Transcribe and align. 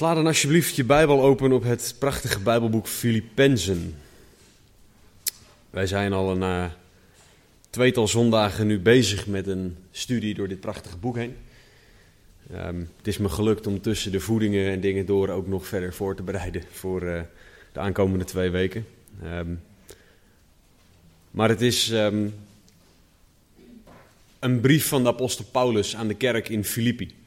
Sla 0.00 0.14
dan 0.14 0.26
alsjeblieft 0.26 0.76
je 0.76 0.84
Bijbel 0.84 1.22
open 1.22 1.52
op 1.52 1.62
het 1.62 1.94
prachtige 1.98 2.40
Bijbelboek 2.40 2.86
Filippenzen. 2.86 3.94
Wij 5.70 5.86
zijn 5.86 6.12
al 6.12 6.30
een 6.30 6.40
uh, 6.40 6.64
tweetal 7.70 8.08
zondagen 8.08 8.66
nu 8.66 8.78
bezig 8.78 9.26
met 9.26 9.46
een 9.46 9.76
studie 9.90 10.34
door 10.34 10.48
dit 10.48 10.60
prachtige 10.60 10.96
boek 10.96 11.16
heen. 11.16 11.36
Um, 12.52 12.90
het 12.96 13.06
is 13.06 13.18
me 13.18 13.28
gelukt 13.28 13.66
om 13.66 13.80
tussen 13.80 14.12
de 14.12 14.20
voedingen 14.20 14.70
en 14.70 14.80
dingen 14.80 15.06
door 15.06 15.28
ook 15.28 15.46
nog 15.46 15.66
verder 15.66 15.94
voor 15.94 16.16
te 16.16 16.22
bereiden 16.22 16.62
voor 16.70 17.02
uh, 17.02 17.20
de 17.72 17.80
aankomende 17.80 18.24
twee 18.24 18.50
weken. 18.50 18.86
Um, 19.24 19.62
maar 21.30 21.48
het 21.48 21.60
is 21.60 21.90
um, 21.90 22.34
een 24.38 24.60
brief 24.60 24.88
van 24.88 25.02
de 25.02 25.08
apostel 25.08 25.44
Paulus 25.44 25.96
aan 25.96 26.08
de 26.08 26.16
kerk 26.16 26.48
in 26.48 26.64
Filippi. 26.64 27.18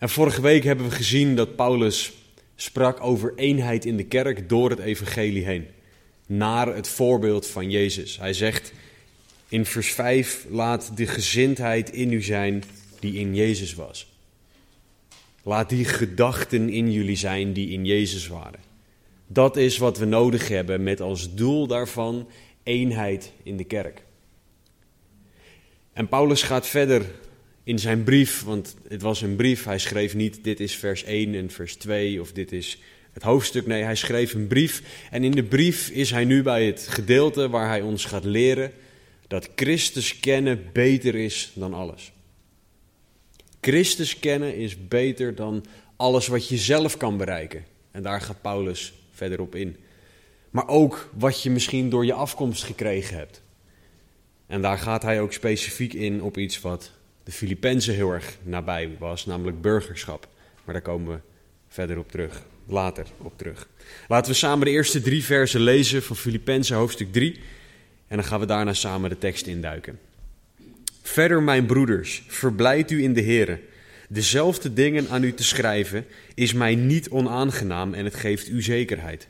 En 0.00 0.08
vorige 0.08 0.40
week 0.40 0.64
hebben 0.64 0.88
we 0.88 0.94
gezien 0.94 1.36
dat 1.36 1.56
Paulus 1.56 2.12
sprak 2.54 3.00
over 3.00 3.32
eenheid 3.36 3.84
in 3.84 3.96
de 3.96 4.04
kerk 4.04 4.48
door 4.48 4.70
het 4.70 4.78
evangelie 4.78 5.44
heen. 5.44 5.66
Naar 6.26 6.74
het 6.74 6.88
voorbeeld 6.88 7.46
van 7.46 7.70
Jezus. 7.70 8.18
Hij 8.18 8.32
zegt 8.32 8.72
in 9.48 9.64
vers 9.64 9.92
5: 9.92 10.46
Laat 10.48 10.96
de 10.96 11.06
gezindheid 11.06 11.90
in 11.90 12.12
u 12.12 12.22
zijn 12.22 12.62
die 13.00 13.14
in 13.14 13.34
Jezus 13.34 13.74
was. 13.74 14.12
Laat 15.42 15.68
die 15.68 15.84
gedachten 15.84 16.68
in 16.68 16.92
jullie 16.92 17.16
zijn 17.16 17.52
die 17.52 17.68
in 17.70 17.84
Jezus 17.84 18.26
waren. 18.26 18.60
Dat 19.26 19.56
is 19.56 19.78
wat 19.78 19.98
we 19.98 20.04
nodig 20.04 20.48
hebben 20.48 20.82
met 20.82 21.00
als 21.00 21.34
doel 21.34 21.66
daarvan 21.66 22.28
eenheid 22.62 23.32
in 23.42 23.56
de 23.56 23.64
kerk. 23.64 24.02
En 25.92 26.08
Paulus 26.08 26.42
gaat 26.42 26.66
verder 26.66 27.04
in 27.70 27.78
zijn 27.78 28.02
brief, 28.02 28.42
want 28.42 28.76
het 28.88 29.02
was 29.02 29.22
een 29.22 29.36
brief, 29.36 29.64
hij 29.64 29.78
schreef 29.78 30.14
niet 30.14 30.44
dit 30.44 30.60
is 30.60 30.76
vers 30.76 31.04
1 31.04 31.34
en 31.34 31.50
vers 31.50 31.76
2 31.76 32.20
of 32.20 32.32
dit 32.32 32.52
is 32.52 32.78
het 33.12 33.22
hoofdstuk. 33.22 33.66
Nee, 33.66 33.82
hij 33.82 33.96
schreef 33.96 34.34
een 34.34 34.46
brief 34.46 34.82
en 35.10 35.24
in 35.24 35.30
de 35.30 35.42
brief 35.42 35.88
is 35.90 36.10
hij 36.10 36.24
nu 36.24 36.42
bij 36.42 36.66
het 36.66 36.86
gedeelte 36.88 37.48
waar 37.48 37.68
hij 37.68 37.82
ons 37.82 38.04
gaat 38.04 38.24
leren 38.24 38.72
dat 39.26 39.48
Christus 39.54 40.20
kennen 40.20 40.64
beter 40.72 41.14
is 41.14 41.52
dan 41.54 41.74
alles. 41.74 42.12
Christus 43.60 44.18
kennen 44.18 44.56
is 44.56 44.88
beter 44.88 45.34
dan 45.34 45.64
alles 45.96 46.26
wat 46.26 46.48
je 46.48 46.56
zelf 46.56 46.96
kan 46.96 47.16
bereiken. 47.16 47.64
En 47.90 48.02
daar 48.02 48.20
gaat 48.20 48.40
Paulus 48.40 48.92
verder 49.10 49.40
op 49.40 49.54
in. 49.54 49.76
Maar 50.50 50.68
ook 50.68 51.10
wat 51.14 51.42
je 51.42 51.50
misschien 51.50 51.90
door 51.90 52.06
je 52.06 52.12
afkomst 52.12 52.64
gekregen 52.64 53.16
hebt. 53.16 53.42
En 54.46 54.62
daar 54.62 54.78
gaat 54.78 55.02
hij 55.02 55.20
ook 55.20 55.32
specifiek 55.32 55.92
in 55.92 56.22
op 56.22 56.38
iets 56.38 56.60
wat 56.60 56.98
de 57.38 57.92
heel 57.92 58.12
erg 58.12 58.36
nabij 58.42 58.96
was, 58.98 59.26
namelijk 59.26 59.60
burgerschap. 59.60 60.28
Maar 60.64 60.74
daar 60.74 60.82
komen 60.82 61.14
we 61.14 61.20
verder 61.68 61.98
op 61.98 62.10
terug, 62.10 62.42
later 62.66 63.06
op 63.18 63.38
terug. 63.38 63.68
Laten 64.08 64.32
we 64.32 64.38
samen 64.38 64.64
de 64.64 64.70
eerste 64.70 65.00
drie 65.00 65.24
versen 65.24 65.60
lezen 65.60 66.02
van 66.02 66.16
Filippenzen 66.16 66.76
hoofdstuk 66.76 67.12
3. 67.12 67.40
En 68.06 68.16
dan 68.16 68.24
gaan 68.24 68.40
we 68.40 68.46
daarna 68.46 68.74
samen 68.74 69.10
de 69.10 69.18
tekst 69.18 69.46
induiken. 69.46 69.98
Verder, 71.02 71.42
mijn 71.42 71.66
broeders, 71.66 72.22
verblijd 72.26 72.90
u 72.90 73.02
in 73.02 73.12
de 73.12 73.20
Heer. 73.20 73.60
Dezelfde 74.08 74.72
dingen 74.72 75.08
aan 75.08 75.24
u 75.24 75.34
te 75.34 75.44
schrijven 75.44 76.06
is 76.34 76.52
mij 76.52 76.74
niet 76.74 77.08
onaangenaam 77.08 77.94
en 77.94 78.04
het 78.04 78.14
geeft 78.14 78.48
u 78.48 78.62
zekerheid. 78.62 79.28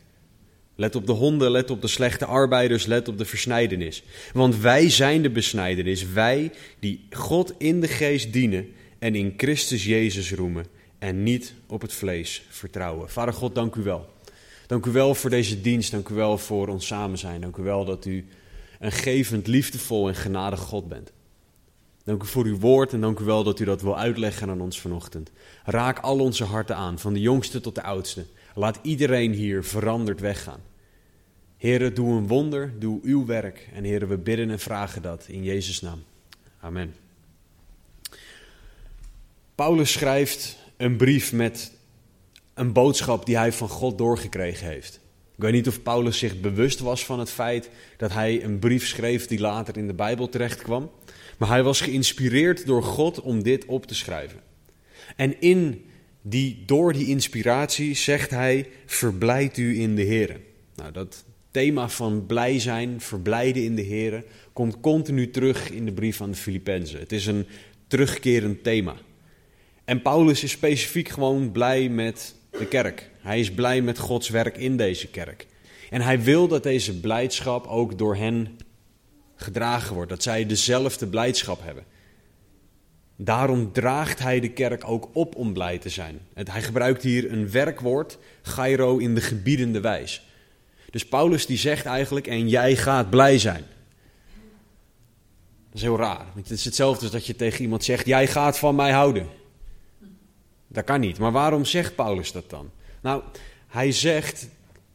Let 0.81 0.97
op 0.97 1.07
de 1.07 1.13
honden, 1.13 1.51
let 1.51 1.71
op 1.71 1.81
de 1.81 1.89
slechte 1.89 2.25
arbeiders, 2.25 2.87
let 2.87 3.09
op 3.09 3.19
de 3.19 3.25
versnijdenis. 3.25 4.03
Want 4.33 4.57
wij 4.57 4.91
zijn 4.91 5.23
de 5.23 5.31
besnijdenis, 5.31 6.07
wij 6.13 6.53
die 6.79 7.07
God 7.11 7.55
in 7.59 7.81
de 7.81 7.89
geest 7.89 8.33
dienen 8.33 8.69
en 8.99 9.15
in 9.15 9.35
Christus 9.37 9.85
Jezus 9.85 10.33
roemen 10.33 10.67
en 10.99 11.23
niet 11.23 11.55
op 11.67 11.81
het 11.81 11.93
vlees 11.93 12.43
vertrouwen. 12.49 13.11
Vader 13.11 13.35
God, 13.35 13.55
dank 13.55 13.75
u 13.75 13.83
wel. 13.83 14.09
Dank 14.67 14.87
u 14.87 14.91
wel 14.91 15.15
voor 15.15 15.31
deze 15.31 15.61
dienst, 15.61 15.91
dank 15.91 16.09
u 16.09 16.15
wel 16.15 16.39
voor 16.39 16.69
ons 16.69 16.87
samen 16.87 17.19
zijn. 17.19 17.41
Dank 17.41 17.57
u 17.57 17.63
wel 17.63 17.85
dat 17.85 18.05
u 18.07 18.27
een 18.79 18.93
gevend, 18.93 19.47
liefdevol 19.47 20.09
en 20.09 20.15
genadig 20.15 20.61
God 20.61 20.89
bent. 20.89 21.13
Dank 22.05 22.23
u 22.23 22.27
voor 22.27 22.45
uw 22.45 22.59
woord 22.59 22.93
en 22.93 23.01
dank 23.01 23.19
u 23.19 23.25
wel 23.25 23.43
dat 23.43 23.61
u 23.61 23.65
dat 23.65 23.83
wil 23.83 23.99
uitleggen 23.99 24.51
aan 24.51 24.61
ons 24.61 24.81
vanochtend. 24.81 25.31
Raak 25.65 25.99
al 25.99 26.19
onze 26.19 26.45
harten 26.45 26.77
aan, 26.77 26.99
van 26.99 27.13
de 27.13 27.21
jongste 27.21 27.61
tot 27.61 27.75
de 27.75 27.83
oudste. 27.83 28.25
Laat 28.55 28.79
iedereen 28.83 29.33
hier 29.33 29.65
veranderd 29.65 30.21
weggaan. 30.21 30.69
Heren, 31.61 31.95
doe 31.95 32.17
een 32.17 32.27
wonder, 32.27 32.73
doe 32.79 33.01
uw 33.03 33.27
werk. 33.27 33.69
En 33.73 33.85
heren, 33.85 34.09
we 34.09 34.19
bidden 34.19 34.51
en 34.51 34.59
vragen 34.59 35.03
dat 35.03 35.25
in 35.29 35.43
Jezus' 35.43 35.81
naam. 35.81 36.03
Amen. 36.61 36.95
Paulus 39.55 39.93
schrijft 39.93 40.57
een 40.77 40.97
brief 40.97 41.33
met 41.33 41.73
een 42.55 42.73
boodschap 42.73 43.27
die 43.27 43.37
hij 43.37 43.53
van 43.53 43.69
God 43.69 43.99
doorgekregen 43.99 44.67
heeft. 44.67 45.01
Ik 45.37 45.43
weet 45.43 45.53
niet 45.53 45.69
of 45.69 45.83
Paulus 45.83 46.19
zich 46.19 46.41
bewust 46.41 46.79
was 46.79 47.05
van 47.05 47.19
het 47.19 47.31
feit 47.31 47.71
dat 47.97 48.13
hij 48.13 48.45
een 48.45 48.59
brief 48.59 48.87
schreef 48.87 49.27
die 49.27 49.41
later 49.41 49.77
in 49.77 49.87
de 49.87 49.95
Bijbel 49.95 50.29
terecht 50.29 50.63
kwam. 50.63 50.91
Maar 51.39 51.49
hij 51.49 51.63
was 51.63 51.81
geïnspireerd 51.81 52.67
door 52.67 52.83
God 52.83 53.21
om 53.21 53.43
dit 53.43 53.65
op 53.65 53.87
te 53.87 53.95
schrijven. 53.95 54.41
En 55.17 55.41
in 55.41 55.85
die, 56.23 56.63
door 56.67 56.93
die 56.93 57.07
inspiratie 57.07 57.95
zegt 57.95 58.31
hij: 58.31 58.69
Verblijd 58.87 59.57
u 59.57 59.81
in 59.81 59.95
de 59.95 60.03
Heer. 60.03 60.41
Nou, 60.75 60.93
dat 60.93 61.25
thema 61.51 61.89
van 61.89 62.27
blij 62.27 62.59
zijn, 62.59 63.01
verblijden 63.01 63.65
in 63.65 63.75
de 63.75 63.83
Heer, 63.83 64.25
komt 64.53 64.81
continu 64.81 65.31
terug 65.31 65.71
in 65.71 65.85
de 65.85 65.93
brief 65.93 66.21
aan 66.21 66.31
de 66.31 66.37
Filippenzen. 66.37 66.99
Het 67.01 67.13
is 67.13 67.27
een 67.27 67.47
terugkerend 67.87 68.63
thema. 68.63 68.97
En 69.85 70.03
Paulus 70.03 70.43
is 70.43 70.51
specifiek 70.51 71.09
gewoon 71.09 71.53
blij 71.53 71.89
met 71.89 72.35
de 72.51 72.67
kerk. 72.67 73.11
Hij 73.21 73.41
is 73.41 73.53
blij 73.53 73.83
met 73.83 73.99
Gods 73.99 74.29
werk 74.29 74.57
in 74.57 74.77
deze 74.77 75.07
kerk. 75.07 75.47
En 75.91 76.01
hij 76.01 76.23
wil 76.23 76.49
dat 76.49 76.63
deze 76.63 77.01
blijdschap 77.01 77.67
ook 77.67 77.99
door 77.99 78.17
hen 78.17 78.59
gedragen 79.35 79.95
wordt, 79.95 80.11
dat 80.11 80.23
zij 80.23 80.47
dezelfde 80.47 81.07
blijdschap 81.07 81.63
hebben. 81.63 81.85
Daarom 83.17 83.73
draagt 83.73 84.19
hij 84.19 84.41
de 84.41 84.51
kerk 84.51 84.89
ook 84.89 85.09
op 85.13 85.37
om 85.37 85.53
blij 85.53 85.79
te 85.79 85.89
zijn. 85.89 86.21
Hij 86.35 86.63
gebruikt 86.63 87.03
hier 87.03 87.33
een 87.33 87.51
werkwoord, 87.51 88.19
gairo, 88.43 88.99
in 88.99 89.15
de 89.15 89.21
gebiedende 89.21 89.81
wijs. 89.81 90.30
Dus 90.91 91.07
Paulus 91.07 91.47
die 91.47 91.59
zegt 91.59 91.87
eigenlijk, 91.87 92.27
en 92.27 92.49
jij 92.49 92.77
gaat 92.77 93.11
blij 93.11 93.39
zijn. 93.39 93.65
Dat 95.71 95.79
is 95.79 95.83
heel 95.83 95.97
raar. 95.97 96.25
Want 96.35 96.49
het 96.49 96.59
is 96.59 96.65
hetzelfde 96.65 97.03
als 97.03 97.13
dat 97.13 97.27
je 97.27 97.37
tegen 97.37 97.63
iemand 97.63 97.85
zegt, 97.85 98.07
jij 98.07 98.27
gaat 98.27 98.59
van 98.59 98.75
mij 98.75 98.91
houden. 98.91 99.27
Dat 100.67 100.85
kan 100.85 101.01
niet. 101.01 101.19
Maar 101.19 101.33
waarom 101.33 101.65
zegt 101.65 101.95
Paulus 101.95 102.33
dat 102.33 102.51
dan? 102.51 102.71
Nou, 103.03 103.23
hij 103.67 103.93
zegt 103.93 104.49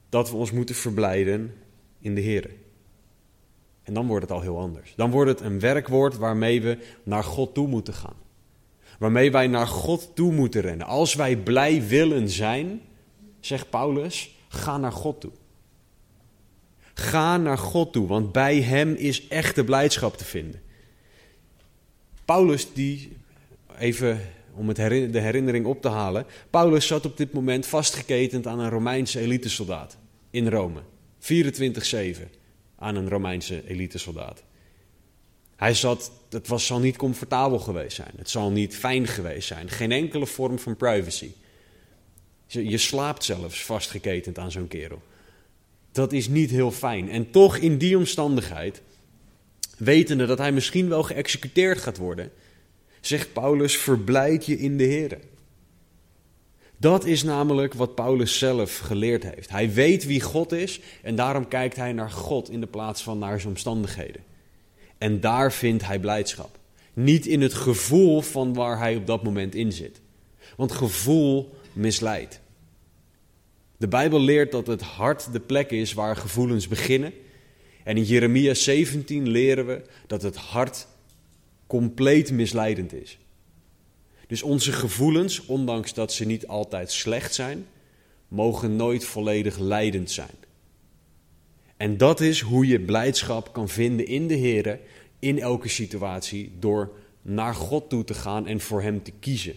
dat 0.09 0.29
we 0.29 0.35
ons 0.35 0.51
moeten 0.51 0.75
verblijden 0.75 1.53
in 1.99 2.15
de 2.15 2.21
Heer. 2.21 2.49
En 3.83 3.93
dan 3.93 4.07
wordt 4.07 4.23
het 4.23 4.31
al 4.31 4.41
heel 4.41 4.59
anders. 4.59 4.93
Dan 4.95 5.11
wordt 5.11 5.29
het 5.29 5.41
een 5.41 5.59
werkwoord 5.59 6.17
waarmee 6.17 6.61
we 6.61 6.77
naar 7.03 7.23
God 7.23 7.53
toe 7.53 7.67
moeten 7.67 7.93
gaan. 7.93 8.15
Waarmee 8.99 9.31
wij 9.31 9.47
naar 9.47 9.67
God 9.67 10.15
toe 10.15 10.31
moeten 10.31 10.61
rennen. 10.61 10.87
Als 10.87 11.15
wij 11.15 11.37
blij 11.37 11.87
willen 11.87 12.29
zijn, 12.29 12.81
zegt 13.39 13.69
Paulus, 13.69 14.35
ga 14.47 14.77
naar 14.77 14.91
God 14.91 15.21
toe. 15.21 15.31
Ga 16.97 17.37
naar 17.37 17.57
God 17.57 17.93
toe, 17.93 18.07
want 18.07 18.31
bij 18.31 18.61
Hem 18.61 18.93
is 18.93 19.27
echte 19.27 19.63
blijdschap 19.63 20.17
te 20.17 20.25
vinden. 20.25 20.61
Paulus, 22.25 22.73
die, 22.73 23.17
even 23.77 24.21
om 24.53 24.67
het 24.67 24.77
de 25.13 25.19
herinnering 25.19 25.65
op 25.65 25.81
te 25.81 25.89
halen. 25.89 26.25
Paulus 26.49 26.87
zat 26.87 27.05
op 27.05 27.17
dit 27.17 27.33
moment 27.33 27.65
vastgeketend 27.65 28.47
aan 28.47 28.59
een 28.59 28.69
Romeinse 28.69 29.19
elitesoldaat 29.19 29.97
in 30.29 30.47
Rome. 30.49 30.79
24-7 31.19 31.25
aan 32.75 32.95
een 32.95 33.09
Romeinse 33.09 33.67
elitesoldaat. 33.67 34.43
Hij 35.55 35.73
zat, 35.73 36.11
het 36.29 36.47
was, 36.47 36.65
zal 36.65 36.79
niet 36.79 36.97
comfortabel 36.97 37.59
geweest 37.59 37.95
zijn. 37.95 38.11
Het 38.17 38.29
zal 38.29 38.51
niet 38.51 38.75
fijn 38.75 39.07
geweest 39.07 39.47
zijn. 39.47 39.69
Geen 39.69 39.91
enkele 39.91 40.25
vorm 40.25 40.59
van 40.59 40.75
privacy. 40.75 41.31
Je 42.47 42.77
slaapt 42.77 43.23
zelfs 43.23 43.63
vastgeketend 43.63 44.39
aan 44.39 44.51
zo'n 44.51 44.67
kerel. 44.67 45.01
Dat 45.95 46.11
is 46.11 46.27
niet 46.27 46.49
heel 46.49 46.71
fijn. 46.71 47.09
En 47.09 47.31
toch 47.31 47.57
in 47.57 47.77
die 47.77 47.97
omstandigheid, 47.97 48.81
wetende 49.77 50.25
dat 50.25 50.37
hij 50.37 50.51
misschien 50.51 50.89
wel 50.89 51.03
geëxecuteerd 51.03 51.77
gaat 51.77 51.97
worden, 51.97 52.31
zegt 53.01 53.33
Paulus: 53.33 53.77
verblijd 53.77 54.45
je 54.45 54.59
in 54.59 54.77
de 54.77 54.83
Heer. 54.83 55.19
Dat 56.77 57.05
is 57.05 57.23
namelijk 57.23 57.73
wat 57.73 57.95
Paulus 57.95 58.37
zelf 58.37 58.77
geleerd 58.77 59.23
heeft. 59.23 59.49
Hij 59.49 59.73
weet 59.73 60.05
wie 60.05 60.21
God 60.21 60.51
is 60.51 60.79
en 61.01 61.15
daarom 61.15 61.47
kijkt 61.47 61.75
hij 61.75 61.93
naar 61.93 62.11
God 62.11 62.49
in 62.49 62.59
de 62.59 62.67
plaats 62.67 63.03
van 63.03 63.17
naar 63.17 63.39
zijn 63.39 63.53
omstandigheden. 63.53 64.23
En 64.97 65.19
daar 65.19 65.53
vindt 65.53 65.85
hij 65.85 65.99
blijdschap. 65.99 66.57
Niet 66.93 67.25
in 67.25 67.41
het 67.41 67.53
gevoel 67.53 68.21
van 68.21 68.53
waar 68.53 68.77
hij 68.77 68.95
op 68.95 69.07
dat 69.07 69.23
moment 69.23 69.55
in 69.55 69.71
zit. 69.71 70.01
Want 70.55 70.71
gevoel 70.71 71.55
misleidt. 71.73 72.39
De 73.77 73.87
Bijbel 73.87 74.19
leert 74.19 74.51
dat 74.51 74.67
het 74.67 74.81
hart 74.81 75.31
de 75.33 75.39
plek 75.39 75.71
is 75.71 75.93
waar 75.93 76.15
gevoelens 76.15 76.67
beginnen. 76.67 77.13
En 77.83 77.97
in 77.97 78.03
Jeremia 78.03 78.53
17 78.53 79.29
leren 79.29 79.65
we 79.65 79.81
dat 80.07 80.21
het 80.21 80.35
hart 80.35 80.87
compleet 81.67 82.31
misleidend 82.31 82.93
is. 82.93 83.17
Dus 84.27 84.43
onze 84.43 84.71
gevoelens, 84.71 85.45
ondanks 85.45 85.93
dat 85.93 86.13
ze 86.13 86.25
niet 86.25 86.47
altijd 86.47 86.91
slecht 86.91 87.33
zijn, 87.33 87.67
mogen 88.27 88.75
nooit 88.75 89.05
volledig 89.05 89.57
leidend 89.57 90.11
zijn. 90.11 90.35
En 91.77 91.97
dat 91.97 92.21
is 92.21 92.41
hoe 92.41 92.67
je 92.67 92.79
blijdschap 92.79 93.53
kan 93.53 93.69
vinden 93.69 94.07
in 94.07 94.27
de 94.27 94.33
Heer 94.33 94.79
in 95.19 95.39
elke 95.39 95.67
situatie 95.69 96.51
door 96.59 96.91
naar 97.21 97.55
God 97.55 97.89
toe 97.89 98.03
te 98.03 98.13
gaan 98.13 98.47
en 98.47 98.59
voor 98.59 98.81
Hem 98.81 99.03
te 99.03 99.11
kiezen. 99.19 99.55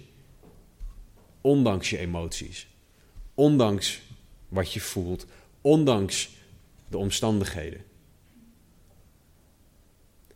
Ondanks 1.40 1.90
je 1.90 1.98
emoties, 1.98 2.68
ondanks 3.34 4.02
wat 4.48 4.72
je 4.72 4.80
voelt, 4.80 5.26
ondanks 5.60 6.30
de 6.88 6.98
omstandigheden. 6.98 7.86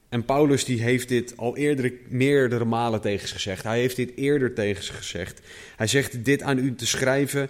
En 0.08 0.24
Paulus 0.24 0.64
die 0.64 0.82
heeft 0.82 1.08
dit 1.08 1.36
al 1.36 1.56
eerder 1.56 1.92
meerdere 2.08 2.64
malen 2.64 3.00
tegen 3.00 3.28
ze 3.28 3.34
gezegd. 3.34 3.62
Hij 3.62 3.78
heeft 3.78 3.96
dit 3.96 4.16
eerder 4.16 4.54
tegen 4.54 4.84
ze 4.84 4.92
gezegd. 4.92 5.40
Hij 5.76 5.86
zegt 5.86 6.24
dit 6.24 6.42
aan 6.42 6.58
u 6.58 6.74
te 6.74 6.86
schrijven, 6.86 7.48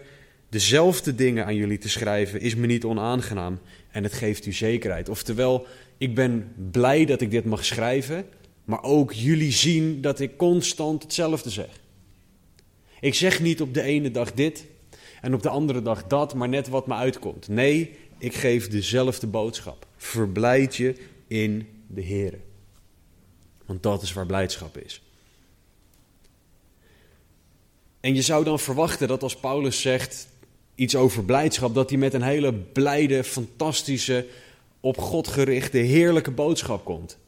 dezelfde 0.49 1.15
dingen 1.15 1.45
aan 1.45 1.55
jullie 1.55 1.79
te 1.79 1.89
schrijven, 1.89 2.41
is 2.41 2.55
me 2.55 2.67
niet 2.67 2.85
onaangenaam 2.85 3.59
en 3.91 4.03
het 4.03 4.13
geeft 4.13 4.47
u 4.47 4.53
zekerheid. 4.53 5.09
Oftewel, 5.09 5.67
ik 5.99 6.15
ben 6.15 6.53
blij 6.71 7.05
dat 7.05 7.21
ik 7.21 7.31
dit 7.31 7.45
mag 7.45 7.65
schrijven, 7.65 8.27
maar 8.65 8.83
ook 8.83 9.13
jullie 9.13 9.53
zien 9.53 10.01
dat 10.01 10.21
ik 10.21 10.37
constant 10.37 11.03
hetzelfde 11.03 11.51
zeg. 11.51 11.81
Ik 13.01 13.15
zeg 13.15 13.41
niet 13.41 13.61
op 13.61 13.75
de 13.75 13.83
ene 13.83 14.11
dag 14.11 14.33
dit 14.33 14.65
en 15.23 15.35
op 15.35 15.43
de 15.43 15.49
andere 15.49 15.83
dag 15.83 16.07
dat, 16.07 16.35
maar 16.35 16.49
net 16.49 16.69
wat 16.69 16.87
me 16.87 16.95
uitkomt. 16.95 17.49
Nee, 17.49 17.97
ik 18.19 18.35
geef 18.35 18.69
dezelfde 18.69 19.27
boodschap. 19.27 19.87
Verblijd 19.97 20.77
je 20.77 20.97
in 21.27 21.69
de 21.87 22.01
Heer. 22.01 22.39
Want 23.67 23.83
dat 23.83 24.03
is 24.03 24.13
waar 24.13 24.27
blijdschap 24.27 24.79
is. 24.79 25.03
En 28.01 28.15
je 28.15 28.23
zou 28.23 28.45
dan 28.45 28.59
verwachten 28.59 29.09
dat 29.09 29.23
als 29.23 29.37
Paulus 29.37 29.81
zegt 29.81 30.29
iets 30.75 30.97
over 30.97 31.25
blijdschap, 31.25 31.75
dat 31.75 31.91
hij 31.91 31.99
met 31.99 32.15
een 32.15 32.23
hele 32.23 32.53
blijde, 32.53 33.25
fantastische, 33.25 34.27
op 34.81 34.99
God 34.99 35.29
gerichte, 35.29 35.79
heerlijke 35.79 36.31
boodschap 36.31 36.85
komt. 36.85 37.19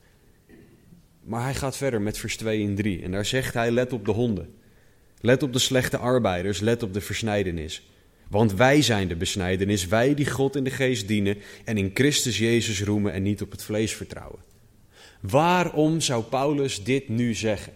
Maar 1.21 1.43
hij 1.43 1.55
gaat 1.55 1.77
verder 1.77 2.01
met 2.01 2.19
vers 2.19 2.37
2 2.37 2.67
en 2.67 2.75
3. 2.75 3.03
En 3.03 3.11
daar 3.11 3.27
zegt 3.27 3.55
hij: 3.55 3.71
Let 3.71 3.93
op 3.93 4.05
de 4.05 4.13
honden. 4.13 4.55
Let 5.25 5.43
op 5.43 5.53
de 5.53 5.59
slechte 5.59 5.97
arbeiders. 5.97 6.61
Let 6.61 6.83
op 6.83 6.93
de 6.93 7.01
versnijdenis. 7.01 7.83
Want 8.29 8.55
wij 8.55 8.83
zijn 8.83 9.09
de 9.09 9.17
besnijdenis, 9.17 9.87
wij 9.87 10.15
die 10.15 10.31
God 10.31 10.57
in 10.57 10.65
de 10.65 10.71
geest 10.71 11.09
dienen 11.09 11.37
en 11.65 11.77
in 11.77 11.91
Christus 11.95 12.39
Jezus 12.39 12.83
roemen 12.83 13.13
en 13.13 13.23
niet 13.23 13.43
op 13.43 13.51
het 13.51 13.63
vlees 13.63 13.95
vertrouwen. 13.95 14.39
Waarom 15.21 16.01
zou 16.01 16.25
Paulus 16.25 16.85
dit 16.85 17.09
nu 17.09 17.35
zeggen? 17.35 17.73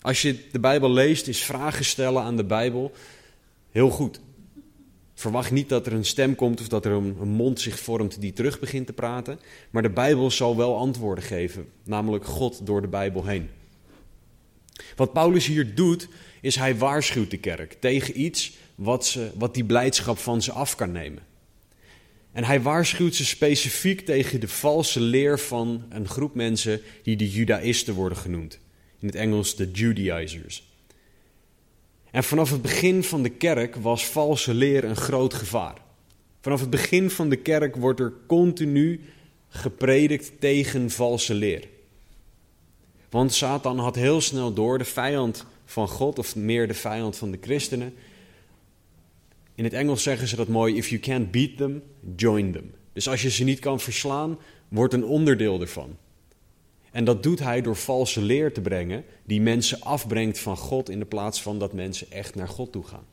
Als 0.00 0.22
je 0.22 0.36
de 0.52 0.60
Bijbel 0.60 0.90
leest, 0.90 1.28
is 1.28 1.44
vragen 1.44 1.84
stellen 1.84 2.22
aan 2.22 2.36
de 2.36 2.44
Bijbel 2.44 2.92
heel 3.70 3.90
goed. 3.90 4.20
Verwacht 5.14 5.50
niet 5.50 5.68
dat 5.68 5.86
er 5.86 5.92
een 5.92 6.04
stem 6.04 6.34
komt 6.34 6.60
of 6.60 6.68
dat 6.68 6.84
er 6.84 6.92
een, 6.92 7.16
mond 7.28 7.60
zich 7.60 7.78
vormt 7.78 8.20
die 8.20 8.32
terug 8.32 8.60
begint 8.60 8.86
te 8.86 8.92
praten. 8.92 9.40
Maar 9.70 9.82
de 9.82 9.90
Bijbel 9.90 10.30
zal 10.30 10.56
wel 10.56 10.76
antwoorden 10.76 11.24
geven, 11.24 11.68
namelijk 11.84 12.24
God 12.24 12.66
door 12.66 12.80
de 12.80 12.88
Bijbel 12.88 13.26
heen. 13.26 13.48
Wat 14.96 15.12
Paulus 15.12 15.46
hier 15.46 15.74
doet, 15.74 16.08
is 16.40 16.56
hij 16.56 16.76
waarschuwt 16.76 17.30
de 17.30 17.38
kerk 17.38 17.76
tegen 17.80 18.20
iets 18.20 18.52
wat, 18.74 19.06
ze, 19.06 19.30
wat 19.34 19.54
die 19.54 19.64
blijdschap 19.64 20.18
van 20.18 20.42
ze 20.42 20.52
af 20.52 20.76
kan 20.76 20.92
nemen. 20.92 21.22
En 22.32 22.44
hij 22.44 22.62
waarschuwt 22.62 23.14
ze 23.14 23.24
specifiek 23.24 24.00
tegen 24.00 24.40
de 24.40 24.48
valse 24.48 25.00
leer 25.00 25.38
van 25.38 25.84
een 25.88 26.08
groep 26.08 26.34
mensen 26.34 26.80
die 27.02 27.16
de 27.16 27.30
Judaïsten 27.30 27.94
worden 27.94 28.18
genoemd. 28.18 28.58
In 28.98 29.06
het 29.06 29.16
Engels 29.16 29.56
de 29.56 29.70
Judaizers. 29.70 30.72
En 32.10 32.24
vanaf 32.24 32.50
het 32.50 32.62
begin 32.62 33.04
van 33.04 33.22
de 33.22 33.28
kerk 33.28 33.76
was 33.76 34.06
valse 34.06 34.54
leer 34.54 34.84
een 34.84 34.96
groot 34.96 35.34
gevaar. 35.34 35.76
Vanaf 36.40 36.60
het 36.60 36.70
begin 36.70 37.10
van 37.10 37.28
de 37.28 37.36
kerk 37.36 37.76
wordt 37.76 38.00
er 38.00 38.12
continu 38.26 39.00
gepredikt 39.48 40.32
tegen 40.38 40.90
valse 40.90 41.34
leer. 41.34 41.68
Want 43.14 43.32
Satan 43.32 43.78
had 43.78 43.94
heel 43.94 44.20
snel 44.20 44.52
door, 44.52 44.78
de 44.78 44.84
vijand 44.84 45.44
van 45.64 45.88
God, 45.88 46.18
of 46.18 46.36
meer 46.36 46.68
de 46.68 46.74
vijand 46.74 47.16
van 47.16 47.30
de 47.30 47.38
christenen. 47.40 47.94
In 49.54 49.64
het 49.64 49.72
Engels 49.72 50.02
zeggen 50.02 50.28
ze 50.28 50.36
dat 50.36 50.48
mooi: 50.48 50.76
if 50.76 50.88
you 50.88 51.00
can't 51.00 51.30
beat 51.30 51.56
them, 51.56 51.82
join 52.16 52.52
them. 52.52 52.74
Dus 52.92 53.08
als 53.08 53.22
je 53.22 53.30
ze 53.30 53.44
niet 53.44 53.58
kan 53.58 53.80
verslaan, 53.80 54.38
word 54.68 54.92
een 54.92 55.04
onderdeel 55.04 55.60
ervan. 55.60 55.96
En 56.90 57.04
dat 57.04 57.22
doet 57.22 57.38
hij 57.38 57.60
door 57.60 57.76
valse 57.76 58.22
leer 58.22 58.52
te 58.52 58.60
brengen, 58.60 59.04
die 59.24 59.40
mensen 59.40 59.80
afbrengt 59.80 60.38
van 60.38 60.56
God 60.56 60.90
in 60.90 60.98
de 60.98 61.04
plaats 61.04 61.42
van 61.42 61.58
dat 61.58 61.72
mensen 61.72 62.10
echt 62.10 62.34
naar 62.34 62.48
God 62.48 62.72
toe 62.72 62.84
gaan. 62.84 63.06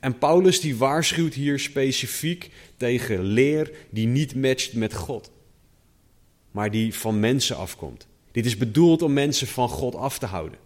En 0.00 0.18
Paulus 0.18 0.60
die 0.60 0.76
waarschuwt 0.76 1.34
hier 1.34 1.58
specifiek 1.58 2.50
tegen 2.76 3.22
leer 3.22 3.72
die 3.90 4.06
niet 4.06 4.34
matcht 4.34 4.72
met 4.72 4.94
God, 4.94 5.30
maar 6.50 6.70
die 6.70 6.94
van 6.94 7.20
mensen 7.20 7.56
afkomt. 7.56 8.10
Dit 8.32 8.46
is 8.46 8.56
bedoeld 8.56 9.02
om 9.02 9.12
mensen 9.12 9.46
van 9.46 9.68
God 9.68 9.94
af 9.94 10.18
te 10.18 10.26
houden. 10.26 10.58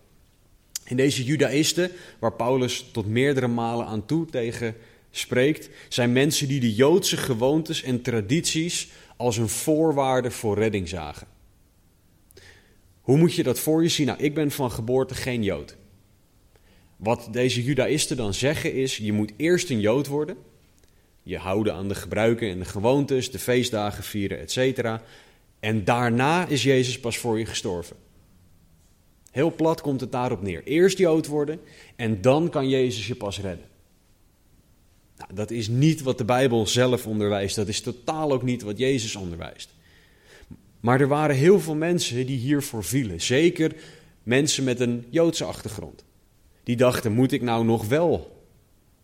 En 0.85 0.97
deze 0.97 1.25
Judaïsten, 1.25 1.91
waar 2.19 2.33
Paulus 2.33 2.87
tot 2.93 3.07
meerdere 3.07 3.47
malen 3.47 3.87
aan 3.87 4.07
toe 4.07 4.27
tegen 4.27 4.77
spreekt, 5.11 5.71
zijn 5.89 6.13
mensen 6.13 6.49
die 6.49 6.61
de 6.61 6.75
Joodse 6.75 7.17
gewoontes 7.17 7.83
en 7.83 8.03
tradities 8.03 8.89
als 9.17 9.37
een 9.37 9.49
voorwaarde 9.49 10.31
voor 10.31 10.59
redding 10.59 10.89
zagen. 10.89 11.27
Hoe 13.01 13.17
moet 13.17 13.35
je 13.35 13.43
dat 13.43 13.59
voor 13.59 13.83
je 13.83 13.89
zien? 13.89 14.07
Nou, 14.07 14.23
ik 14.23 14.35
ben 14.35 14.51
van 14.51 14.71
geboorte 14.71 15.15
geen 15.15 15.43
Jood. 15.43 15.77
Wat 16.97 17.29
deze 17.31 17.63
Judaïsten 17.63 18.17
dan 18.17 18.35
zeggen 18.35 18.73
is: 18.73 18.97
je 18.97 19.13
moet 19.13 19.33
eerst 19.37 19.71
een 19.71 19.81
Jood 19.81 20.07
worden. 20.07 20.37
Je 21.23 21.39
houden 21.39 21.75
aan 21.75 21.89
de 21.89 21.95
gebruiken 21.95 22.51
en 22.51 22.59
de 22.59 22.65
gewoontes, 22.65 23.31
de 23.31 23.39
feestdagen 23.39 24.05
vieren, 24.05 24.39
etc. 24.39 25.01
En 25.61 25.85
daarna 25.85 26.47
is 26.47 26.63
Jezus 26.63 27.01
pas 27.01 27.19
voor 27.19 27.39
je 27.39 27.47
gestorven. 27.47 27.97
Heel 29.31 29.55
plat 29.55 29.81
komt 29.81 30.01
het 30.01 30.13
daarop 30.13 30.43
neer. 30.43 30.63
Eerst 30.65 30.99
Jood 30.99 31.27
worden 31.27 31.61
en 31.97 32.21
dan 32.21 32.49
kan 32.51 32.69
Jezus 32.69 33.07
je 33.07 33.15
pas 33.15 33.41
redden. 33.41 33.67
Nou, 35.17 35.35
dat 35.35 35.51
is 35.51 35.69
niet 35.69 36.03
wat 36.03 36.19
de 36.19 36.25
Bijbel 36.25 36.67
zelf 36.67 37.07
onderwijst. 37.07 37.57
Dat 37.57 37.69
is 37.69 37.81
totaal 37.81 38.33
ook 38.33 38.43
niet 38.43 38.63
wat 38.63 38.79
Jezus 38.79 39.17
onderwijst. 39.17 39.75
Maar 40.81 41.01
er 41.01 41.09
waren 41.09 41.37
heel 41.37 41.61
veel 41.61 41.75
mensen 41.75 42.27
die 42.27 42.39
hiervoor 42.39 42.85
vielen. 42.85 43.21
Zeker 43.21 43.75
mensen 44.23 44.65
met 44.65 44.81
een 44.81 45.07
Joodse 45.11 45.45
achtergrond. 45.45 46.05
Die 46.63 46.77
dachten, 46.77 47.13
moet 47.13 47.33
ik 47.33 47.43
nou 47.43 47.65
nog 47.65 47.89
wel 47.89 48.45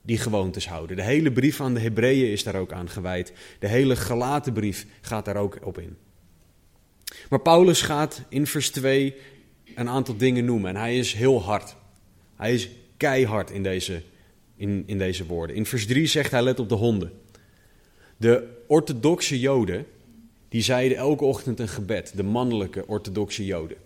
die 0.03 0.19
gewoontes 0.19 0.69
houden? 0.69 0.97
De 0.97 1.03
hele 1.03 1.33
brief 1.33 1.61
aan 1.61 1.75
de 1.75 1.81
Hebreeën 1.81 2.31
is 2.31 2.43
daar 2.43 2.57
ook 2.57 2.73
aan 2.73 2.89
gewijd. 2.89 3.33
De 3.59 3.69
hele 3.69 3.97
gelaten 3.97 4.53
brief 4.53 4.87
gaat 5.01 5.25
daar 5.25 5.37
ook 5.37 5.59
op 5.63 5.79
in. 5.79 5.97
Maar 7.29 7.41
Paulus 7.41 7.83
gaat 7.83 8.23
in 8.29 8.47
vers 8.47 8.71
2 8.71 9.15
een 9.75 9.89
aantal 9.89 10.17
dingen 10.17 10.45
noemen. 10.45 10.71
En 10.71 10.77
hij 10.77 10.99
is 10.99 11.13
heel 11.13 11.43
hard. 11.43 11.77
Hij 12.37 12.55
is 12.55 12.69
keihard 12.97 13.51
in 13.51 13.63
deze, 13.63 14.03
in, 14.57 14.83
in 14.87 14.99
deze 14.99 15.27
woorden. 15.27 15.57
In 15.57 15.67
vers 15.67 15.87
3 15.87 16.07
zegt 16.07 16.31
hij: 16.31 16.43
let 16.43 16.61
op 16.61 16.69
de 16.69 16.75
honden. 16.75 17.13
De 18.17 18.65
orthodoxe 18.67 19.41
Joden, 19.41 19.87
die 20.49 20.63
zeiden 20.63 20.97
elke 20.97 21.25
ochtend 21.25 21.61
een 21.61 21.69
gebed. 21.69 22.13
De 22.17 22.23
mannelijke 22.23 22.87
orthodoxe 22.87 23.45
Joden. 23.45 23.77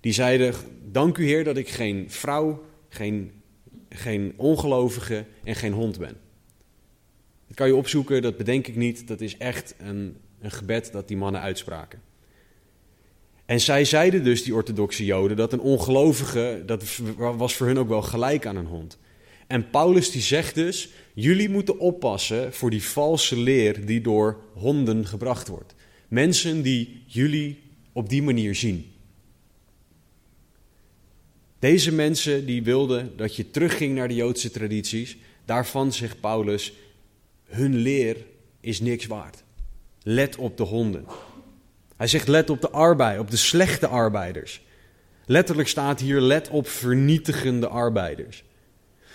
Die 0.00 0.12
zeiden: 0.12 0.54
Dank 0.84 1.18
u 1.18 1.26
Heer 1.26 1.44
dat 1.44 1.56
ik 1.56 1.68
geen 1.68 2.10
vrouw, 2.10 2.64
geen, 2.88 3.32
geen 3.88 4.32
ongelovige 4.36 5.24
en 5.44 5.54
geen 5.54 5.72
hond 5.72 5.98
ben. 5.98 6.16
Dat 7.46 7.56
kan 7.56 7.66
je 7.66 7.76
opzoeken, 7.76 8.22
dat 8.22 8.36
bedenk 8.36 8.66
ik 8.66 8.76
niet. 8.76 9.08
Dat 9.08 9.20
is 9.20 9.36
echt 9.36 9.74
een, 9.78 10.16
een 10.40 10.50
gebed 10.50 10.92
dat 10.92 11.08
die 11.08 11.16
mannen 11.16 11.40
uitspraken. 11.40 12.00
En 13.48 13.60
zij 13.60 13.84
zeiden 13.84 14.24
dus, 14.24 14.42
die 14.42 14.54
orthodoxe 14.54 15.04
Joden, 15.04 15.36
dat 15.36 15.52
een 15.52 15.60
ongelovige, 15.60 16.62
dat 16.66 16.84
was 17.16 17.54
voor 17.54 17.66
hun 17.66 17.78
ook 17.78 17.88
wel 17.88 18.02
gelijk 18.02 18.46
aan 18.46 18.56
een 18.56 18.66
hond. 18.66 18.98
En 19.46 19.70
Paulus 19.70 20.10
die 20.10 20.22
zegt 20.22 20.54
dus, 20.54 20.88
jullie 21.14 21.48
moeten 21.48 21.78
oppassen 21.78 22.52
voor 22.52 22.70
die 22.70 22.82
valse 22.82 23.36
leer 23.36 23.86
die 23.86 24.00
door 24.00 24.40
honden 24.54 25.06
gebracht 25.06 25.48
wordt. 25.48 25.74
Mensen 26.08 26.62
die 26.62 27.02
jullie 27.06 27.58
op 27.92 28.08
die 28.08 28.22
manier 28.22 28.54
zien. 28.54 28.92
Deze 31.58 31.92
mensen 31.92 32.46
die 32.46 32.62
wilden 32.62 33.12
dat 33.16 33.36
je 33.36 33.50
terugging 33.50 33.94
naar 33.94 34.08
de 34.08 34.14
Joodse 34.14 34.50
tradities, 34.50 35.16
daarvan 35.44 35.92
zegt 35.92 36.20
Paulus, 36.20 36.72
hun 37.44 37.76
leer 37.76 38.16
is 38.60 38.80
niks 38.80 39.06
waard. 39.06 39.42
Let 40.02 40.36
op 40.36 40.56
de 40.56 40.62
honden. 40.62 41.04
Hij 41.98 42.06
zegt 42.06 42.28
let 42.28 42.50
op 42.50 42.60
de 42.60 42.70
arbeid, 42.70 43.18
op 43.18 43.30
de 43.30 43.36
slechte 43.36 43.86
arbeiders. 43.86 44.60
Letterlijk 45.26 45.68
staat 45.68 46.00
hier 46.00 46.20
let 46.20 46.48
op 46.48 46.68
vernietigende 46.68 47.68
arbeiders. 47.68 48.44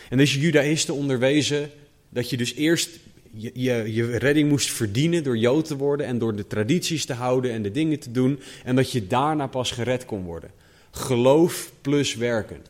En 0.09 0.17
deze 0.17 0.39
judaïsten 0.39 0.93
onderwezen 0.93 1.71
dat 2.09 2.29
je 2.29 2.37
dus 2.37 2.53
eerst 2.53 2.89
je, 3.31 3.51
je, 3.53 3.93
je 3.93 4.17
redding 4.17 4.49
moest 4.49 4.71
verdienen 4.71 5.23
door 5.23 5.37
Jood 5.37 5.65
te 5.65 5.77
worden 5.77 6.05
en 6.05 6.17
door 6.17 6.35
de 6.35 6.47
tradities 6.47 7.05
te 7.05 7.13
houden 7.13 7.51
en 7.51 7.61
de 7.61 7.71
dingen 7.71 7.99
te 7.99 8.11
doen. 8.11 8.39
En 8.63 8.75
dat 8.75 8.91
je 8.91 9.07
daarna 9.07 9.47
pas 9.47 9.71
gered 9.71 10.05
kon 10.05 10.23
worden. 10.23 10.51
Geloof 10.91 11.71
plus 11.81 12.15
werken. 12.15 12.61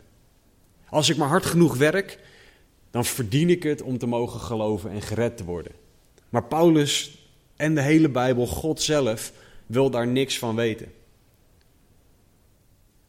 Als 0.90 1.10
ik 1.10 1.18
maar 1.18 1.28
hard 1.28 1.46
genoeg 1.46 1.78
werk, 1.78 2.20
dan 2.92 3.06
verdien 3.06 3.50
ik 3.50 3.64
het 3.64 3.82
om 3.82 3.98
te 3.98 4.06
mogen 4.06 4.40
geloven 4.40 4.92
en 4.92 5.02
gered 5.02 5.38
te 5.38 5.44
worden. 5.44 5.72
Maar 6.30 6.44
Paulus 6.44 7.18
en 7.56 7.76
de 7.76 7.82
hele 7.82 8.10
Bijbel, 8.10 8.48
God 8.48 8.82
zelf, 8.82 9.32
wil 9.74 9.90
daar 9.90 10.08
niks 10.08 10.40
van 10.40 10.56
weten. 10.56 10.92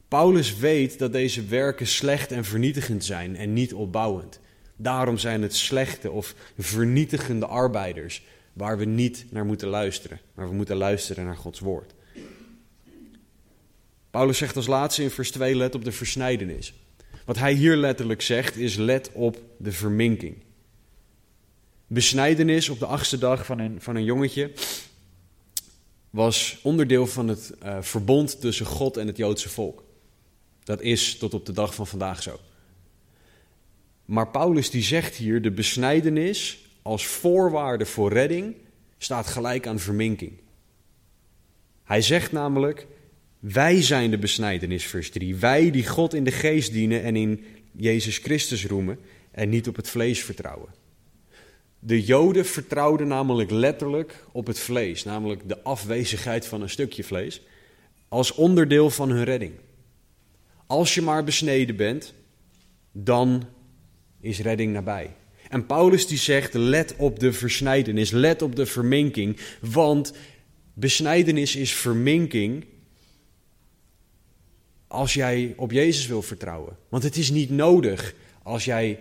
Paulus 0.09 0.57
weet 0.57 0.99
dat 0.99 1.13
deze 1.13 1.45
werken 1.45 1.87
slecht 1.87 2.33
en 2.33 2.45
vernietigend 2.45 3.05
zijn 3.05 3.37
en 3.37 3.53
niet 3.53 3.75
opbouwend. 3.75 4.41
Daarom 4.77 5.19
zijn 5.19 5.43
het 5.43 5.55
slechte 5.55 6.11
of 6.11 6.35
vernietigende 6.59 7.47
arbeiders 7.47 8.23
waar 8.53 8.79
we 8.79 8.85
niet 8.85 9.27
naar 9.31 9.45
moeten 9.45 9.69
luisteren, 9.69 10.21
maar 10.35 10.49
we 10.49 10.55
moeten 10.55 10.77
luisteren 10.77 11.25
naar 11.25 11.37
Gods 11.37 11.61
woord. 11.61 11.95
Paulus 14.11 14.39
zegt 14.39 14.57
als 14.57 14.67
laatste 14.67 15.03
in 15.03 15.11
vers 15.11 15.31
2: 15.31 15.57
let 15.57 15.75
op 15.75 15.85
de 15.85 15.93
versnijdenis. 15.93 16.75
Wat 17.25 17.39
hij 17.39 17.53
hier 17.53 17.77
letterlijk 17.77 18.23
zegt 18.23 18.57
is: 18.57 18.77
let 18.77 19.11
op 19.13 19.43
de 19.57 19.73
verminking. 19.73 20.43
Besnijdenis 21.87 22.69
op 22.69 22.79
de 22.79 22.87
achtste 22.87 23.19
dag 23.19 23.47
van 23.47 23.59
een, 23.59 23.81
van 23.81 23.97
een 23.97 24.05
jongetje 24.05 24.51
was 26.15 26.59
onderdeel 26.63 27.07
van 27.07 27.29
het 27.29 27.53
uh, 27.63 27.77
verbond 27.81 28.41
tussen 28.41 28.67
God 28.67 28.97
en 28.97 29.07
het 29.07 29.17
Joodse 29.17 29.49
volk. 29.49 29.85
Dat 30.65 30.81
is 30.81 31.19
tot 31.19 31.35
op 31.35 31.47
de 31.47 31.53
dag 31.53 31.75
van 31.75 31.87
vandaag 31.87 32.23
zo. 32.23 32.41
Maar 34.05 34.29
Paulus 34.29 34.71
die 34.71 34.83
zegt 34.83 35.15
hier, 35.15 35.43
de 35.43 35.51
besnijdenis 35.51 36.67
als 36.83 37.07
voorwaarde 37.07 37.87
voor 37.87 38.13
redding 38.13 38.55
staat 38.99 39.27
gelijk 39.27 39.67
aan 39.67 39.79
verminking. 39.79 40.33
Hij 41.85 42.03
zegt 42.03 42.33
namelijk, 42.33 42.87
wij 43.39 43.83
zijn 43.83 44.11
de 44.11 44.19
besnijdenis, 44.19 44.87
vers 44.87 45.11
3. 45.11 45.37
Wij 45.37 45.71
die 45.71 45.89
God 45.89 46.15
in 46.15 46.25
de 46.25 46.33
geest 46.33 46.73
dienen 46.73 47.03
en 47.03 47.17
in 47.17 47.45
Jezus 47.73 48.19
Christus 48.19 48.67
roemen 48.67 48.99
en 49.31 49.49
niet 49.49 49.69
op 49.69 49.77
het 49.77 49.89
vlees 49.89 50.25
vertrouwen. 50.25 50.84
De 51.87 52.03
Joden 52.03 52.47
vertrouwden 52.47 53.09
namelijk 53.09 53.51
letterlijk 53.51 54.25
op 54.33 54.47
het 54.47 54.59
vlees, 54.59 55.05
namelijk 55.05 55.49
de 55.49 55.63
afwezigheid 55.63 56.47
van 56.47 56.63
een 56.63 56.71
stukje 56.71 57.05
vlees, 57.05 57.43
als 58.09 58.35
onderdeel 58.35 58.91
van 58.91 59.11
hun 59.11 59.25
redding. 59.25 59.53
Als 60.67 60.95
je 60.95 61.03
maar 61.03 61.25
besneden 61.25 61.77
bent, 61.77 62.15
dan 62.93 63.47
is 64.21 64.41
redding 64.41 64.73
nabij. 64.73 65.17
En 65.49 65.67
Paulus 65.67 66.07
die 66.07 66.19
zegt, 66.19 66.55
let 66.55 66.95
op 66.97 67.19
de 67.19 67.33
versnijdenis, 67.33 68.11
let 68.11 68.43
op 68.43 68.57
de 68.57 68.67
verminking, 68.67 69.37
want 69.61 70.13
besnijdenis 70.75 71.57
is 71.57 71.75
verminking 71.75 72.65
als 74.87 75.15
jij 75.15 75.55
op 75.57 75.73
Jezus 75.73 76.07
wil 76.07 76.23
vertrouwen. 76.23 76.77
Want 76.89 77.03
het 77.03 77.17
is 77.17 77.31
niet 77.31 77.51
nodig 77.51 78.15
als 78.43 78.65
jij 78.65 78.99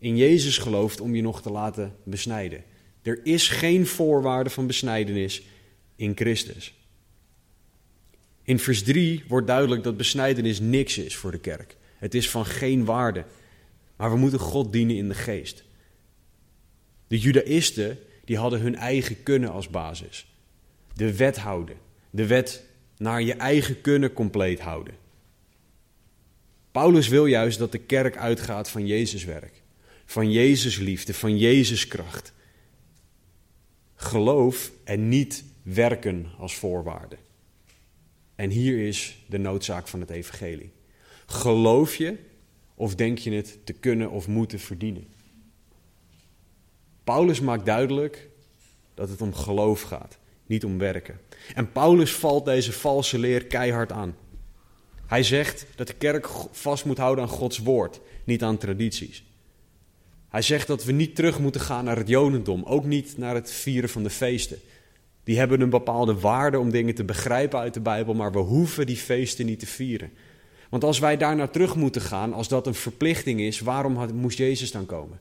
in 0.00 0.16
Jezus 0.16 0.58
gelooft 0.58 1.00
om 1.00 1.14
je 1.14 1.22
nog 1.22 1.42
te 1.42 1.50
laten 1.50 1.96
besnijden. 2.04 2.64
Er 3.02 3.20
is 3.22 3.48
geen 3.48 3.86
voorwaarde 3.86 4.50
van 4.50 4.66
besnijdenis 4.66 5.42
in 5.96 6.12
Christus. 6.16 6.74
In 8.42 8.58
vers 8.58 8.82
3 8.82 9.24
wordt 9.28 9.46
duidelijk 9.46 9.82
dat 9.82 9.96
besnijdenis 9.96 10.60
niks 10.60 10.98
is 10.98 11.16
voor 11.16 11.30
de 11.30 11.38
kerk. 11.38 11.76
Het 11.98 12.14
is 12.14 12.30
van 12.30 12.46
geen 12.46 12.84
waarde. 12.84 13.24
Maar 13.96 14.10
we 14.10 14.16
moeten 14.16 14.38
God 14.38 14.72
dienen 14.72 14.96
in 14.96 15.08
de 15.08 15.14
geest. 15.14 15.64
De 17.06 17.18
Judaïsten 17.18 17.98
die 18.24 18.36
hadden 18.36 18.60
hun 18.60 18.76
eigen 18.76 19.22
kunnen 19.22 19.50
als 19.50 19.68
basis. 19.68 20.26
De 20.94 21.16
wet 21.16 21.36
houden. 21.36 21.76
De 22.10 22.26
wet 22.26 22.64
naar 22.96 23.22
je 23.22 23.34
eigen 23.34 23.80
kunnen 23.80 24.12
compleet 24.12 24.60
houden. 24.60 24.94
Paulus 26.70 27.08
wil 27.08 27.26
juist 27.26 27.58
dat 27.58 27.72
de 27.72 27.78
kerk 27.78 28.16
uitgaat 28.16 28.70
van 28.70 28.86
Jezus 28.86 29.24
werk. 29.24 29.62
Van 30.10 30.30
Jezus 30.30 30.76
liefde, 30.78 31.14
van 31.14 31.38
Jezus 31.38 31.88
kracht. 31.88 32.32
Geloof 33.94 34.72
en 34.84 35.08
niet 35.08 35.44
werken 35.62 36.26
als 36.38 36.54
voorwaarde. 36.54 37.16
En 38.34 38.50
hier 38.50 38.86
is 38.86 39.24
de 39.28 39.38
noodzaak 39.38 39.88
van 39.88 40.00
het 40.00 40.10
evangelie. 40.10 40.72
Geloof 41.26 41.96
je 41.96 42.16
of 42.74 42.94
denk 42.94 43.18
je 43.18 43.30
het 43.30 43.58
te 43.64 43.72
kunnen 43.72 44.10
of 44.10 44.28
moeten 44.28 44.60
verdienen? 44.60 45.06
Paulus 47.04 47.40
maakt 47.40 47.66
duidelijk 47.66 48.28
dat 48.94 49.08
het 49.08 49.20
om 49.20 49.34
geloof 49.34 49.82
gaat, 49.82 50.18
niet 50.46 50.64
om 50.64 50.78
werken. 50.78 51.20
En 51.54 51.72
Paulus 51.72 52.12
valt 52.12 52.44
deze 52.44 52.72
valse 52.72 53.18
leer 53.18 53.44
keihard 53.44 53.92
aan. 53.92 54.16
Hij 55.06 55.22
zegt 55.22 55.66
dat 55.74 55.86
de 55.86 55.94
kerk 55.94 56.28
vast 56.50 56.84
moet 56.84 56.98
houden 56.98 57.24
aan 57.24 57.30
Gods 57.30 57.58
woord, 57.58 58.00
niet 58.24 58.42
aan 58.42 58.58
tradities. 58.58 59.28
Hij 60.30 60.42
zegt 60.42 60.66
dat 60.66 60.84
we 60.84 60.92
niet 60.92 61.14
terug 61.14 61.38
moeten 61.38 61.60
gaan 61.60 61.84
naar 61.84 61.96
het 61.96 62.08
Jodendom, 62.08 62.64
ook 62.64 62.84
niet 62.84 63.18
naar 63.18 63.34
het 63.34 63.50
vieren 63.50 63.88
van 63.88 64.02
de 64.02 64.10
feesten. 64.10 64.58
Die 65.24 65.38
hebben 65.38 65.60
een 65.60 65.70
bepaalde 65.70 66.14
waarde 66.14 66.58
om 66.58 66.70
dingen 66.70 66.94
te 66.94 67.04
begrijpen 67.04 67.58
uit 67.58 67.74
de 67.74 67.80
Bijbel, 67.80 68.14
maar 68.14 68.32
we 68.32 68.38
hoeven 68.38 68.86
die 68.86 68.96
feesten 68.96 69.46
niet 69.46 69.58
te 69.58 69.66
vieren. 69.66 70.12
Want 70.68 70.84
als 70.84 70.98
wij 70.98 71.16
daar 71.16 71.36
naar 71.36 71.50
terug 71.50 71.76
moeten 71.76 72.00
gaan, 72.00 72.32
als 72.32 72.48
dat 72.48 72.66
een 72.66 72.74
verplichting 72.74 73.40
is, 73.40 73.60
waarom 73.60 73.96
had, 73.96 74.12
moest 74.12 74.38
Jezus 74.38 74.70
dan 74.70 74.86
komen? 74.86 75.20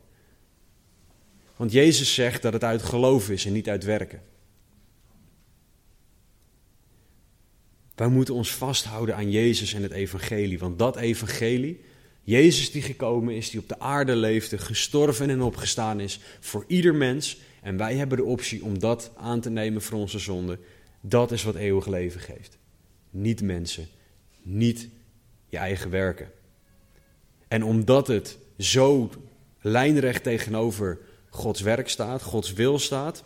Want 1.55 1.71
Jezus 1.71 2.13
zegt 2.13 2.41
dat 2.41 2.53
het 2.53 2.63
uit 2.63 2.81
geloof 2.81 3.29
is 3.29 3.45
en 3.45 3.53
niet 3.53 3.69
uit 3.69 3.83
werken. 3.83 4.21
Wij 7.95 8.07
moeten 8.07 8.33
ons 8.33 8.53
vasthouden 8.53 9.15
aan 9.15 9.31
Jezus 9.31 9.73
en 9.73 9.83
het 9.83 9.91
evangelie, 9.91 10.59
want 10.59 10.79
dat 10.79 10.97
evangelie, 10.97 11.81
Jezus 12.29 12.71
die 12.71 12.81
gekomen 12.81 13.35
is, 13.35 13.49
die 13.49 13.59
op 13.59 13.67
de 13.67 13.79
aarde 13.79 14.15
leefde, 14.15 14.57
gestorven 14.57 15.29
en 15.29 15.41
opgestaan 15.41 15.99
is 15.99 16.19
voor 16.39 16.63
ieder 16.67 16.95
mens, 16.95 17.39
en 17.61 17.77
wij 17.77 17.95
hebben 17.95 18.17
de 18.17 18.23
optie 18.23 18.63
om 18.63 18.79
dat 18.79 19.11
aan 19.17 19.39
te 19.39 19.49
nemen 19.49 19.81
voor 19.81 19.99
onze 19.99 20.19
zonde, 20.19 20.59
dat 21.01 21.31
is 21.31 21.43
wat 21.43 21.55
eeuwig 21.55 21.87
leven 21.87 22.21
geeft. 22.21 22.57
Niet 23.09 23.41
mensen, 23.41 23.87
niet 24.41 24.87
je 25.47 25.57
eigen 25.57 25.89
werken. 25.89 26.31
En 27.47 27.63
omdat 27.63 28.07
het 28.07 28.37
zo 28.57 29.09
lijnrecht 29.61 30.23
tegenover 30.23 30.99
Gods 31.29 31.61
werk 31.61 31.89
staat, 31.89 32.21
Gods 32.21 32.53
wil 32.53 32.79
staat, 32.79 33.23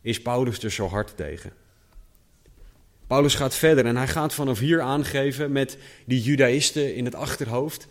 is 0.00 0.22
Paulus 0.22 0.58
er 0.58 0.72
zo 0.72 0.86
hard 0.86 1.16
tegen. 1.16 1.52
Paulus 3.06 3.34
gaat 3.34 3.54
verder 3.54 3.86
en 3.86 3.96
hij 3.96 4.08
gaat 4.08 4.34
vanaf 4.34 4.58
hier 4.58 4.80
aangeven 4.80 5.52
met 5.52 5.78
die 6.06 6.22
judaïsten 6.22 6.94
in 6.94 7.04
het 7.04 7.14
achterhoofd 7.14 7.88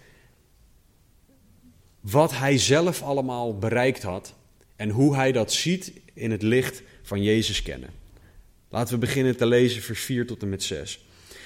wat 2.01 2.31
hij 2.31 2.57
zelf 2.57 3.01
allemaal 3.01 3.57
bereikt 3.57 4.03
had 4.03 4.33
en 4.75 4.89
hoe 4.89 5.15
hij 5.15 5.31
dat 5.31 5.51
ziet 5.51 5.91
in 6.13 6.31
het 6.31 6.41
licht 6.41 6.81
van 7.01 7.23
Jezus 7.23 7.61
kennen. 7.61 7.89
Laten 8.69 8.93
we 8.93 8.99
beginnen 8.99 9.37
te 9.37 9.45
lezen 9.45 9.81
vers 9.81 9.99
4 9.99 10.27
tot 10.27 10.41
en 10.41 10.49
met 10.49 10.63
6. 10.63 11.05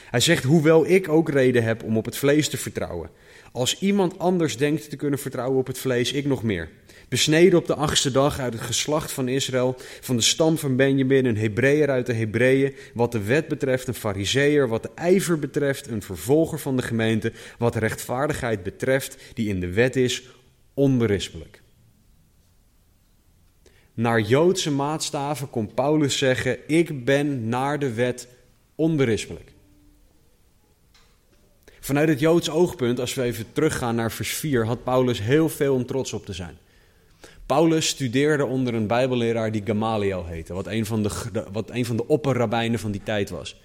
Hij 0.10 0.20
zegt, 0.20 0.44
hoewel 0.44 0.88
ik 0.88 1.10
ook 1.10 1.30
reden 1.30 1.64
heb 1.64 1.84
om 1.84 1.98
op 1.98 2.06
het 2.06 2.18
vlees 2.18 2.50
te 2.50 2.58
vertrouwen. 2.58 3.10
Als 3.52 3.80
iemand 3.80 4.20
anders 4.20 4.58
denkt 4.58 4.90
te 4.90 4.96
kunnen 4.96 5.20
vertrouwen 5.20 5.60
op 5.60 5.68
het 5.68 5.78
vlees, 5.78 6.12
ik 6.12 6.26
nog 6.26 6.44
meer. 6.44 6.70
Besneden 7.10 7.60
op 7.60 7.68
de 7.68 7.76
achtste 7.76 8.12
dag 8.12 8.40
uit 8.40 8.54
het 8.54 8.62
geslacht 8.62 9.12
van 9.12 9.28
Israël, 9.28 9.76
van 10.02 10.16
de 10.16 10.22
stam 10.22 10.58
van 10.58 10.76
Benjamin, 10.76 11.26
een 11.26 11.38
Hebreeër 11.38 11.90
uit 11.90 12.06
de 12.06 12.14
Hebreeën, 12.14 12.76
wat 12.94 13.12
de 13.12 13.24
wet 13.24 13.48
betreft 13.48 13.88
een 13.88 13.94
fariseer, 13.94 14.68
wat 14.68 14.84
de 14.84 14.90
ijver 14.96 15.40
betreft 15.40 15.88
een 15.88 16.02
vervolger 16.02 16.60
van 16.60 16.76
de 16.76 16.82
gemeente, 16.82 17.32
wat 17.58 17.76
rechtvaardigheid 17.76 18.64
betreft 18.64 19.18
die 19.34 19.50
in 19.50 19.60
de 19.60 19.70
wet 19.70 19.96
is, 19.96 20.24
onberispelijk. 20.74 21.62
Naar 23.94 24.22
Joodse 24.22 24.72
maatstaven 24.72 25.50
kon 25.50 25.74
Paulus 25.74 26.18
zeggen, 26.18 26.58
ik 26.68 27.06
ben 27.06 27.50
naar 27.50 27.80
de 27.80 27.94
wet 27.94 28.28
onberispelijk. 28.76 29.52
Vanuit 31.80 32.10
het 32.10 32.20
Joods 32.20 32.50
oogpunt, 32.50 33.00
als 33.00 33.14
we 33.14 33.22
even 33.22 33.46
teruggaan 33.52 33.96
naar 33.96 34.12
vers 34.12 34.34
4, 34.34 34.66
had 34.66 34.84
Paulus 34.84 35.22
heel 35.22 35.50
veel 35.50 35.74
om 35.74 35.86
trots 35.86 36.14
op 36.14 36.26
te 36.26 36.34
zijn. 36.34 36.58
Paulus 37.46 37.88
studeerde 37.88 38.46
onder 38.46 38.74
een 38.74 38.88
bijbelleraar 38.88 39.52
die 39.52 39.62
Gamaliel 39.66 40.26
heette, 40.26 40.54
wat 40.54 40.68
een 40.68 40.86
van 40.86 41.04
de, 41.04 41.10
wat 41.52 41.70
een 41.70 41.86
van 41.86 41.96
de 41.96 42.08
opperrabijnen 42.08 42.80
van 42.80 42.92
die 42.92 43.04
tijd 43.04 43.30
was. 43.30 43.62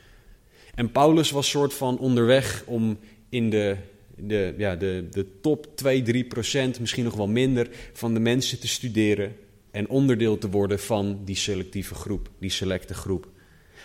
En 0.75 0.93
Paulus 0.93 1.31
was 1.31 1.49
soort 1.49 1.75
van 1.75 1.99
onderweg 1.99 2.63
om 2.67 2.99
in 3.29 3.51
de 3.51 3.77
de, 4.21 4.55
ja, 4.57 4.77
de, 4.77 5.07
de 5.11 5.41
top 5.41 5.77
2, 5.77 6.03
3 6.03 6.25
procent, 6.25 6.81
misschien 6.81 7.05
nog 7.05 7.15
wel 7.15 7.29
minder, 7.29 7.69
van 7.93 8.15
de 8.15 8.21
mensen 8.21 8.61
te 8.61 8.69
studeren 8.69 9.37
en 9.71 9.89
onderdeel 9.89 10.39
te 10.39 10.51
worden 10.51 10.81
van 10.81 11.21
die 11.25 11.37
selectieve 11.37 11.95
groep, 11.95 12.31
die 12.39 12.51
selecte 12.51 12.95
groep. 12.95 13.29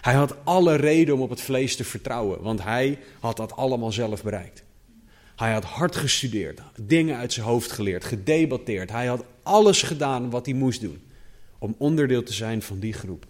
Hij 0.02 0.14
had 0.14 0.36
alle 0.44 0.76
reden 0.76 1.16
om 1.16 1.22
op 1.22 1.30
het 1.30 1.42
vlees 1.42 1.76
te 1.76 1.84
vertrouwen, 1.84 2.42
want 2.42 2.64
hij 2.64 3.00
had 3.20 3.38
dat 3.38 3.56
allemaal 3.56 3.92
zelf 3.92 4.24
bereikt. 4.24 4.64
Hij 5.36 5.54
had 5.54 5.64
hard 5.64 5.96
gestudeerd, 5.96 6.62
dingen 6.82 7.18
uit 7.18 7.34
zijn 7.34 7.46
hoofd 7.46 7.72
geleerd, 7.72 8.06
gedebatteerd. 8.06 8.90
Hij 8.92 9.06
had 9.06 9.26
alles 9.44 9.82
gedaan 9.82 10.30
wat 10.30 10.46
hij 10.46 10.56
moest 10.56 10.82
doen 10.82 11.02
om 11.60 11.76
onderdeel 11.78 12.24
te 12.24 12.34
zijn 12.34 12.62
van 12.62 12.80
die 12.80 12.94
groep. 12.94 13.26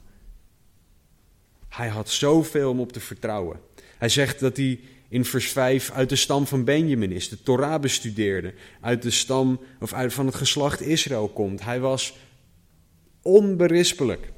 Hij 1.69 1.87
had 1.87 2.09
zoveel 2.09 2.69
om 2.69 2.79
op 2.79 2.91
te 2.91 2.99
vertrouwen. 2.99 3.59
Hij 3.97 4.09
zegt 4.09 4.39
dat 4.39 4.57
hij 4.57 4.79
in 5.13 5.25
vers 5.25 5.49
5 5.49 5.91
uit 5.91 6.09
de 6.09 6.15
stam 6.15 6.47
van 6.47 6.63
Benjamin 6.63 7.11
is, 7.11 7.29
de 7.29 7.43
Torah 7.43 7.81
bestudeerde, 7.81 8.53
uit 8.81 9.01
de 9.01 9.09
stam 9.09 9.59
of 9.79 9.93
uit 9.93 10.13
van 10.13 10.25
het 10.25 10.35
geslacht 10.35 10.81
Israël 10.81 11.29
komt. 11.29 11.63
Hij 11.63 11.79
was 11.79 12.17
onberispelijk. 13.21 14.31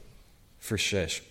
Vers 0.58 0.88
6. 0.88 1.22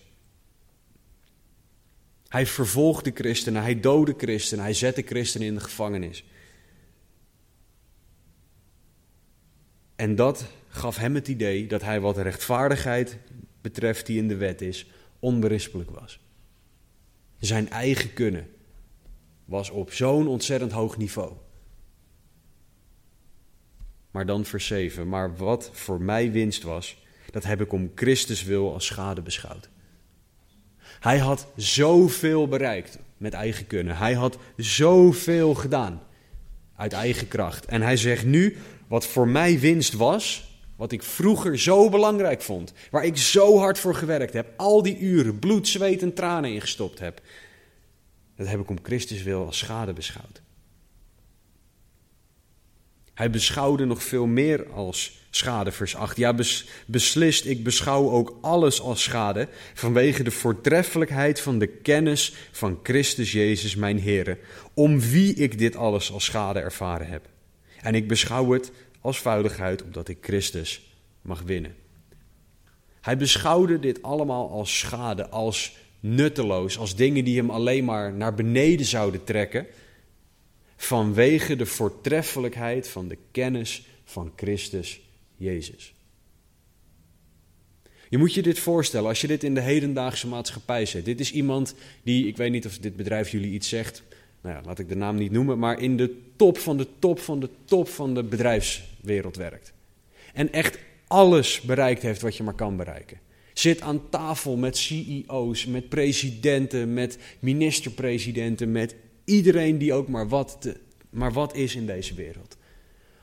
Hij 2.27 2.45
vervolgde 2.45 3.11
christenen, 3.13 3.61
hij 3.61 3.79
doodde 3.79 4.13
christenen, 4.17 4.63
hij 4.63 4.73
zette 4.73 5.01
christenen 5.01 5.47
in 5.47 5.55
de 5.55 5.61
gevangenis. 5.61 6.23
En 9.95 10.15
dat 10.15 10.45
gaf 10.67 10.97
hem 10.97 11.15
het 11.15 11.27
idee 11.27 11.67
dat 11.67 11.81
hij 11.81 11.99
wat 11.99 12.17
rechtvaardigheid 12.17 13.17
betreft 13.61 14.05
die 14.05 14.17
in 14.17 14.27
de 14.27 14.35
wet 14.35 14.61
is, 14.61 14.87
onberispelijk 15.19 15.89
was. 15.89 16.19
Zijn 17.39 17.69
eigen 17.69 18.13
kunnen 18.13 18.53
was 19.45 19.69
op 19.69 19.93
zo'n 19.93 20.27
ontzettend 20.27 20.71
hoog 20.71 20.97
niveau. 20.97 21.33
Maar 24.11 24.25
dan 24.25 24.45
vers 24.45 24.67
7. 24.67 25.09
Maar 25.09 25.35
wat 25.35 25.69
voor 25.73 26.01
mij 26.01 26.31
winst 26.31 26.63
was, 26.63 27.03
dat 27.31 27.43
heb 27.43 27.61
ik 27.61 27.71
om 27.71 27.91
Christus 27.95 28.43
wil 28.43 28.73
als 28.73 28.85
schade 28.85 29.21
beschouwd. 29.21 29.69
Hij 30.99 31.17
had 31.17 31.47
zoveel 31.55 32.47
bereikt 32.47 32.99
met 33.17 33.33
eigen 33.33 33.67
kunnen. 33.67 33.97
Hij 33.97 34.13
had 34.13 34.37
zoveel 34.57 35.53
gedaan 35.53 36.01
uit 36.75 36.93
eigen 36.93 37.27
kracht. 37.27 37.65
En 37.65 37.81
hij 37.81 37.97
zegt 37.97 38.25
nu, 38.25 38.57
wat 38.87 39.05
voor 39.05 39.27
mij 39.27 39.59
winst 39.59 39.93
was, 39.93 40.53
wat 40.75 40.91
ik 40.91 41.03
vroeger 41.03 41.59
zo 41.59 41.89
belangrijk 41.89 42.41
vond, 42.41 42.73
waar 42.91 43.05
ik 43.05 43.17
zo 43.17 43.57
hard 43.57 43.79
voor 43.79 43.95
gewerkt 43.95 44.33
heb, 44.33 44.53
al 44.57 44.83
die 44.83 44.97
uren, 44.99 45.39
bloed, 45.39 45.67
zweet 45.67 46.01
en 46.01 46.13
tranen 46.13 46.53
ingestopt 46.53 46.99
heb, 46.99 47.21
dat 48.35 48.47
heb 48.47 48.59
ik 48.59 48.69
om 48.69 48.77
Christus 48.83 49.23
wil 49.23 49.45
als 49.45 49.57
schade 49.57 49.93
beschouwd. 49.93 50.41
Hij 53.13 53.29
beschouwde 53.29 53.85
nog 53.85 54.03
veel 54.03 54.25
meer 54.25 54.67
als 54.69 55.19
schade, 55.29 55.71
vers 55.71 55.95
8. 55.95 56.17
Ja, 56.17 56.35
beslist, 56.85 57.45
ik 57.45 57.63
beschouw 57.63 58.09
ook 58.09 58.37
alles 58.41 58.81
als 58.81 59.03
schade 59.03 59.47
vanwege 59.73 60.23
de 60.23 60.31
voortreffelijkheid 60.31 61.39
van 61.39 61.59
de 61.59 61.67
kennis 61.67 62.33
van 62.51 62.79
Christus 62.83 63.31
Jezus, 63.31 63.75
mijn 63.75 63.99
Heer, 63.99 64.37
om 64.73 64.99
wie 64.99 65.33
ik 65.33 65.57
dit 65.57 65.75
alles 65.75 66.11
als 66.11 66.25
schade 66.25 66.59
ervaren 66.59 67.07
heb. 67.07 67.29
En 67.81 67.95
ik 67.95 68.07
beschouw 68.07 68.51
het 68.51 68.71
als 69.01 69.19
vuiligheid, 69.19 69.83
omdat 69.83 70.07
ik 70.07 70.17
Christus 70.21 70.95
mag 71.21 71.41
winnen. 71.41 71.75
Hij 73.01 73.17
beschouwde 73.17 73.79
dit 73.79 74.01
allemaal 74.01 74.49
als 74.49 74.79
schade, 74.79 75.29
als 75.29 75.77
nutteloos, 76.13 76.77
als 76.77 76.95
dingen 76.95 77.23
die 77.23 77.37
hem 77.37 77.49
alleen 77.49 77.85
maar 77.85 78.13
naar 78.13 78.33
beneden 78.33 78.85
zouden 78.85 79.23
trekken, 79.23 79.65
vanwege 80.75 81.55
de 81.55 81.65
voortreffelijkheid 81.65 82.87
van 82.87 83.07
de 83.07 83.17
kennis 83.31 83.87
van 84.03 84.31
Christus 84.35 85.01
Jezus. 85.35 85.93
Je 88.09 88.17
moet 88.17 88.33
je 88.33 88.41
dit 88.41 88.59
voorstellen 88.59 89.07
als 89.07 89.21
je 89.21 89.27
dit 89.27 89.43
in 89.43 89.53
de 89.53 89.61
hedendaagse 89.61 90.27
maatschappij 90.27 90.85
zet. 90.85 91.05
Dit 91.05 91.19
is 91.19 91.31
iemand 91.31 91.75
die, 92.03 92.27
ik 92.27 92.37
weet 92.37 92.51
niet 92.51 92.65
of 92.65 92.77
dit 92.77 92.95
bedrijf 92.95 93.29
jullie 93.29 93.51
iets 93.51 93.69
zegt, 93.69 94.03
nou 94.41 94.55
ja, 94.55 94.61
laat 94.65 94.79
ik 94.79 94.89
de 94.89 94.95
naam 94.95 95.15
niet 95.15 95.31
noemen, 95.31 95.59
maar 95.59 95.81
in 95.81 95.97
de 95.97 96.17
top 96.35 96.57
van 96.57 96.77
de 96.77 96.87
top 96.99 97.19
van 97.19 97.39
de 97.39 97.49
top 97.65 97.89
van 97.89 98.13
de 98.13 98.23
bedrijfswereld 98.23 99.35
werkt. 99.35 99.73
En 100.33 100.51
echt 100.51 100.77
alles 101.07 101.61
bereikt 101.61 102.01
heeft 102.01 102.21
wat 102.21 102.37
je 102.37 102.43
maar 102.43 102.53
kan 102.53 102.77
bereiken. 102.77 103.19
Zit 103.55 103.81
aan 103.81 104.09
tafel 104.09 104.55
met 104.55 104.77
CEO's, 104.77 105.65
met 105.65 105.89
presidenten, 105.89 106.93
met 106.93 107.17
minister-presidenten, 107.39 108.71
met 108.71 108.95
iedereen 109.25 109.77
die 109.77 109.93
ook 109.93 110.07
maar 110.07 110.27
wat, 110.27 110.57
te, 110.59 110.77
maar 111.09 111.33
wat 111.33 111.55
is 111.55 111.75
in 111.75 111.85
deze 111.85 112.13
wereld. 112.13 112.57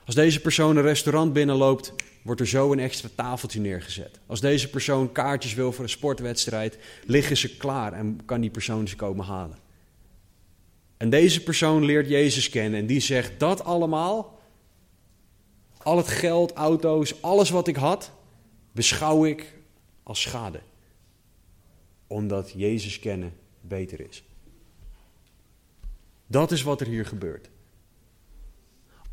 Als 0.05 0.15
deze 0.15 0.39
persoon 0.39 0.77
een 0.77 0.83
restaurant 0.83 1.33
binnenloopt, 1.33 1.93
wordt 2.23 2.41
er 2.41 2.47
zo 2.47 2.71
een 2.71 2.79
extra 2.79 3.09
tafeltje 3.15 3.59
neergezet. 3.59 4.19
Als 4.25 4.41
deze 4.41 4.69
persoon 4.69 5.11
kaartjes 5.11 5.53
wil 5.53 5.71
voor 5.71 5.83
een 5.83 5.89
sportwedstrijd, 5.89 6.77
liggen 7.05 7.37
ze 7.37 7.57
klaar 7.57 7.93
en 7.93 8.19
kan 8.25 8.41
die 8.41 8.49
persoon 8.49 8.87
ze 8.87 8.95
komen 8.95 9.25
halen. 9.25 9.57
En 10.97 11.09
deze 11.09 11.43
persoon 11.43 11.85
leert 11.85 12.09
Jezus 12.09 12.49
kennen 12.49 12.79
en 12.79 12.85
die 12.85 12.99
zegt 12.99 13.31
dat 13.39 13.63
allemaal, 13.63 14.39
al 15.77 15.97
het 15.97 16.07
geld, 16.07 16.53
auto's, 16.53 17.21
alles 17.21 17.49
wat 17.49 17.67
ik 17.67 17.75
had, 17.75 18.11
beschouw 18.71 19.25
ik 19.25 19.53
als 20.03 20.21
schade. 20.21 20.61
Omdat 22.07 22.51
Jezus 22.55 22.99
kennen 22.99 23.33
beter 23.61 23.99
is. 23.99 24.23
Dat 26.27 26.51
is 26.51 26.61
wat 26.61 26.81
er 26.81 26.87
hier 26.87 27.05
gebeurt. 27.05 27.49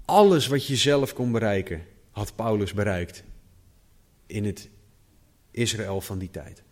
Alles 0.05 0.47
wat 0.47 0.67
je 0.67 0.77
zelf 0.77 1.13
kon 1.13 1.33
bereiken, 1.33 1.87
had 2.11 2.37
Paulus 2.37 2.73
bereikt 2.73 3.25
in 4.27 4.45
het 4.45 4.69
Israël 5.51 6.01
van 6.01 6.19
die 6.19 6.31
tijd. 6.31 6.63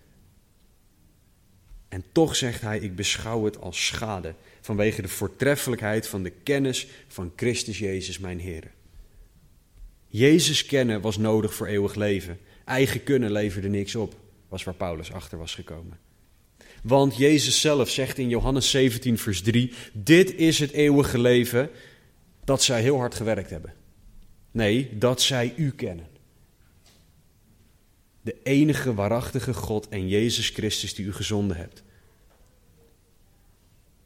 En 1.88 2.04
toch 2.12 2.36
zegt 2.36 2.60
hij: 2.60 2.78
Ik 2.78 2.96
beschouw 2.96 3.44
het 3.44 3.60
als 3.60 3.86
schade 3.86 4.34
vanwege 4.60 5.02
de 5.02 5.08
voortreffelijkheid 5.08 6.08
van 6.08 6.22
de 6.22 6.30
kennis 6.30 6.88
van 7.08 7.32
Christus 7.36 7.78
Jezus, 7.78 8.18
mijn 8.18 8.40
Heer. 8.40 8.70
Jezus 10.06 10.66
kennen 10.66 11.00
was 11.00 11.16
nodig 11.16 11.54
voor 11.54 11.66
eeuwig 11.66 11.94
leven. 11.94 12.38
Eigen 12.68 13.02
kunnen 13.02 13.32
leverde 13.32 13.68
niks 13.68 13.94
op, 13.94 14.14
was 14.48 14.64
waar 14.64 14.74
Paulus 14.74 15.12
achter 15.12 15.38
was 15.38 15.54
gekomen. 15.54 15.98
Want 16.82 17.16
Jezus 17.16 17.60
zelf 17.60 17.90
zegt 17.90 18.18
in 18.18 18.28
Johannes 18.28 18.70
17, 18.70 19.18
vers 19.18 19.42
3: 19.42 19.72
Dit 19.92 20.34
is 20.34 20.58
het 20.58 20.70
eeuwige 20.70 21.18
leven, 21.18 21.70
dat 22.44 22.62
zij 22.62 22.82
heel 22.82 22.98
hard 22.98 23.14
gewerkt 23.14 23.50
hebben. 23.50 23.74
Nee, 24.50 24.98
dat 24.98 25.22
zij 25.22 25.54
u 25.56 25.70
kennen. 25.70 26.06
De 28.20 28.36
enige 28.42 28.94
waarachtige 28.94 29.54
God 29.54 29.88
en 29.88 30.08
Jezus 30.08 30.48
Christus 30.48 30.94
die 30.94 31.06
u 31.06 31.12
gezonden 31.12 31.56
hebt. 31.56 31.82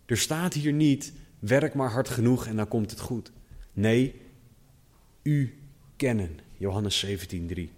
Er 0.06 0.18
staat 0.18 0.54
hier 0.54 0.72
niet, 0.72 1.12
werk 1.38 1.74
maar 1.74 1.90
hard 1.90 2.08
genoeg 2.08 2.46
en 2.46 2.56
dan 2.56 2.68
komt 2.68 2.90
het 2.90 3.00
goed. 3.00 3.32
Nee, 3.72 4.20
u 5.22 5.58
kennen. 5.96 6.38
Johannes 6.56 6.98
17, 6.98 7.46
3. 7.46 7.70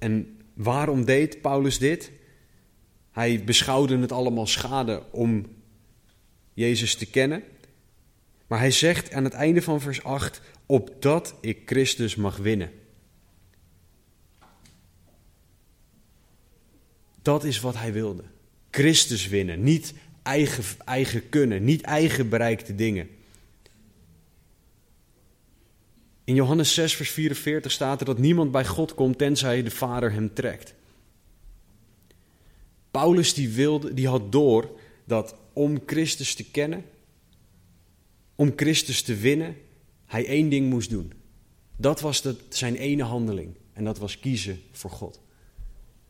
En 0.00 0.38
waarom 0.54 1.04
deed 1.04 1.40
Paulus 1.40 1.78
dit? 1.78 2.10
Hij 3.10 3.44
beschouwde 3.44 3.98
het 3.98 4.12
allemaal 4.12 4.46
schade 4.46 5.02
om 5.10 5.46
Jezus 6.52 6.94
te 6.94 7.06
kennen. 7.06 7.42
Maar 8.46 8.58
hij 8.58 8.70
zegt 8.70 9.12
aan 9.12 9.24
het 9.24 9.32
einde 9.32 9.62
van 9.62 9.80
vers 9.80 10.02
8: 10.02 10.40
opdat 10.66 11.34
ik 11.40 11.62
Christus 11.64 12.14
mag 12.14 12.36
winnen. 12.36 12.70
Dat 17.22 17.44
is 17.44 17.60
wat 17.60 17.76
hij 17.76 17.92
wilde. 17.92 18.24
Christus 18.70 19.28
winnen. 19.28 19.62
Niet 19.62 19.94
eigen, 20.22 20.64
eigen 20.84 21.28
kunnen, 21.28 21.64
niet 21.64 21.82
eigen 21.82 22.28
bereikte 22.28 22.74
dingen. 22.74 23.08
In 26.30 26.36
Johannes 26.36 26.74
6, 26.74 26.94
vers 26.94 27.10
44 27.10 27.72
staat 27.72 28.00
er 28.00 28.06
dat 28.06 28.18
niemand 28.18 28.50
bij 28.50 28.66
God 28.66 28.94
komt 28.94 29.18
tenzij 29.18 29.62
de 29.62 29.70
Vader 29.70 30.12
hem 30.12 30.34
trekt. 30.34 30.74
Paulus 32.90 33.34
die, 33.34 33.48
wilde, 33.48 33.94
die 33.94 34.08
had 34.08 34.32
door 34.32 34.70
dat 35.04 35.34
om 35.52 35.82
Christus 35.86 36.34
te 36.34 36.50
kennen, 36.50 36.84
om 38.34 38.52
Christus 38.56 39.02
te 39.02 39.14
winnen, 39.14 39.56
hij 40.06 40.26
één 40.26 40.48
ding 40.48 40.68
moest 40.68 40.90
doen. 40.90 41.12
Dat 41.76 42.00
was 42.00 42.24
zijn 42.48 42.76
ene 42.76 43.02
handeling 43.02 43.54
en 43.72 43.84
dat 43.84 43.98
was 43.98 44.18
kiezen 44.18 44.60
voor 44.72 44.90
God. 44.90 45.20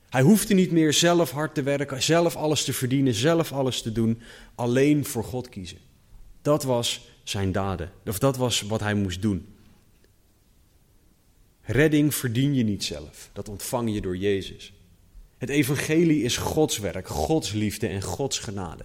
Hij 0.08 0.22
hoefde 0.22 0.54
niet 0.54 0.72
meer 0.72 0.92
zelf 0.92 1.30
hard 1.30 1.54
te 1.54 1.62
werken, 1.62 2.02
zelf 2.02 2.36
alles 2.36 2.64
te 2.64 2.72
verdienen, 2.72 3.14
zelf 3.14 3.52
alles 3.52 3.82
te 3.82 3.92
doen, 3.92 4.20
alleen 4.54 5.04
voor 5.04 5.24
God 5.24 5.48
kiezen. 5.48 5.78
Dat 6.42 6.62
was 6.62 7.08
zijn 7.22 7.52
daden, 7.52 7.92
of 8.06 8.18
dat 8.18 8.36
was 8.36 8.60
wat 8.60 8.80
hij 8.80 8.94
moest 8.94 9.22
doen. 9.22 9.58
Redding 11.70 12.14
verdien 12.14 12.54
je 12.54 12.64
niet 12.64 12.84
zelf, 12.84 13.30
dat 13.32 13.48
ontvang 13.48 13.94
je 13.94 14.00
door 14.00 14.16
Jezus. 14.16 14.72
Het 15.38 15.48
evangelie 15.48 16.22
is 16.22 16.36
Gods 16.36 16.78
werk, 16.78 17.08
Gods 17.08 17.52
liefde 17.52 17.86
en 17.86 18.02
Gods 18.02 18.38
genade. 18.38 18.84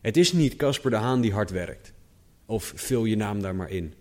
Het 0.00 0.16
is 0.16 0.32
niet 0.32 0.56
Casper 0.56 0.90
de 0.90 0.96
Haan 0.96 1.20
die 1.20 1.32
hard 1.32 1.50
werkt. 1.50 1.92
Of 2.46 2.72
vul 2.76 3.04
je 3.04 3.16
naam 3.16 3.42
daar 3.42 3.54
maar 3.54 3.70
in. 3.70 3.94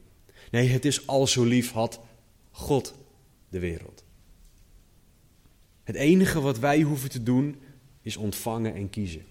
Nee, 0.52 0.68
het 0.68 0.86
is 0.86 1.08
al 1.08 1.28
zo 1.28 1.44
lief 1.44 1.72
had 1.72 2.00
God 2.52 2.94
de 3.50 3.60
wereld. 3.60 4.04
Het 5.84 5.96
enige 5.96 6.42
wat 6.42 6.60
wij 6.60 6.82
hoeven 6.82 7.10
te 7.10 7.24
doen 7.24 7.62
is 8.02 8.18
ontvangen 8.18 8.74
en 8.74 8.90
kiezen. 8.90 9.26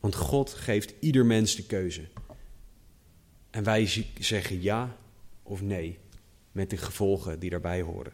Want 0.00 0.14
God 0.14 0.50
geeft 0.50 0.94
ieder 1.00 1.26
mens 1.26 1.54
de 1.54 1.66
keuze. 1.66 2.08
En 3.50 3.64
wij 3.64 4.06
zeggen 4.18 4.62
ja 4.62 4.96
of 5.42 5.62
nee 5.62 5.98
met 6.58 6.70
de 6.70 6.76
gevolgen 6.76 7.38
die 7.38 7.50
daarbij 7.50 7.82
horen. 7.82 8.12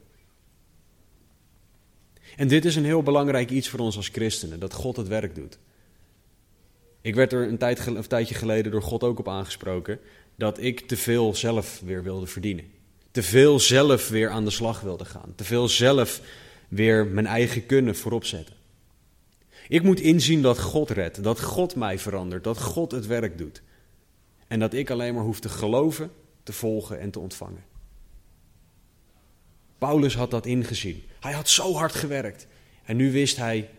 En 2.37 2.49
dit 2.49 2.65
is 2.65 2.77
een 2.77 2.85
heel 2.85 3.03
belangrijk 3.03 3.51
iets 3.51 3.69
voor 3.69 3.81
ons 3.81 3.97
als 3.97 4.09
christenen, 4.09 4.61
dat 4.61 4.73
God 4.73 4.97
het 4.97 5.09
werk 5.09 5.35
doet. 5.35 5.59
Ik 7.01 7.15
werd 7.15 7.33
er 7.33 7.49
een, 7.49 7.59
tijd, 7.59 7.87
een 7.87 8.07
tijdje 8.07 8.35
geleden 8.35 8.73
door 8.73 8.83
God 8.83 9.03
ook 9.03 9.19
op 9.19 9.29
aangesproken 9.29 9.99
dat 10.37 10.61
ik 10.61 10.81
te 10.81 10.97
veel 10.97 11.35
zelf 11.35 11.81
weer 11.85 12.03
wilde 12.03 12.27
verdienen. 12.27 12.65
Te 13.11 13.23
veel 13.23 13.61
zelf 13.61 14.09
weer 14.09 14.31
aan 14.31 14.45
de 14.45 14.51
slag 14.51 14.81
wilde 14.81 15.05
gaan. 15.05 15.33
Te 15.35 15.45
veel 15.45 15.69
zelf 15.69 16.21
weer 16.69 17.07
mijn 17.07 17.27
eigen 17.27 17.67
kunnen 17.67 17.97
voorop 17.97 18.25
zetten. 18.25 18.55
Ik 19.69 19.83
moet 19.83 20.01
inzien 20.01 20.43
dat 20.43 20.61
God 20.61 20.91
redt, 20.91 21.23
dat 21.23 21.41
God 21.41 21.75
mij 21.75 21.99
verandert, 21.99 22.45
dat 22.45 22.59
God 22.59 22.91
het 22.91 23.07
werk 23.07 23.39
doet. 23.39 23.63
En 24.49 24.59
dat 24.59 24.75
ik 24.75 24.91
alleen 24.91 25.15
maar 25.15 25.25
hoef 25.25 25.41
te 25.41 25.49
geloven, 25.49 26.11
te 26.43 26.53
volgen 26.53 27.01
en 27.01 27.11
te 27.11 27.19
ontvangen. 27.19 27.65
Paulus 29.85 30.15
had 30.15 30.31
dat 30.31 30.47
ingezien. 30.47 31.03
Hij 31.21 31.33
had 31.33 31.49
zo 31.49 31.73
hard 31.75 31.95
gewerkt. 31.95 32.47
En 32.85 32.97
nu 32.97 33.13
wist 33.13 33.37
hij, 33.37 33.71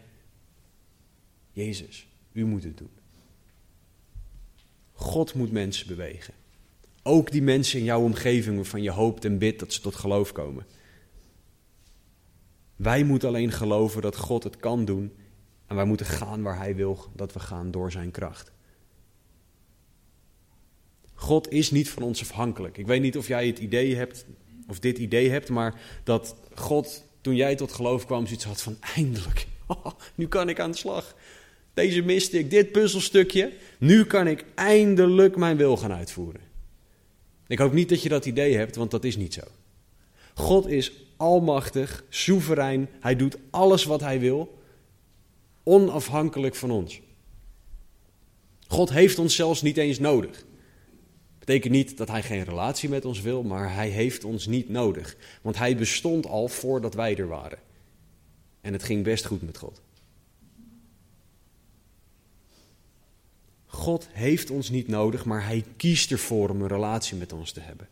Jezus, 1.51 2.07
u 2.31 2.45
moet 2.45 2.63
het 2.63 2.77
doen. 2.77 2.89
God 4.93 5.33
moet 5.33 5.51
mensen 5.51 5.87
bewegen. 5.87 6.33
Ook 7.03 7.31
die 7.31 7.41
mensen 7.41 7.79
in 7.79 7.85
jouw 7.85 8.01
omgeving 8.01 8.55
waarvan 8.55 8.81
je 8.81 8.91
hoopt 8.91 9.25
en 9.25 9.37
bidt 9.37 9.59
dat 9.59 9.73
ze 9.73 9.81
tot 9.81 9.95
geloof 9.95 10.31
komen. 10.31 10.65
Wij 12.75 13.03
moeten 13.03 13.27
alleen 13.27 13.51
geloven 13.51 14.01
dat 14.01 14.17
God 14.17 14.43
het 14.43 14.57
kan 14.57 14.85
doen 14.85 15.13
en 15.67 15.75
wij 15.75 15.85
moeten 15.85 16.05
gaan 16.05 16.41
waar 16.41 16.57
Hij 16.57 16.75
wil 16.75 17.05
dat 17.15 17.33
we 17.33 17.39
gaan 17.39 17.71
door 17.71 17.91
Zijn 17.91 18.11
kracht. 18.11 18.51
God 21.13 21.51
is 21.51 21.71
niet 21.71 21.89
van 21.89 22.03
ons 22.03 22.21
afhankelijk. 22.21 22.77
Ik 22.77 22.87
weet 22.87 23.01
niet 23.01 23.17
of 23.17 23.27
jij 23.27 23.47
het 23.47 23.59
idee 23.59 23.95
hebt, 23.95 24.25
of 24.67 24.79
dit 24.79 24.97
idee 24.97 25.29
hebt, 25.29 25.49
maar 25.49 25.81
dat 26.03 26.35
God 26.53 27.03
toen 27.21 27.35
jij 27.35 27.55
tot 27.55 27.71
geloof 27.71 28.05
kwam 28.05 28.25
zoiets 28.25 28.45
had 28.45 28.61
van 28.61 28.77
eindelijk, 28.95 29.47
nu 30.15 30.27
kan 30.27 30.49
ik 30.49 30.59
aan 30.59 30.71
de 30.71 30.77
slag. 30.77 31.15
Deze 31.73 32.01
miste 32.01 32.39
ik, 32.39 32.49
dit 32.49 32.71
puzzelstukje, 32.71 33.53
nu 33.77 34.05
kan 34.05 34.27
ik 34.27 34.45
eindelijk 34.55 35.35
mijn 35.35 35.57
wil 35.57 35.77
gaan 35.77 35.93
uitvoeren. 35.93 36.41
Ik 37.47 37.57
hoop 37.57 37.73
niet 37.73 37.89
dat 37.89 38.01
je 38.01 38.09
dat 38.09 38.25
idee 38.25 38.55
hebt, 38.55 38.75
want 38.75 38.91
dat 38.91 39.03
is 39.03 39.17
niet 39.17 39.33
zo. 39.33 39.41
God 40.33 40.67
is 40.67 40.91
almachtig, 41.17 42.03
soeverein, 42.09 42.89
hij 42.99 43.15
doet 43.15 43.37
alles 43.49 43.83
wat 43.83 44.01
hij 44.01 44.19
wil, 44.19 44.57
onafhankelijk 45.63 46.55
van 46.55 46.71
ons. 46.71 47.01
God 48.67 48.89
heeft 48.89 49.19
ons 49.19 49.35
zelfs 49.35 49.61
niet 49.61 49.77
eens 49.77 49.99
nodig. 49.99 50.45
Betekent 51.45 51.73
niet 51.73 51.97
dat 51.97 52.07
hij 52.07 52.23
geen 52.23 52.43
relatie 52.43 52.89
met 52.89 53.05
ons 53.05 53.21
wil, 53.21 53.43
maar 53.43 53.73
hij 53.73 53.89
heeft 53.89 54.23
ons 54.23 54.45
niet 54.45 54.69
nodig. 54.69 55.17
Want 55.41 55.57
hij 55.57 55.75
bestond 55.75 56.27
al 56.27 56.47
voordat 56.47 56.93
wij 56.93 57.17
er 57.17 57.27
waren. 57.27 57.59
En 58.61 58.73
het 58.73 58.83
ging 58.83 59.03
best 59.03 59.25
goed 59.25 59.41
met 59.41 59.57
God. 59.57 59.81
God 63.65 64.07
heeft 64.11 64.49
ons 64.49 64.69
niet 64.69 64.87
nodig, 64.87 65.25
maar 65.25 65.45
hij 65.45 65.63
kiest 65.77 66.11
ervoor 66.11 66.49
om 66.49 66.61
een 66.61 66.67
relatie 66.67 67.17
met 67.17 67.33
ons 67.33 67.51
te 67.51 67.59
hebben. 67.59 67.87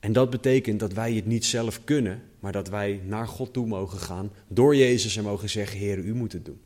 En 0.00 0.12
dat 0.12 0.30
betekent 0.30 0.80
dat 0.80 0.92
wij 0.92 1.12
het 1.12 1.26
niet 1.26 1.44
zelf 1.44 1.84
kunnen, 1.84 2.22
maar 2.40 2.52
dat 2.52 2.68
wij 2.68 3.00
naar 3.04 3.28
God 3.28 3.52
toe 3.52 3.66
mogen 3.66 3.98
gaan 3.98 4.30
door 4.46 4.76
Jezus 4.76 5.16
en 5.16 5.24
mogen 5.24 5.50
zeggen: 5.50 5.78
Heer, 5.78 5.98
u 5.98 6.14
moet 6.14 6.32
het 6.32 6.44
doen. 6.44 6.60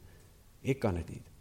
Ik 0.61 0.79
kan 0.79 0.97
het 0.97 1.09
niet. 1.09 1.32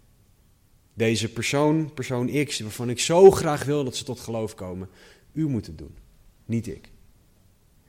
Deze 1.01 1.31
persoon, 1.31 1.93
persoon 1.93 2.45
X, 2.45 2.59
waarvan 2.59 2.89
ik 2.89 2.99
zo 2.99 3.31
graag 3.31 3.63
wil 3.63 3.83
dat 3.83 3.95
ze 3.95 4.03
tot 4.03 4.19
geloof 4.19 4.55
komen, 4.55 4.89
u 5.33 5.47
moet 5.47 5.65
het 5.65 5.77
doen, 5.77 5.95
niet 6.45 6.67
ik. 6.67 6.89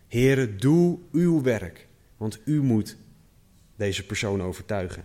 Heere, 0.09 0.57
doe 0.57 0.99
uw 1.13 1.43
werk, 1.43 1.87
want 2.17 2.41
u 2.45 2.63
moet 2.63 2.97
deze 3.77 4.07
persoon 4.07 4.43
overtuigen. 4.43 5.05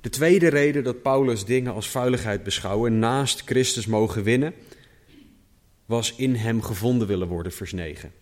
De 0.00 0.08
tweede 0.08 0.48
reden 0.48 0.84
dat 0.84 1.02
Paulus 1.02 1.44
dingen 1.44 1.72
als 1.72 1.88
vuiligheid 1.88 2.42
beschouwen, 2.42 2.98
naast 2.98 3.40
Christus 3.40 3.86
mogen 3.86 4.22
winnen, 4.22 4.54
was 5.84 6.16
in 6.16 6.34
hem 6.34 6.62
gevonden 6.62 7.06
willen 7.06 7.28
worden, 7.28 7.52
vers 7.52 7.72
9. 7.72 8.12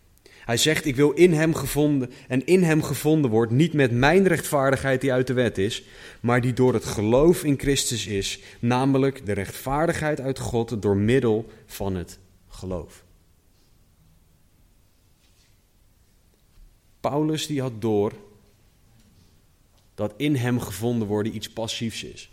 Hij 0.45 0.57
zegt, 0.57 0.85
ik 0.85 0.97
wil 0.97 1.11
in 1.11 1.33
hem 1.33 1.55
gevonden 1.55 2.11
en 2.29 2.47
in 2.47 2.63
hem 2.63 2.83
gevonden 2.83 3.31
wordt, 3.31 3.53
niet 3.53 3.73
met 3.73 3.91
mijn 3.91 4.27
rechtvaardigheid 4.27 5.01
die 5.01 5.13
uit 5.13 5.27
de 5.27 5.33
wet 5.33 5.59
is, 5.59 5.83
maar 6.21 6.41
die 6.41 6.53
door 6.53 6.75
het 6.75 6.85
geloof 6.85 7.45
in 7.45 7.59
Christus 7.59 8.07
is, 8.07 8.41
namelijk 8.61 9.27
de 9.27 9.33
rechtvaardigheid 9.33 10.21
uit 10.21 10.39
God 10.39 10.83
door 10.83 10.97
middel 10.97 11.51
van 11.67 11.95
het 11.95 12.19
geloof. 12.49 13.05
Paulus 17.01 17.47
die 17.47 17.61
had 17.61 17.81
door 17.81 18.13
dat 19.95 20.15
in 20.17 20.35
hem 20.35 20.61
gevonden 20.61 21.09
worden 21.09 21.35
iets 21.35 21.51
passiefs 21.51 22.05
is. 22.05 22.31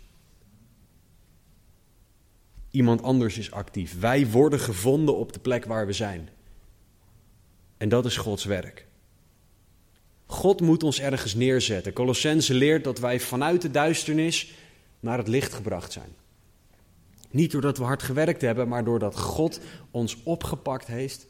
Iemand 2.70 3.02
anders 3.02 3.38
is 3.38 3.50
actief. 3.50 4.00
Wij 4.00 4.30
worden 4.30 4.60
gevonden 4.60 5.16
op 5.16 5.32
de 5.32 5.38
plek 5.38 5.64
waar 5.64 5.86
we 5.86 5.92
zijn. 5.92 6.28
En 7.82 7.88
dat 7.88 8.04
is 8.04 8.16
Gods 8.16 8.44
werk. 8.44 8.86
God 10.26 10.60
moet 10.60 10.82
ons 10.82 11.00
ergens 11.00 11.34
neerzetten. 11.34 11.92
Colossense 11.92 12.54
leert 12.54 12.84
dat 12.84 12.98
wij 12.98 13.20
vanuit 13.20 13.62
de 13.62 13.70
duisternis 13.70 14.54
naar 15.00 15.18
het 15.18 15.28
licht 15.28 15.54
gebracht 15.54 15.92
zijn. 15.92 16.14
Niet 17.30 17.50
doordat 17.50 17.78
we 17.78 17.84
hard 17.84 18.02
gewerkt 18.02 18.40
hebben, 18.40 18.68
maar 18.68 18.84
doordat 18.84 19.18
God 19.18 19.60
ons 19.90 20.22
opgepakt 20.22 20.86
heeft 20.86 21.26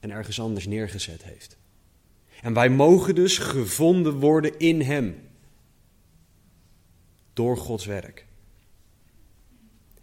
en 0.00 0.10
ergens 0.10 0.40
anders 0.40 0.66
neergezet 0.66 1.22
heeft. 1.22 1.56
En 2.40 2.54
wij 2.54 2.68
mogen 2.68 3.14
dus 3.14 3.38
gevonden 3.38 4.14
worden 4.14 4.58
in 4.58 4.80
Hem. 4.80 5.14
Door 7.32 7.56
Gods 7.56 7.86
werk. 7.86 8.26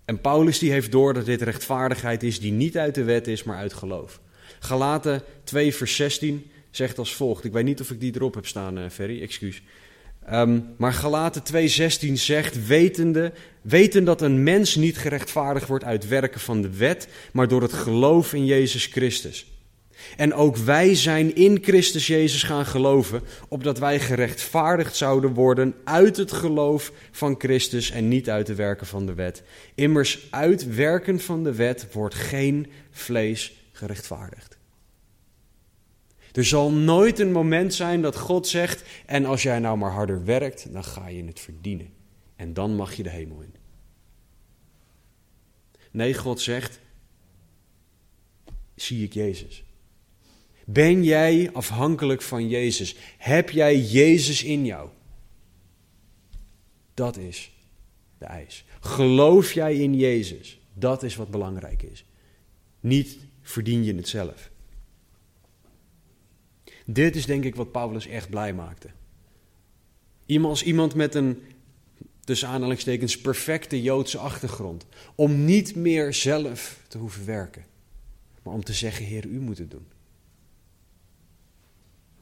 En 0.06 0.22
Paulus 0.22 0.60
die 0.60 0.72
heeft 0.72 0.92
door 0.92 1.14
dat 1.14 1.26
dit 1.26 1.42
rechtvaardigheid 1.42 2.24
is 2.24 2.40
die 2.40 2.52
niet 2.52 2.78
uit 2.78 2.96
de 2.96 3.04
wet 3.04 3.28
is, 3.28 3.44
maar 3.44 3.58
uit 3.58 3.74
geloof. 3.74 4.22
Galaten 4.60 5.22
2 5.44 5.76
vers 5.76 5.96
16 5.96 6.52
zegt 6.72 6.98
als 6.98 7.16
volgt. 7.16 7.44
Ik 7.44 7.52
weet 7.52 7.66
niet 7.66 7.82
of 7.82 7.92
ik 7.92 8.00
die 8.00 8.16
erop 8.16 8.36
heb 8.36 8.46
staan, 8.46 8.78
uh, 8.78 8.84
Ferry, 8.90 9.22
excuus. 9.22 9.62
Um, 10.34 10.74
maar 10.78 10.94
Galaten 10.94 11.44
2:16 11.44 12.14
zegt, 12.14 12.68
wetende, 12.68 13.32
weten 13.62 14.04
dat 14.04 14.22
een 14.22 14.44
mens 14.44 14.76
niet 14.76 14.98
gerechtvaardigd 14.98 15.68
wordt 15.68 15.84
uit 15.84 16.08
werken 16.08 16.40
van 16.40 16.62
de 16.62 16.70
wet, 16.70 17.08
maar 17.32 17.48
door 17.48 17.62
het 17.62 17.74
geloof 17.74 18.34
in 18.34 18.46
Jezus 18.46 18.86
Christus. 18.86 19.46
En 20.18 20.34
ook 20.34 20.58
wij 20.58 20.96
zijn 20.96 21.36
in 21.36 21.60
Christus 21.62 22.08
Jezus 22.08 22.44
gaan 22.44 22.66
geloven, 22.66 23.22
opdat 23.48 23.80
wij 23.80 24.00
gerechtvaardigd 24.00 24.96
zouden 24.96 25.34
worden 25.34 25.76
uit 25.84 26.18
het 26.18 26.32
geloof 26.32 26.92
van 27.12 27.36
Christus 27.38 27.92
en 27.92 28.08
niet 28.08 28.30
uit 28.30 28.46
de 28.46 28.56
werken 28.56 28.88
van 28.88 29.06
de 29.06 29.14
wet. 29.14 29.44
Immers 29.76 30.28
uit 30.30 30.76
werken 30.76 31.20
van 31.20 31.44
de 31.44 31.56
wet 31.56 31.88
wordt 31.92 32.16
geen 32.16 32.68
vlees 32.92 33.59
gerechtvaardigd. 33.80 34.58
Er 36.32 36.46
zal 36.46 36.72
nooit 36.72 37.20
een 37.20 37.32
moment 37.32 37.74
zijn 37.74 38.02
dat 38.02 38.18
God 38.18 38.48
zegt: 38.48 38.84
En 39.06 39.26
als 39.26 39.44
jij 39.44 39.60
nou 39.60 39.78
maar 39.78 39.92
harder 39.92 40.26
werkt, 40.26 40.74
dan 40.74 40.84
ga 40.84 41.08
je 41.08 41.24
het 41.24 41.40
verdienen. 41.40 41.94
En 42.36 42.54
dan 42.54 42.76
mag 42.76 42.94
je 42.94 43.04
de 43.04 43.10
hemel 43.10 43.42
in. 43.42 43.54
Nee, 45.92 46.14
God 46.14 46.42
zegt: 46.42 46.80
Zie 48.76 49.04
ik 49.04 49.14
Jezus? 49.14 49.64
Ben 50.66 51.04
jij 51.04 51.50
afhankelijk 51.54 52.22
van 52.22 52.48
Jezus? 52.48 52.96
Heb 53.18 53.50
jij 53.50 53.80
Jezus 53.80 54.44
in 54.44 54.66
jou? 54.66 54.90
Dat 56.94 57.18
is 57.18 57.52
de 58.18 58.26
eis. 58.26 58.66
Geloof 58.80 59.54
jij 59.54 59.76
in 59.76 59.96
Jezus? 59.96 60.60
Dat 60.74 61.04
is 61.04 61.16
wat 61.16 61.32
belangrijk 61.32 61.84
is. 61.84 62.06
Niet 62.80 63.18
verdien 63.50 63.84
je 63.84 63.96
het 63.96 64.08
zelf. 64.08 64.52
Dit 66.86 67.16
is 67.16 67.26
denk 67.26 67.44
ik 67.44 67.56
wat 67.56 67.72
Paulus 67.72 68.08
echt 68.08 68.30
blij 68.30 68.54
maakte. 68.54 68.90
Iemand 70.26 70.54
als 70.54 70.64
iemand 70.64 70.96
met 70.96 71.16
een, 71.16 71.42
tussen 72.24 72.48
aanhalingstekens, 72.48 73.22
perfecte 73.22 73.82
Joodse 73.82 74.18
achtergrond. 74.18 74.86
Om 75.16 75.46
niet 75.46 75.76
meer 75.76 76.14
zelf 76.14 76.80
te 76.88 76.98
hoeven 76.98 77.26
werken. 77.26 77.66
Maar 78.44 78.54
om 78.54 78.64
te 78.64 78.74
zeggen, 78.74 79.06
Heer, 79.06 79.26
u 79.26 79.40
moet 79.40 79.58
het 79.58 79.72
doen. 79.72 79.88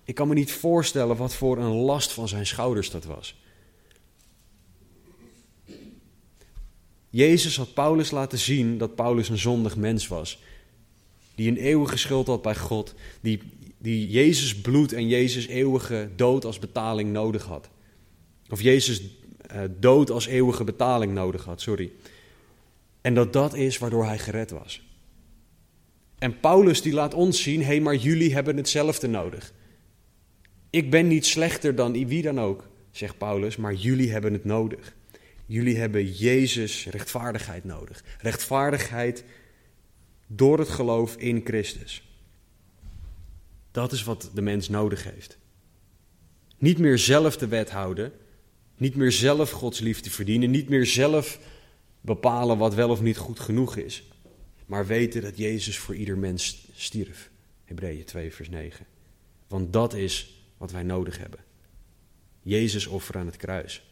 Ik 0.03 0.15
kan 0.15 0.27
me 0.27 0.33
niet 0.33 0.51
voorstellen 0.51 1.17
wat 1.17 1.35
voor 1.35 1.57
een 1.57 1.73
last 1.73 2.11
van 2.11 2.27
zijn 2.27 2.45
schouders 2.45 2.89
dat 2.89 3.05
was. 3.05 3.41
Jezus 7.09 7.57
had 7.57 7.73
Paulus 7.73 8.11
laten 8.11 8.37
zien 8.37 8.77
dat 8.77 8.95
Paulus 8.95 9.29
een 9.29 9.37
zondig 9.37 9.75
mens 9.75 10.07
was. 10.07 10.39
Die 11.37 11.49
een 11.49 11.57
eeuwige 11.57 11.97
schuld 11.97 12.27
had 12.27 12.41
bij 12.41 12.55
God. 12.55 12.93
Die, 13.21 13.39
die 13.77 14.09
Jezus 14.09 14.61
bloed 14.61 14.93
en 14.93 15.07
Jezus 15.07 15.47
eeuwige 15.47 16.09
dood 16.15 16.45
als 16.45 16.59
betaling 16.59 17.11
nodig 17.11 17.43
had. 17.43 17.69
Of 18.49 18.61
Jezus 18.61 19.01
uh, 19.01 19.61
dood 19.79 20.09
als 20.09 20.25
eeuwige 20.25 20.63
betaling 20.63 21.13
nodig 21.13 21.45
had, 21.45 21.61
sorry. 21.61 21.91
En 23.01 23.13
dat 23.13 23.33
dat 23.33 23.53
is 23.53 23.77
waardoor 23.77 24.05
hij 24.05 24.19
gered 24.19 24.51
was. 24.51 24.81
En 26.19 26.39
Paulus 26.39 26.81
die 26.81 26.93
laat 26.93 27.13
ons 27.13 27.41
zien, 27.41 27.59
hé, 27.59 27.65
hey, 27.65 27.79
maar 27.79 27.95
jullie 27.95 28.33
hebben 28.33 28.57
hetzelfde 28.57 29.07
nodig. 29.07 29.53
Ik 30.69 30.91
ben 30.91 31.07
niet 31.07 31.25
slechter 31.25 31.75
dan 31.75 32.07
wie 32.07 32.21
dan 32.21 32.39
ook, 32.39 32.67
zegt 32.91 33.17
Paulus, 33.17 33.55
maar 33.55 33.73
jullie 33.73 34.11
hebben 34.11 34.33
het 34.33 34.45
nodig. 34.45 34.95
Jullie 35.45 35.77
hebben 35.77 36.11
Jezus 36.11 36.85
rechtvaardigheid 36.85 37.63
nodig. 37.63 38.03
Rechtvaardigheid 38.19 39.23
door 40.27 40.59
het 40.59 40.69
geloof 40.69 41.15
in 41.15 41.41
Christus. 41.43 42.01
Dat 43.71 43.91
is 43.91 44.03
wat 44.03 44.31
de 44.33 44.41
mens 44.41 44.69
nodig 44.69 45.03
heeft. 45.03 45.37
Niet 46.57 46.77
meer 46.77 46.97
zelf 46.97 47.37
de 47.37 47.47
wet 47.47 47.71
houden, 47.71 48.11
niet 48.77 48.95
meer 48.95 49.11
zelf 49.11 49.51
Gods 49.51 49.79
liefde 49.79 50.09
verdienen, 50.09 50.51
niet 50.51 50.69
meer 50.69 50.85
zelf 50.85 51.39
bepalen 52.01 52.57
wat 52.57 52.73
wel 52.73 52.89
of 52.89 53.01
niet 53.01 53.17
goed 53.17 53.39
genoeg 53.39 53.75
is, 53.75 54.03
maar 54.65 54.85
weten 54.85 55.21
dat 55.21 55.37
Jezus 55.37 55.77
voor 55.77 55.95
ieder 55.95 56.17
mens 56.17 56.67
stierf. 56.73 57.29
Hebreeën 57.63 58.05
2, 58.05 58.33
vers 58.33 58.49
9. 58.49 58.85
Want 59.47 59.73
dat 59.73 59.93
is 59.93 60.43
wat 60.57 60.71
wij 60.71 60.83
nodig 60.83 61.17
hebben. 61.17 61.39
Jezus 62.41 62.87
offer 62.87 63.17
aan 63.17 63.25
het 63.25 63.37
kruis. 63.37 63.86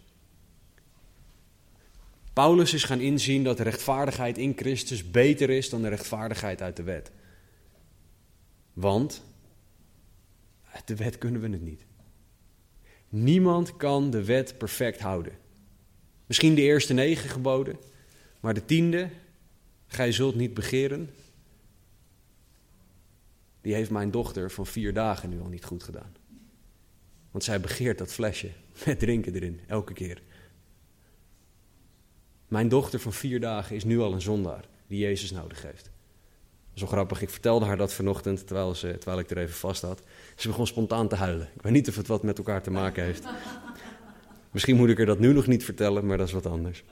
Paulus 2.35 2.73
is 2.73 2.83
gaan 2.83 2.99
inzien 2.99 3.43
dat 3.43 3.57
de 3.57 3.63
rechtvaardigheid 3.63 4.37
in 4.37 4.53
Christus 4.55 5.11
beter 5.11 5.49
is 5.49 5.69
dan 5.69 5.81
de 5.81 5.87
rechtvaardigheid 5.87 6.61
uit 6.61 6.75
de 6.75 6.83
wet. 6.83 7.11
Want 8.73 9.23
uit 10.71 10.87
de 10.87 10.95
wet 10.95 11.17
kunnen 11.17 11.41
we 11.41 11.49
het 11.49 11.61
niet. 11.61 11.85
Niemand 13.09 13.77
kan 13.77 14.09
de 14.09 14.23
wet 14.23 14.57
perfect 14.57 14.99
houden. 14.99 15.33
Misschien 16.25 16.55
de 16.55 16.61
eerste 16.61 16.93
negen 16.93 17.29
geboden, 17.29 17.77
maar 18.39 18.53
de 18.53 18.65
tiende, 18.65 19.09
gij 19.87 20.11
zult 20.11 20.35
niet 20.35 20.53
begeren, 20.53 21.09
die 23.61 23.73
heeft 23.73 23.89
mijn 23.91 24.11
dochter 24.11 24.51
van 24.51 24.65
vier 24.65 24.93
dagen 24.93 25.29
nu 25.29 25.39
al 25.41 25.49
niet 25.49 25.65
goed 25.65 25.83
gedaan. 25.83 26.15
Want 27.31 27.43
zij 27.43 27.59
begeert 27.59 27.97
dat 27.97 28.13
flesje 28.13 28.51
met 28.85 28.99
drinken 28.99 29.35
erin, 29.35 29.59
elke 29.67 29.93
keer. 29.93 30.21
Mijn 32.55 32.69
dochter 32.69 32.99
van 32.99 33.13
vier 33.13 33.39
dagen 33.39 33.75
is 33.75 33.83
nu 33.83 33.99
al 33.99 34.13
een 34.13 34.21
zondaar 34.21 34.65
die 34.87 34.99
Jezus 34.99 35.31
nodig 35.31 35.61
heeft. 35.61 35.89
Zo 36.73 36.87
grappig, 36.87 37.21
ik 37.21 37.29
vertelde 37.29 37.65
haar 37.65 37.77
dat 37.77 37.93
vanochtend 37.93 38.47
terwijl, 38.47 38.75
ze, 38.75 38.97
terwijl 38.97 39.19
ik 39.19 39.29
er 39.29 39.37
even 39.37 39.55
vast 39.55 39.81
had. 39.81 40.01
Ze 40.35 40.47
begon 40.47 40.67
spontaan 40.67 41.07
te 41.07 41.15
huilen. 41.15 41.49
Ik 41.55 41.61
weet 41.61 41.71
niet 41.71 41.89
of 41.89 41.95
het 41.95 42.07
wat 42.07 42.23
met 42.23 42.37
elkaar 42.37 42.61
te 42.61 42.71
maken 42.71 43.03
heeft. 43.03 43.23
Misschien 44.51 44.75
moet 44.75 44.89
ik 44.89 44.99
er 44.99 45.05
dat 45.05 45.19
nu 45.19 45.33
nog 45.33 45.47
niet 45.47 45.63
vertellen, 45.63 46.05
maar 46.05 46.17
dat 46.17 46.27
is 46.27 46.33
wat 46.33 46.45
anders. 46.45 46.83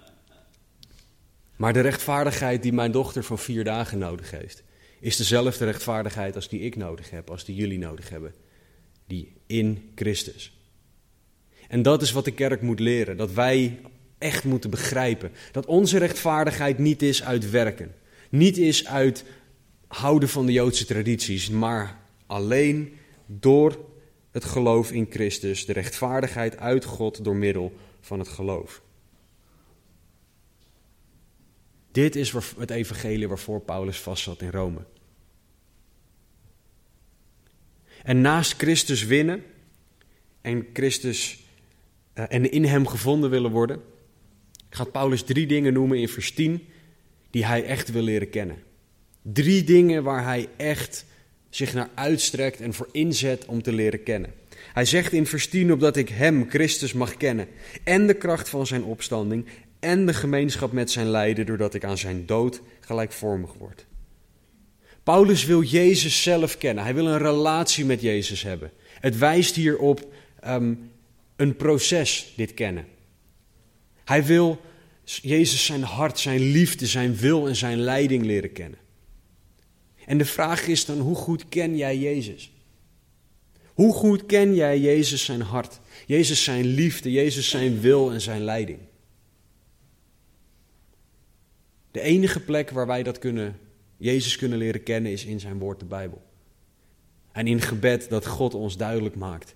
Maar 1.55 1.73
de 1.73 1.81
rechtvaardigheid 1.81 2.63
die 2.63 2.73
mijn 2.73 2.91
dochter 2.91 3.23
van 3.23 3.39
vier 3.39 3.63
dagen 3.63 3.97
nodig 3.97 4.31
heeft, 4.31 4.63
is 4.99 5.17
dezelfde 5.17 5.65
rechtvaardigheid 5.65 6.35
als 6.35 6.49
die 6.49 6.59
ik 6.59 6.75
nodig 6.75 7.09
heb, 7.09 7.29
als 7.29 7.45
die 7.45 7.55
jullie 7.55 7.79
nodig 7.79 8.09
hebben. 8.09 8.33
Die 9.07 9.33
in 9.45 9.91
Christus. 9.95 10.57
En 11.67 11.81
dat 11.81 12.01
is 12.01 12.11
wat 12.11 12.25
de 12.25 12.33
kerk 12.33 12.61
moet 12.61 12.79
leren. 12.79 13.17
Dat 13.17 13.31
wij 13.31 13.79
echt 14.23 14.43
moeten 14.43 14.69
begrijpen. 14.69 15.31
Dat 15.51 15.65
onze 15.65 15.97
rechtvaardigheid 15.97 16.77
niet 16.77 17.01
is 17.01 17.23
uit 17.23 17.49
werken. 17.49 17.95
Niet 18.29 18.57
is 18.57 18.87
uit 18.87 19.23
houden 19.87 20.29
van 20.29 20.45
de 20.45 20.51
Joodse 20.51 20.85
tradities, 20.85 21.49
maar 21.49 21.99
alleen 22.25 22.97
door 23.25 23.77
het 24.31 24.45
geloof 24.45 24.91
in 24.91 25.07
Christus, 25.09 25.65
de 25.65 25.73
rechtvaardigheid 25.73 26.57
uit 26.57 26.85
God 26.85 27.23
door 27.23 27.35
middel 27.35 27.73
van 28.01 28.19
het 28.19 28.27
geloof. 28.27 28.81
Dit 31.91 32.15
is 32.15 32.33
het 32.57 32.69
evangelie 32.69 33.27
waarvoor 33.27 33.61
Paulus 33.61 33.99
vastzat 33.99 34.41
in 34.41 34.49
Rome. 34.49 34.79
En 38.03 38.21
naast 38.21 38.53
Christus 38.57 39.05
winnen 39.05 39.43
en 40.41 40.67
Christus 40.73 41.43
uh, 42.15 42.25
en 42.29 42.51
in 42.51 42.65
hem 42.65 42.87
gevonden 42.87 43.29
willen 43.29 43.51
worden, 43.51 43.81
gaat 44.75 44.91
Paulus 44.91 45.23
drie 45.23 45.47
dingen 45.47 45.73
noemen 45.73 45.97
in 45.97 46.09
vers 46.09 46.31
10 46.31 46.67
die 47.29 47.45
hij 47.45 47.63
echt 47.63 47.91
wil 47.91 48.01
leren 48.01 48.29
kennen. 48.29 48.57
Drie 49.21 49.63
dingen 49.63 50.03
waar 50.03 50.23
hij 50.23 50.47
echt 50.57 51.05
zich 51.49 51.73
naar 51.73 51.89
uitstrekt 51.95 52.61
en 52.61 52.73
voor 52.73 52.89
inzet 52.91 53.45
om 53.45 53.61
te 53.61 53.73
leren 53.73 54.03
kennen. 54.03 54.33
Hij 54.73 54.85
zegt 54.85 55.11
in 55.11 55.25
vers 55.25 55.47
10 55.47 55.71
opdat 55.71 55.97
ik 55.97 56.09
hem, 56.09 56.49
Christus, 56.49 56.93
mag 56.93 57.17
kennen 57.17 57.47
en 57.83 58.07
de 58.07 58.13
kracht 58.13 58.49
van 58.49 58.67
zijn 58.67 58.83
opstanding 58.83 59.45
en 59.79 60.05
de 60.05 60.13
gemeenschap 60.13 60.71
met 60.71 60.91
zijn 60.91 61.07
lijden 61.07 61.45
doordat 61.45 61.73
ik 61.73 61.83
aan 61.83 61.97
zijn 61.97 62.25
dood 62.25 62.61
gelijkvormig 62.79 63.53
word. 63.53 63.85
Paulus 65.03 65.45
wil 65.45 65.61
Jezus 65.61 66.23
zelf 66.23 66.57
kennen. 66.57 66.83
Hij 66.83 66.93
wil 66.93 67.07
een 67.07 67.17
relatie 67.17 67.85
met 67.85 68.01
Jezus 68.01 68.43
hebben. 68.43 68.71
Het 68.99 69.17
wijst 69.17 69.55
hier 69.55 69.77
op 69.77 70.13
um, 70.47 70.91
een 71.35 71.55
proces, 71.55 72.33
dit 72.35 72.53
kennen. 72.53 72.85
Hij 74.03 74.25
wil 74.25 74.61
Jezus 75.03 75.65
zijn 75.65 75.83
hart, 75.83 76.19
zijn 76.19 76.39
liefde, 76.39 76.87
zijn 76.87 77.15
wil 77.15 77.47
en 77.47 77.55
zijn 77.55 77.77
leiding 77.77 78.25
leren 78.25 78.51
kennen. 78.51 78.79
En 80.05 80.17
de 80.17 80.25
vraag 80.25 80.67
is 80.67 80.85
dan, 80.85 80.99
hoe 80.99 81.15
goed 81.15 81.49
ken 81.49 81.77
jij 81.77 81.97
Jezus? 81.97 82.51
Hoe 83.73 83.93
goed 83.93 84.25
ken 84.25 84.55
jij 84.55 84.79
Jezus 84.79 85.25
zijn 85.25 85.41
hart, 85.41 85.79
Jezus 86.05 86.43
zijn 86.43 86.65
liefde, 86.65 87.11
Jezus 87.11 87.49
zijn 87.49 87.79
wil 87.79 88.11
en 88.11 88.21
zijn 88.21 88.41
leiding? 88.41 88.79
De 91.91 92.01
enige 92.01 92.39
plek 92.39 92.69
waar 92.69 92.87
wij 92.87 93.03
dat 93.03 93.19
kunnen, 93.19 93.59
Jezus 93.97 94.37
kunnen 94.37 94.57
leren 94.57 94.83
kennen 94.83 95.11
is 95.11 95.25
in 95.25 95.39
zijn 95.39 95.59
woord, 95.59 95.79
de 95.79 95.85
Bijbel. 95.85 96.21
En 97.31 97.47
in 97.47 97.61
gebed 97.61 98.09
dat 98.09 98.25
God 98.25 98.53
ons 98.53 98.77
duidelijk 98.77 99.15
maakt, 99.15 99.55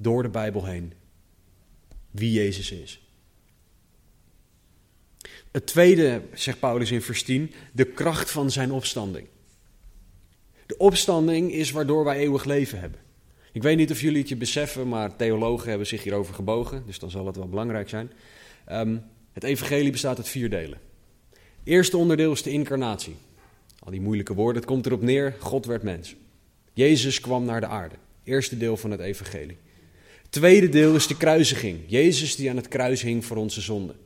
door 0.00 0.22
de 0.22 0.28
Bijbel 0.28 0.64
heen, 0.64 0.92
wie 2.12 2.32
Jezus 2.32 2.70
is. 2.70 3.00
Het 5.50 5.66
tweede, 5.66 6.22
zegt 6.34 6.58
Paulus 6.58 6.90
in 6.90 7.02
vers 7.02 7.22
10, 7.22 7.52
de 7.72 7.84
kracht 7.84 8.30
van 8.30 8.50
zijn 8.50 8.72
opstanding. 8.72 9.26
De 10.66 10.76
opstanding 10.76 11.52
is 11.52 11.70
waardoor 11.70 12.04
wij 12.04 12.16
eeuwig 12.16 12.44
leven 12.44 12.80
hebben. 12.80 13.00
Ik 13.52 13.62
weet 13.62 13.76
niet 13.76 13.90
of 13.90 14.00
jullie 14.00 14.18
het 14.18 14.28
je 14.28 14.36
beseffen, 14.36 14.88
maar 14.88 15.16
theologen 15.16 15.68
hebben 15.68 15.86
zich 15.86 16.02
hierover 16.02 16.34
gebogen, 16.34 16.82
dus 16.86 16.98
dan 16.98 17.10
zal 17.10 17.26
het 17.26 17.36
wel 17.36 17.48
belangrijk 17.48 17.88
zijn. 17.88 18.12
Um, 18.70 19.02
het 19.32 19.44
evangelie 19.44 19.90
bestaat 19.90 20.16
uit 20.16 20.28
vier 20.28 20.50
delen. 20.50 20.78
Eerste 21.64 21.96
onderdeel 21.96 22.32
is 22.32 22.42
de 22.42 22.50
incarnatie. 22.50 23.16
Al 23.78 23.90
die 23.90 24.00
moeilijke 24.00 24.34
woorden, 24.34 24.56
het 24.56 24.70
komt 24.70 24.86
erop 24.86 25.02
neer, 25.02 25.36
God 25.38 25.66
werd 25.66 25.82
mens. 25.82 26.14
Jezus 26.72 27.20
kwam 27.20 27.44
naar 27.44 27.60
de 27.60 27.66
aarde. 27.66 27.94
Eerste 28.24 28.56
deel 28.56 28.76
van 28.76 28.90
het 28.90 29.00
evangelie. 29.00 29.56
Tweede 30.32 30.68
deel 30.68 30.94
is 30.94 31.06
de 31.06 31.16
kruisiging. 31.16 31.80
Jezus 31.86 32.36
die 32.36 32.50
aan 32.50 32.56
het 32.56 32.68
kruis 32.68 33.02
hing 33.02 33.24
voor 33.24 33.36
onze 33.36 33.60
zonden. 33.60 33.96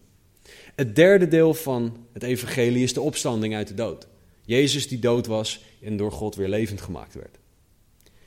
Het 0.75 0.97
derde 0.97 1.29
deel 1.29 1.55
van 1.55 2.07
het 2.13 2.23
evangelie 2.23 2.83
is 2.83 2.93
de 2.93 3.01
opstanding 3.01 3.55
uit 3.55 3.69
de 3.69 3.75
dood. 3.75 4.07
Jezus 4.45 4.89
die 4.89 4.99
dood 4.99 5.27
was 5.27 5.65
en 5.83 5.97
door 5.97 6.13
God 6.13 6.35
weer 6.35 6.49
levend 6.49 6.81
gemaakt 6.81 7.15
werd. 7.15 7.39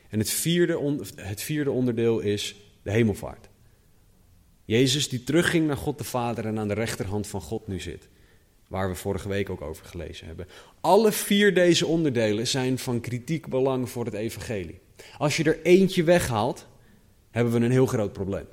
En 0.09 0.19
het 0.19 0.29
vierde, 0.29 0.99
het 1.15 1.41
vierde 1.41 1.71
onderdeel 1.71 2.19
is 2.19 2.55
de 2.83 2.91
hemelvaart. 2.91 3.49
Jezus 4.65 5.09
die 5.09 5.23
terugging 5.23 5.67
naar 5.67 5.77
God 5.77 5.97
de 5.97 6.03
Vader 6.03 6.45
en 6.45 6.59
aan 6.59 6.67
de 6.67 6.73
rechterhand 6.73 7.27
van 7.27 7.41
God 7.41 7.67
nu 7.67 7.79
zit. 7.79 8.07
Waar 8.67 8.89
we 8.89 8.95
vorige 8.95 9.27
week 9.27 9.49
ook 9.49 9.61
over 9.61 9.85
gelezen 9.85 10.27
hebben. 10.27 10.47
Alle 10.81 11.11
vier 11.11 11.53
deze 11.53 11.85
onderdelen 11.85 12.47
zijn 12.47 12.77
van 12.77 12.99
kritiek 12.99 13.47
belang 13.47 13.89
voor 13.89 14.05
het 14.05 14.13
evangelie. 14.13 14.79
Als 15.17 15.37
je 15.37 15.43
er 15.43 15.61
eentje 15.61 16.03
weghaalt, 16.03 16.67
hebben 17.31 17.53
we 17.53 17.59
een 17.59 17.71
heel 17.71 17.85
groot 17.85 18.13
probleem. 18.13 18.45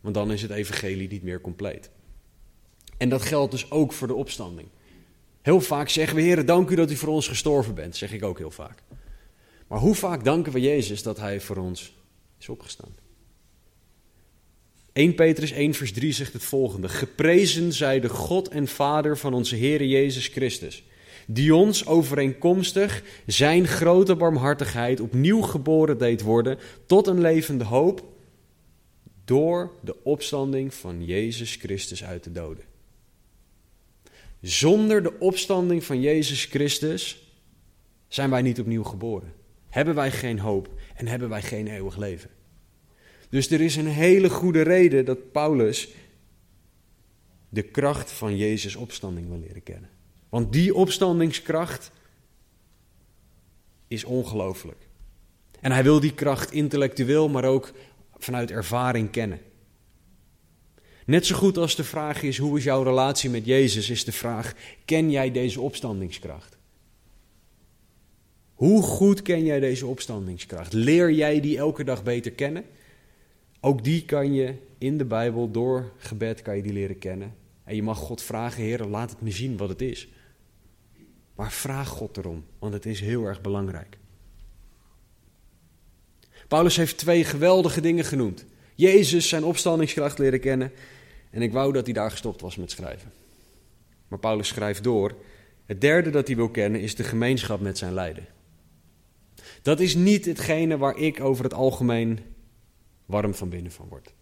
Want 0.00 0.14
dan 0.14 0.32
is 0.32 0.42
het 0.42 0.50
evangelie 0.50 1.08
niet 1.08 1.22
meer 1.22 1.40
compleet. 1.40 1.90
En 2.96 3.08
dat 3.08 3.22
geldt 3.22 3.50
dus 3.50 3.70
ook 3.70 3.92
voor 3.92 4.06
de 4.06 4.14
opstanding. 4.14 4.68
Heel 5.42 5.60
vaak 5.60 5.88
zeggen 5.88 6.16
we, 6.16 6.22
Heer, 6.22 6.46
dank 6.46 6.70
u 6.70 6.74
dat 6.74 6.90
u 6.90 6.96
voor 6.96 7.08
ons 7.08 7.28
gestorven 7.28 7.74
bent. 7.74 7.96
zeg 7.96 8.12
ik 8.12 8.24
ook 8.24 8.38
heel 8.38 8.50
vaak. 8.50 8.82
Maar 9.66 9.78
hoe 9.78 9.94
vaak 9.94 10.24
danken 10.24 10.52
we 10.52 10.60
Jezus 10.60 11.02
dat 11.02 11.18
hij 11.18 11.40
voor 11.40 11.56
ons 11.56 11.96
is 12.38 12.48
opgestaan? 12.48 12.94
1 14.92 15.14
Petrus 15.14 15.50
1 15.50 15.74
vers 15.74 15.92
3 15.92 16.12
zegt 16.12 16.32
het 16.32 16.42
volgende. 16.42 16.88
Geprezen 16.88 17.72
zij 17.72 18.00
de 18.00 18.08
God 18.08 18.48
en 18.48 18.68
Vader 18.68 19.18
van 19.18 19.34
onze 19.34 19.56
Heer 19.56 19.84
Jezus 19.84 20.26
Christus. 20.26 20.84
Die 21.30 21.54
ons 21.54 21.86
overeenkomstig 21.86 23.02
zijn 23.26 23.66
grote 23.66 24.16
barmhartigheid 24.16 25.00
opnieuw 25.00 25.40
geboren 25.40 25.98
deed 25.98 26.22
worden 26.22 26.58
tot 26.86 27.06
een 27.06 27.20
levende 27.20 27.64
hoop 27.64 28.02
door 29.24 29.72
de 29.80 30.04
opstanding 30.04 30.74
van 30.74 31.04
Jezus 31.04 31.54
Christus 31.54 32.04
uit 32.04 32.24
de 32.24 32.32
doden. 32.32 32.64
Zonder 34.40 35.02
de 35.02 35.18
opstanding 35.18 35.84
van 35.84 36.00
Jezus 36.00 36.44
Christus 36.44 37.32
zijn 38.06 38.30
wij 38.30 38.42
niet 38.42 38.60
opnieuw 38.60 38.84
geboren. 38.84 39.32
Hebben 39.68 39.94
wij 39.94 40.10
geen 40.10 40.38
hoop 40.38 40.68
en 40.94 41.06
hebben 41.06 41.28
wij 41.28 41.42
geen 41.42 41.66
eeuwig 41.66 41.96
leven. 41.96 42.30
Dus 43.28 43.50
er 43.50 43.60
is 43.60 43.76
een 43.76 43.86
hele 43.86 44.30
goede 44.30 44.62
reden 44.62 45.04
dat 45.04 45.32
Paulus 45.32 45.88
de 47.48 47.62
kracht 47.62 48.10
van 48.10 48.36
Jezus' 48.36 48.76
opstanding 48.76 49.28
wil 49.28 49.38
leren 49.38 49.62
kennen. 49.62 49.90
Want 50.28 50.52
die 50.52 50.74
opstandingskracht 50.74 51.90
is 53.88 54.04
ongelooflijk. 54.04 54.88
En 55.60 55.72
hij 55.72 55.82
wil 55.82 56.00
die 56.00 56.14
kracht 56.14 56.52
intellectueel, 56.52 57.28
maar 57.28 57.44
ook 57.44 57.72
vanuit 58.18 58.50
ervaring 58.50 59.10
kennen. 59.10 59.40
Net 61.06 61.26
zo 61.26 61.36
goed 61.36 61.56
als 61.56 61.76
de 61.76 61.84
vraag 61.84 62.22
is: 62.22 62.38
hoe 62.38 62.58
is 62.58 62.64
jouw 62.64 62.82
relatie 62.82 63.30
met 63.30 63.44
Jezus? 63.44 63.90
Is 63.90 64.04
de 64.04 64.12
vraag: 64.12 64.54
ken 64.84 65.10
jij 65.10 65.30
deze 65.30 65.60
opstandingskracht? 65.60 66.56
Hoe 68.54 68.82
goed 68.82 69.22
ken 69.22 69.44
jij 69.44 69.60
deze 69.60 69.86
opstandingskracht? 69.86 70.72
Leer 70.72 71.12
jij 71.12 71.40
die 71.40 71.58
elke 71.58 71.84
dag 71.84 72.02
beter 72.02 72.32
kennen? 72.32 72.64
Ook 73.60 73.84
die 73.84 74.04
kan 74.04 74.32
je 74.32 74.54
in 74.78 74.98
de 74.98 75.04
Bijbel 75.04 75.50
door 75.50 75.92
gebed 75.96 76.42
kan 76.42 76.56
je 76.56 76.62
die 76.62 76.72
leren 76.72 76.98
kennen. 76.98 77.34
En 77.64 77.74
je 77.74 77.82
mag 77.82 77.98
God 77.98 78.22
vragen: 78.22 78.62
Heer, 78.62 78.84
laat 78.84 79.10
het 79.10 79.20
me 79.20 79.30
zien 79.30 79.56
wat 79.56 79.68
het 79.68 79.82
is. 79.82 80.08
Maar 81.38 81.52
vraag 81.52 81.88
God 81.88 82.16
erom, 82.16 82.44
want 82.58 82.72
het 82.72 82.86
is 82.86 83.00
heel 83.00 83.24
erg 83.24 83.40
belangrijk. 83.40 83.98
Paulus 86.48 86.76
heeft 86.76 86.98
twee 86.98 87.24
geweldige 87.24 87.80
dingen 87.80 88.04
genoemd. 88.04 88.44
Jezus 88.74 89.28
zijn 89.28 89.44
opstandingskracht 89.44 90.18
leren 90.18 90.40
kennen. 90.40 90.72
En 91.30 91.42
ik 91.42 91.52
wou 91.52 91.72
dat 91.72 91.84
hij 91.84 91.94
daar 91.94 92.10
gestopt 92.10 92.40
was 92.40 92.56
met 92.56 92.70
schrijven. 92.70 93.12
Maar 94.08 94.18
Paulus 94.18 94.48
schrijft 94.48 94.82
door. 94.82 95.14
Het 95.66 95.80
derde 95.80 96.10
dat 96.10 96.26
hij 96.26 96.36
wil 96.36 96.50
kennen 96.50 96.80
is 96.80 96.94
de 96.94 97.04
gemeenschap 97.04 97.60
met 97.60 97.78
zijn 97.78 97.94
lijden. 97.94 98.26
Dat 99.62 99.80
is 99.80 99.94
niet 99.94 100.24
hetgene 100.24 100.78
waar 100.78 100.96
ik 100.96 101.20
over 101.20 101.44
het 101.44 101.54
algemeen 101.54 102.18
warm 103.06 103.34
van 103.34 103.48
binnen 103.48 103.72
van 103.72 103.88
word. 103.88 104.12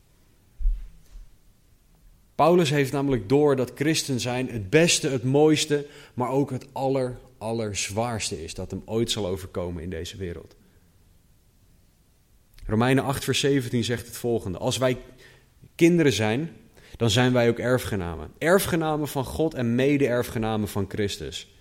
Paulus 2.36 2.70
heeft 2.70 2.92
namelijk 2.92 3.28
door 3.28 3.56
dat 3.56 3.72
christen 3.74 4.20
zijn 4.20 4.48
het 4.48 4.70
beste, 4.70 5.08
het 5.08 5.24
mooiste, 5.24 5.86
maar 6.14 6.30
ook 6.30 6.50
het 6.50 6.66
aller, 6.72 7.18
allerzwaarste 7.38 8.44
is 8.44 8.54
dat 8.54 8.70
hem 8.70 8.82
ooit 8.84 9.10
zal 9.10 9.26
overkomen 9.26 9.82
in 9.82 9.90
deze 9.90 10.16
wereld. 10.16 10.56
Romeinen 12.66 13.04
8, 13.04 13.24
vers 13.24 13.40
17 13.40 13.84
zegt 13.84 14.06
het 14.06 14.16
volgende: 14.16 14.58
Als 14.58 14.76
wij 14.76 14.98
kinderen 15.74 16.12
zijn, 16.12 16.50
dan 16.96 17.10
zijn 17.10 17.32
wij 17.32 17.48
ook 17.48 17.58
erfgenamen. 17.58 18.30
Erfgenamen 18.38 19.08
van 19.08 19.24
God 19.24 19.54
en 19.54 19.74
mede-erfgenamen 19.74 20.68
van 20.68 20.84
Christus. 20.88 21.54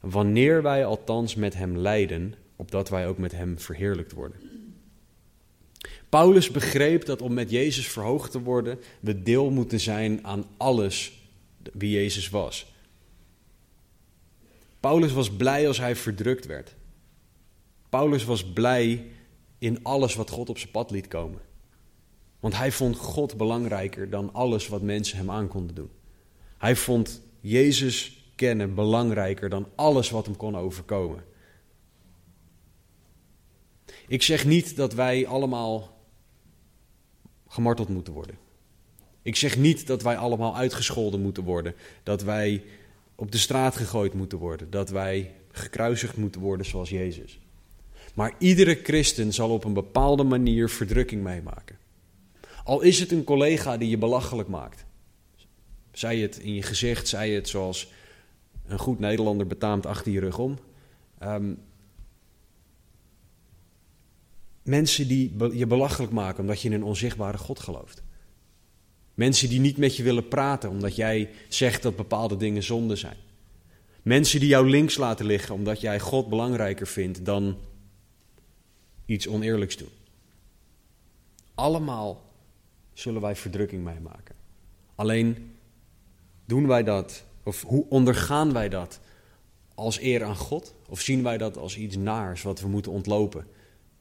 Wanneer 0.00 0.62
wij 0.62 0.84
althans 0.84 1.34
met 1.34 1.54
Hem 1.54 1.76
lijden, 1.76 2.34
opdat 2.56 2.88
wij 2.88 3.06
ook 3.06 3.18
met 3.18 3.32
Hem 3.32 3.58
verheerlijkt 3.58 4.12
worden. 4.12 4.55
Paulus 6.08 6.50
begreep 6.50 7.04
dat 7.04 7.22
om 7.22 7.34
met 7.34 7.50
Jezus 7.50 7.88
verhoogd 7.88 8.30
te 8.30 8.40
worden, 8.40 8.78
we 9.00 9.22
deel 9.22 9.50
moeten 9.50 9.80
zijn 9.80 10.26
aan 10.26 10.44
alles 10.56 11.12
wie 11.72 11.90
Jezus 11.90 12.28
was. 12.28 12.74
Paulus 14.80 15.12
was 15.12 15.30
blij 15.30 15.68
als 15.68 15.78
hij 15.78 15.96
verdrukt 15.96 16.46
werd. 16.46 16.74
Paulus 17.88 18.24
was 18.24 18.44
blij 18.52 19.06
in 19.58 19.82
alles 19.82 20.14
wat 20.14 20.30
God 20.30 20.48
op 20.48 20.58
zijn 20.58 20.70
pad 20.70 20.90
liet 20.90 21.08
komen. 21.08 21.40
Want 22.40 22.56
hij 22.56 22.72
vond 22.72 22.96
God 22.96 23.36
belangrijker 23.36 24.10
dan 24.10 24.32
alles 24.32 24.68
wat 24.68 24.82
mensen 24.82 25.16
hem 25.16 25.30
aan 25.30 25.48
konden 25.48 25.74
doen. 25.74 25.90
Hij 26.58 26.76
vond 26.76 27.22
Jezus 27.40 28.24
kennen 28.34 28.74
belangrijker 28.74 29.48
dan 29.48 29.68
alles 29.74 30.10
wat 30.10 30.26
hem 30.26 30.36
kon 30.36 30.56
overkomen. 30.56 31.24
Ik 34.08 34.22
zeg 34.22 34.44
niet 34.44 34.76
dat 34.76 34.94
wij 34.94 35.26
allemaal 35.26 35.95
gemarteld 37.56 37.88
moeten 37.88 38.12
worden. 38.12 38.38
Ik 39.22 39.36
zeg 39.36 39.58
niet 39.58 39.86
dat 39.86 40.02
wij 40.02 40.16
allemaal 40.16 40.56
uitgescholden 40.56 41.20
moeten 41.20 41.42
worden, 41.42 41.74
dat 42.02 42.22
wij 42.22 42.62
op 43.14 43.32
de 43.32 43.38
straat 43.38 43.76
gegooid 43.76 44.14
moeten 44.14 44.38
worden, 44.38 44.70
dat 44.70 44.90
wij 44.90 45.34
gekruisigd 45.50 46.16
moeten 46.16 46.40
worden 46.40 46.66
zoals 46.66 46.90
Jezus. 46.90 47.38
Maar 48.14 48.34
iedere 48.38 48.80
christen 48.82 49.32
zal 49.32 49.50
op 49.50 49.64
een 49.64 49.72
bepaalde 49.72 50.22
manier 50.22 50.68
verdrukking 50.68 51.22
meemaken. 51.22 51.78
Al 52.64 52.80
is 52.80 53.00
het 53.00 53.12
een 53.12 53.24
collega 53.24 53.76
die 53.76 53.88
je 53.88 53.98
belachelijk 53.98 54.48
maakt. 54.48 54.84
Zij 55.92 56.18
het 56.18 56.38
in 56.38 56.54
je 56.54 56.62
gezicht, 56.62 57.08
zij 57.08 57.30
het 57.30 57.48
zoals 57.48 57.92
een 58.66 58.78
goed 58.78 58.98
Nederlander 58.98 59.46
betaamt 59.46 59.86
achter 59.86 60.12
je 60.12 60.20
rug 60.20 60.38
om. 60.38 60.58
Ehm, 61.18 61.52
mensen 64.66 65.08
die 65.08 65.36
je 65.52 65.66
belachelijk 65.66 66.12
maken 66.12 66.40
omdat 66.40 66.60
je 66.60 66.68
in 66.68 66.74
een 66.74 66.84
onzichtbare 66.84 67.38
God 67.38 67.60
gelooft. 67.60 68.02
Mensen 69.14 69.48
die 69.48 69.60
niet 69.60 69.76
met 69.76 69.96
je 69.96 70.02
willen 70.02 70.28
praten 70.28 70.70
omdat 70.70 70.96
jij 70.96 71.30
zegt 71.48 71.82
dat 71.82 71.96
bepaalde 71.96 72.36
dingen 72.36 72.62
zonde 72.62 72.96
zijn. 72.96 73.16
Mensen 74.02 74.40
die 74.40 74.48
jou 74.48 74.70
links 74.70 74.96
laten 74.96 75.26
liggen 75.26 75.54
omdat 75.54 75.80
jij 75.80 76.00
God 76.00 76.28
belangrijker 76.28 76.86
vindt 76.86 77.24
dan 77.24 77.56
iets 79.06 79.28
oneerlijks 79.28 79.76
doen. 79.76 79.88
Allemaal 81.54 82.22
zullen 82.92 83.20
wij 83.20 83.36
verdrukking 83.36 83.84
meemaken. 83.84 84.34
Alleen 84.94 85.56
doen 86.44 86.66
wij 86.66 86.82
dat, 86.82 87.24
of 87.42 87.62
hoe 87.62 87.86
ondergaan 87.88 88.52
wij 88.52 88.68
dat 88.68 89.00
als 89.74 90.00
eer 90.00 90.24
aan 90.24 90.36
God? 90.36 90.74
Of 90.88 91.00
zien 91.00 91.22
wij 91.22 91.38
dat 91.38 91.56
als 91.56 91.76
iets 91.76 91.96
naars 91.96 92.42
wat 92.42 92.60
we 92.60 92.68
moeten 92.68 92.92
ontlopen 92.92 93.46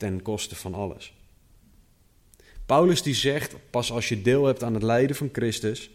ten 0.05 0.21
koste 0.21 0.55
van 0.55 0.73
alles? 0.73 1.13
Paulus 2.65 3.01
die 3.01 3.13
zegt, 3.13 3.55
pas 3.69 3.91
als 3.91 4.09
je 4.09 4.21
deel 4.21 4.45
hebt 4.45 4.63
aan 4.63 4.73
het 4.73 4.83
lijden 4.83 5.15
van 5.15 5.29
Christus, 5.31 5.89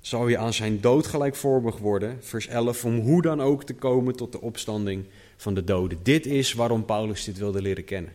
zal 0.00 0.28
je 0.28 0.38
aan 0.38 0.52
zijn 0.52 0.80
dood 0.80 1.06
gelijkvormig 1.06 1.78
worden, 1.78 2.18
vers 2.20 2.46
11, 2.46 2.84
om 2.84 2.98
hoe 2.98 3.22
dan 3.22 3.40
ook 3.40 3.64
te 3.64 3.74
komen 3.74 4.16
tot 4.16 4.32
de 4.32 4.40
opstanding 4.40 5.04
van 5.36 5.54
de 5.54 5.64
doden. 5.64 5.98
Dit 6.02 6.26
is 6.26 6.52
waarom 6.52 6.84
Paulus 6.84 7.24
dit 7.24 7.38
wilde 7.38 7.62
leren 7.62 7.84
kennen. 7.84 8.12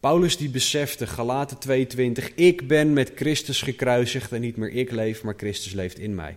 Paulus 0.00 0.36
die 0.36 0.50
besefte, 0.50 1.06
Galaten 1.06 1.58
2:20, 1.58 2.34
ik 2.34 2.68
ben 2.68 2.92
met 2.92 3.12
Christus 3.14 3.62
gekruisigd 3.62 4.32
en 4.32 4.40
niet 4.40 4.56
meer 4.56 4.70
ik 4.70 4.90
leef, 4.90 5.22
maar 5.22 5.34
Christus 5.36 5.72
leeft 5.72 5.98
in 5.98 6.14
mij. 6.14 6.36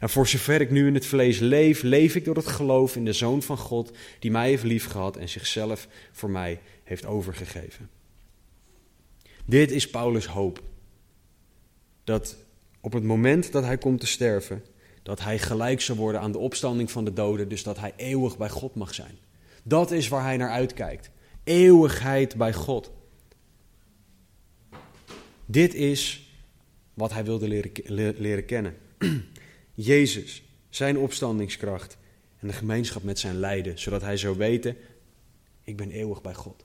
En 0.00 0.10
voor 0.10 0.26
zover 0.26 0.60
ik 0.60 0.70
nu 0.70 0.86
in 0.86 0.94
het 0.94 1.06
vlees 1.06 1.38
leef, 1.38 1.82
leef 1.82 2.14
ik 2.14 2.24
door 2.24 2.36
het 2.36 2.46
geloof 2.46 2.96
in 2.96 3.04
de 3.04 3.12
Zoon 3.12 3.42
van 3.42 3.58
God, 3.58 3.92
die 4.18 4.30
mij 4.30 4.48
heeft 4.48 4.62
liefgehad 4.62 5.16
en 5.16 5.28
zichzelf 5.28 5.88
voor 6.12 6.30
mij 6.30 6.60
heeft 6.84 7.06
overgegeven. 7.06 7.90
Dit 9.44 9.70
is 9.70 9.90
Paulus' 9.90 10.26
hoop. 10.26 10.62
Dat 12.04 12.36
op 12.80 12.92
het 12.92 13.02
moment 13.02 13.52
dat 13.52 13.64
hij 13.64 13.78
komt 13.78 14.00
te 14.00 14.06
sterven, 14.06 14.64
dat 15.02 15.20
hij 15.20 15.38
gelijk 15.38 15.80
zal 15.80 15.96
worden 15.96 16.20
aan 16.20 16.32
de 16.32 16.38
opstanding 16.38 16.90
van 16.90 17.04
de 17.04 17.12
doden, 17.12 17.48
dus 17.48 17.62
dat 17.62 17.78
hij 17.78 17.92
eeuwig 17.96 18.36
bij 18.36 18.48
God 18.48 18.74
mag 18.74 18.94
zijn. 18.94 19.18
Dat 19.62 19.90
is 19.90 20.08
waar 20.08 20.22
hij 20.22 20.36
naar 20.36 20.50
uitkijkt. 20.50 21.10
Eeuwigheid 21.44 22.36
bij 22.36 22.52
God. 22.52 22.90
Dit 25.46 25.74
is 25.74 26.30
wat 26.94 27.12
hij 27.12 27.24
wilde 27.24 27.48
leren, 27.48 27.72
leren 28.18 28.44
kennen. 28.44 28.76
Jezus, 29.80 30.42
zijn 30.68 30.98
opstandingskracht 30.98 31.98
en 32.38 32.46
de 32.46 32.52
gemeenschap 32.52 33.02
met 33.02 33.18
zijn 33.18 33.38
lijden, 33.38 33.78
zodat 33.78 34.02
hij 34.02 34.16
zou 34.16 34.36
weten, 34.36 34.76
ik 35.62 35.76
ben 35.76 35.90
eeuwig 35.90 36.22
bij 36.22 36.34
God. 36.34 36.64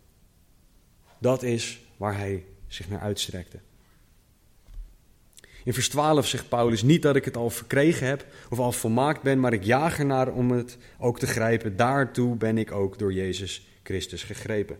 Dat 1.18 1.44
is 1.44 1.82
waar 1.98 2.18
hij 2.18 2.46
zich 2.68 2.90
naar 2.90 3.00
uitstrekte. 3.00 3.60
In 5.64 5.74
vers 5.74 5.90
12 5.90 6.28
zegt 6.28 6.50
Paulus 6.50 6.82
niet 6.82 7.02
dat 7.02 7.16
ik 7.16 7.26
het 7.26 7.38
al 7.38 7.50
verkregen 7.50 8.08
heb 8.08 8.26
of 8.50 8.60
al 8.60 8.72
volmaakt 8.72 9.22
ben, 9.22 9.40
maar 9.40 9.54
ik 9.54 9.64
jaag 9.64 10.00
ernaar 10.00 10.34
om 10.34 10.52
het 10.52 10.78
ook 10.98 11.20
te 11.20 11.28
grijpen. 11.28 11.76
Daartoe 11.76 12.36
ben 12.36 12.58
ik 12.58 12.72
ook 12.72 13.00
door 13.00 13.14
Jezus 13.14 13.68
Christus 13.84 14.24
gegrepen. 14.24 14.78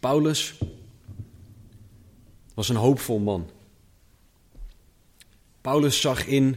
Paulus 0.00 0.58
was 2.54 2.68
een 2.68 2.76
hoopvol 2.76 3.18
man. 3.18 3.50
Paulus 5.68 6.00
zag 6.00 6.26
in 6.26 6.56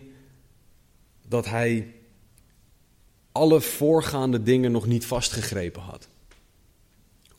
dat 1.27 1.45
hij 1.45 1.93
alle 3.31 3.61
voorgaande 3.61 4.43
dingen 4.43 4.71
nog 4.71 4.87
niet 4.87 5.05
vastgegrepen 5.05 5.81
had. 5.81 6.07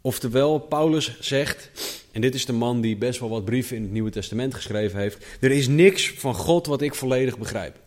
Oftewel, 0.00 0.58
Paulus 0.58 1.20
zegt, 1.20 1.70
en 2.10 2.20
dit 2.20 2.34
is 2.34 2.46
de 2.46 2.52
man 2.52 2.80
die 2.80 2.96
best 2.96 3.20
wel 3.20 3.28
wat 3.28 3.44
brieven 3.44 3.76
in 3.76 3.82
het 3.82 3.92
Nieuwe 3.92 4.10
Testament 4.10 4.54
geschreven 4.54 4.98
heeft: 4.98 5.26
er 5.40 5.50
is 5.50 5.68
niks 5.68 6.10
van 6.10 6.34
God 6.34 6.66
wat 6.66 6.82
ik 6.82 6.94
volledig 6.94 7.38
begrijp. 7.38 7.80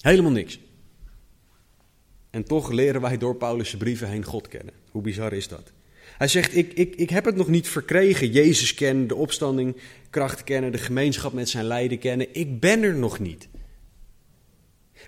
Helemaal 0.00 0.30
niks. 0.30 0.58
En 2.30 2.44
toch 2.44 2.70
leren 2.70 3.00
wij 3.00 3.18
door 3.18 3.36
Paulus' 3.36 3.76
brieven 3.76 4.08
heen 4.08 4.24
God 4.24 4.48
kennen. 4.48 4.74
Hoe 4.90 5.02
bizar 5.02 5.32
is 5.32 5.48
dat? 5.48 5.72
Hij 6.22 6.30
zegt, 6.30 6.56
ik, 6.56 6.72
ik, 6.72 6.94
ik 6.94 7.10
heb 7.10 7.24
het 7.24 7.36
nog 7.36 7.48
niet 7.48 7.68
verkregen. 7.68 8.30
Jezus 8.30 8.74
kennen, 8.74 9.06
de 9.06 9.14
opstanding, 9.14 9.76
kracht 10.10 10.44
kennen, 10.44 10.72
de 10.72 10.78
gemeenschap 10.78 11.32
met 11.32 11.48
zijn 11.48 11.64
lijden 11.64 11.98
kennen. 11.98 12.34
Ik 12.34 12.60
ben 12.60 12.82
er 12.82 12.94
nog 12.94 13.18
niet. 13.18 13.48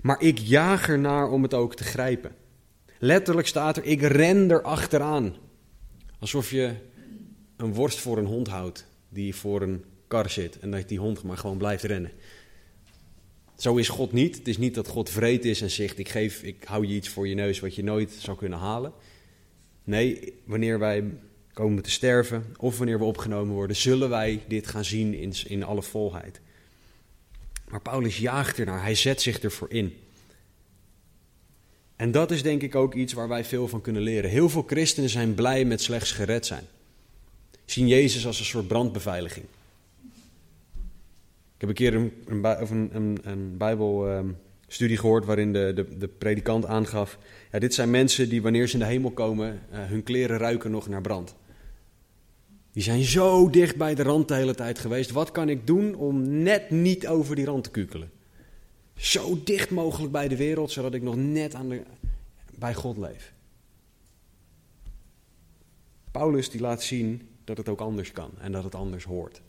Maar 0.03 0.21
ik 0.21 0.39
jaag 0.39 0.89
ernaar 0.89 1.29
om 1.29 1.43
het 1.43 1.55
ook 1.55 1.75
te 1.75 1.85
grijpen. 1.85 2.35
Letterlijk 2.99 3.47
staat 3.47 3.77
er, 3.77 3.85
ik 3.85 4.03
ren 4.03 4.51
er 4.51 4.63
achteraan. 4.63 5.37
Alsof 6.19 6.51
je 6.51 6.75
een 7.57 7.75
worst 7.75 7.99
voor 7.99 8.19
een 8.19 8.27
hond 8.27 8.49
houdt 8.49 8.87
die 9.09 9.35
voor 9.35 9.63
een 9.63 9.85
kar 10.09 10.31
zit 10.31 10.59
en 10.59 10.71
dat 10.71 10.89
die 10.89 10.99
hond 10.99 11.23
maar 11.23 11.39
gewoon 11.39 11.59
blijft 11.59 11.85
rennen. 11.85 12.13
Zo 13.57 13.77
is 13.77 13.89
God 13.89 14.13
niet. 14.13 14.37
Het 14.37 14.49
is 14.49 14.59
niet 14.59 14.75
dat 14.75 14.89
God 14.89 15.11
vreed 15.11 15.45
is 15.45 15.61
en 15.61 15.71
zegt: 15.71 15.99
ik, 15.99 16.09
geef, 16.09 16.43
ik 16.43 16.65
hou 16.65 16.87
je 16.87 16.95
iets 16.95 17.09
voor 17.09 17.29
je 17.29 17.35
neus 17.35 17.61
wat 17.61 17.75
je 17.75 17.85
nooit 17.85 18.13
zou 18.19 18.37
kunnen 18.37 18.59
halen. 18.59 18.93
Nee, 19.85 20.35
wanneer 20.45 20.79
wij 20.79 21.05
komen 21.53 21.83
te 21.83 21.91
sterven 21.91 22.55
of 22.57 22.79
wanneer 22.79 22.99
we 22.99 23.05
opgenomen 23.05 23.55
worden, 23.55 23.77
zullen 23.77 24.09
wij 24.09 24.43
dit 24.49 24.67
gaan 24.67 24.85
zien 24.85 25.15
in, 25.15 25.33
in 25.47 25.63
alle 25.63 25.83
volheid. 25.83 26.41
Maar 27.69 27.81
Paulus 27.81 28.19
jaagt 28.19 28.59
ernaar, 28.59 28.83
hij 28.83 28.95
zet 28.95 29.23
zich 29.23 29.39
ervoor 29.39 29.71
in. 29.71 29.97
En 31.97 32.11
dat 32.11 32.31
is 32.31 32.43
denk 32.43 32.63
ik 32.63 32.75
ook 32.75 32.95
iets 32.95 33.13
waar 33.13 33.29
wij 33.29 33.45
veel 33.45 33.69
van 33.69 33.81
kunnen 33.81 34.03
leren. 34.03 34.31
Heel 34.31 34.49
veel 34.49 34.65
christenen 34.67 35.11
zijn 35.11 35.35
blij 35.35 35.65
met 35.65 35.83
slechts 35.83 36.13
gered 36.13 36.47
zijn. 36.47 36.65
Zien 37.65 37.89
Jezus 37.89 38.27
als 38.27 38.39
een 38.39 38.45
soort 38.45 38.67
brandbeveiliging. 38.67 39.47
Ik 41.55 41.61
heb 41.61 41.69
een 41.69 41.75
keer 41.75 41.95
een, 41.95 42.13
een, 42.27 42.97
een, 42.97 43.19
een 43.23 43.57
Bijbelstudie 44.79 45.11
gehoord 45.11 45.25
waarin 45.25 45.53
de, 45.53 45.73
de, 45.75 45.99
de, 45.99 46.09
predikant 46.09 46.67
aangaf: 46.67 47.19
ja, 47.53 47.59
dit 47.59 47.75
zijn 47.75 47.91
mensen 47.91 48.29
die 48.29 48.43
wanneer 48.43 48.67
ze 48.67 48.73
in 48.73 48.79
de 48.79 48.85
hemel 48.85 49.11
komen, 49.11 49.61
uh, 49.73 49.79
hun 49.85 50.03
kleren 50.03 50.39
ruiken 50.39 50.71
nog 50.71 50.89
naar 50.89 51.01
brand. 51.01 51.35
Die 52.73 52.83
zijn 52.83 53.03
zo 53.03 53.51
dicht 53.51 53.77
bij 53.77 53.95
de 53.95 54.03
rand 54.03 54.29
de 54.29 54.35
hele 54.35 54.55
tijd 54.55 54.79
geweest. 54.79 55.11
Wat 55.11 55.31
kan 55.31 55.49
ik 55.49 55.67
doen 55.67 55.95
om 55.95 56.43
net 56.43 56.71
niet 56.71 57.07
over 57.07 57.37
die 57.37 57.45
rand 57.45 57.65
te 57.65 57.71
kukelen? 57.71 58.11
Zo 58.97 59.41
dicht 59.45 59.71
mogelijk 59.71 60.13
bij 60.13 60.29
de 60.29 60.37
wereld, 60.37 60.71
zodat 60.71 60.95
ik 60.95 61.03
nog 61.03 61.17
net 61.17 61.55
aan 61.55 61.69
de, 61.69 61.83
bij 62.59 62.75
God 62.75 62.97
leef. 62.97 63.33
Paulus 66.11 66.51
die 66.51 66.61
laat 66.61 66.83
zien 66.83 67.29
dat 67.45 67.57
het 67.57 67.69
ook 67.69 67.81
anders 67.81 68.13
kan 68.13 68.31
en 68.39 68.53
dat 68.53 68.65
het 68.65 68.75
anders 68.75 69.05
hoort. 69.05 69.43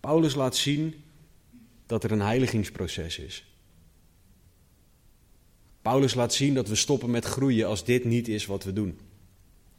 Paulus 0.00 0.34
laat 0.34 0.56
zien 0.56 0.94
dat 1.90 2.04
er 2.04 2.10
een 2.10 2.20
heiligingsproces 2.20 3.18
is. 3.18 3.54
Paulus 5.82 6.14
laat 6.14 6.34
zien 6.34 6.54
dat 6.54 6.68
we 6.68 6.74
stoppen 6.74 7.10
met 7.10 7.24
groeien 7.24 7.66
als 7.66 7.84
dit 7.84 8.04
niet 8.04 8.28
is 8.28 8.46
wat 8.46 8.64
we 8.64 8.72
doen. 8.72 8.98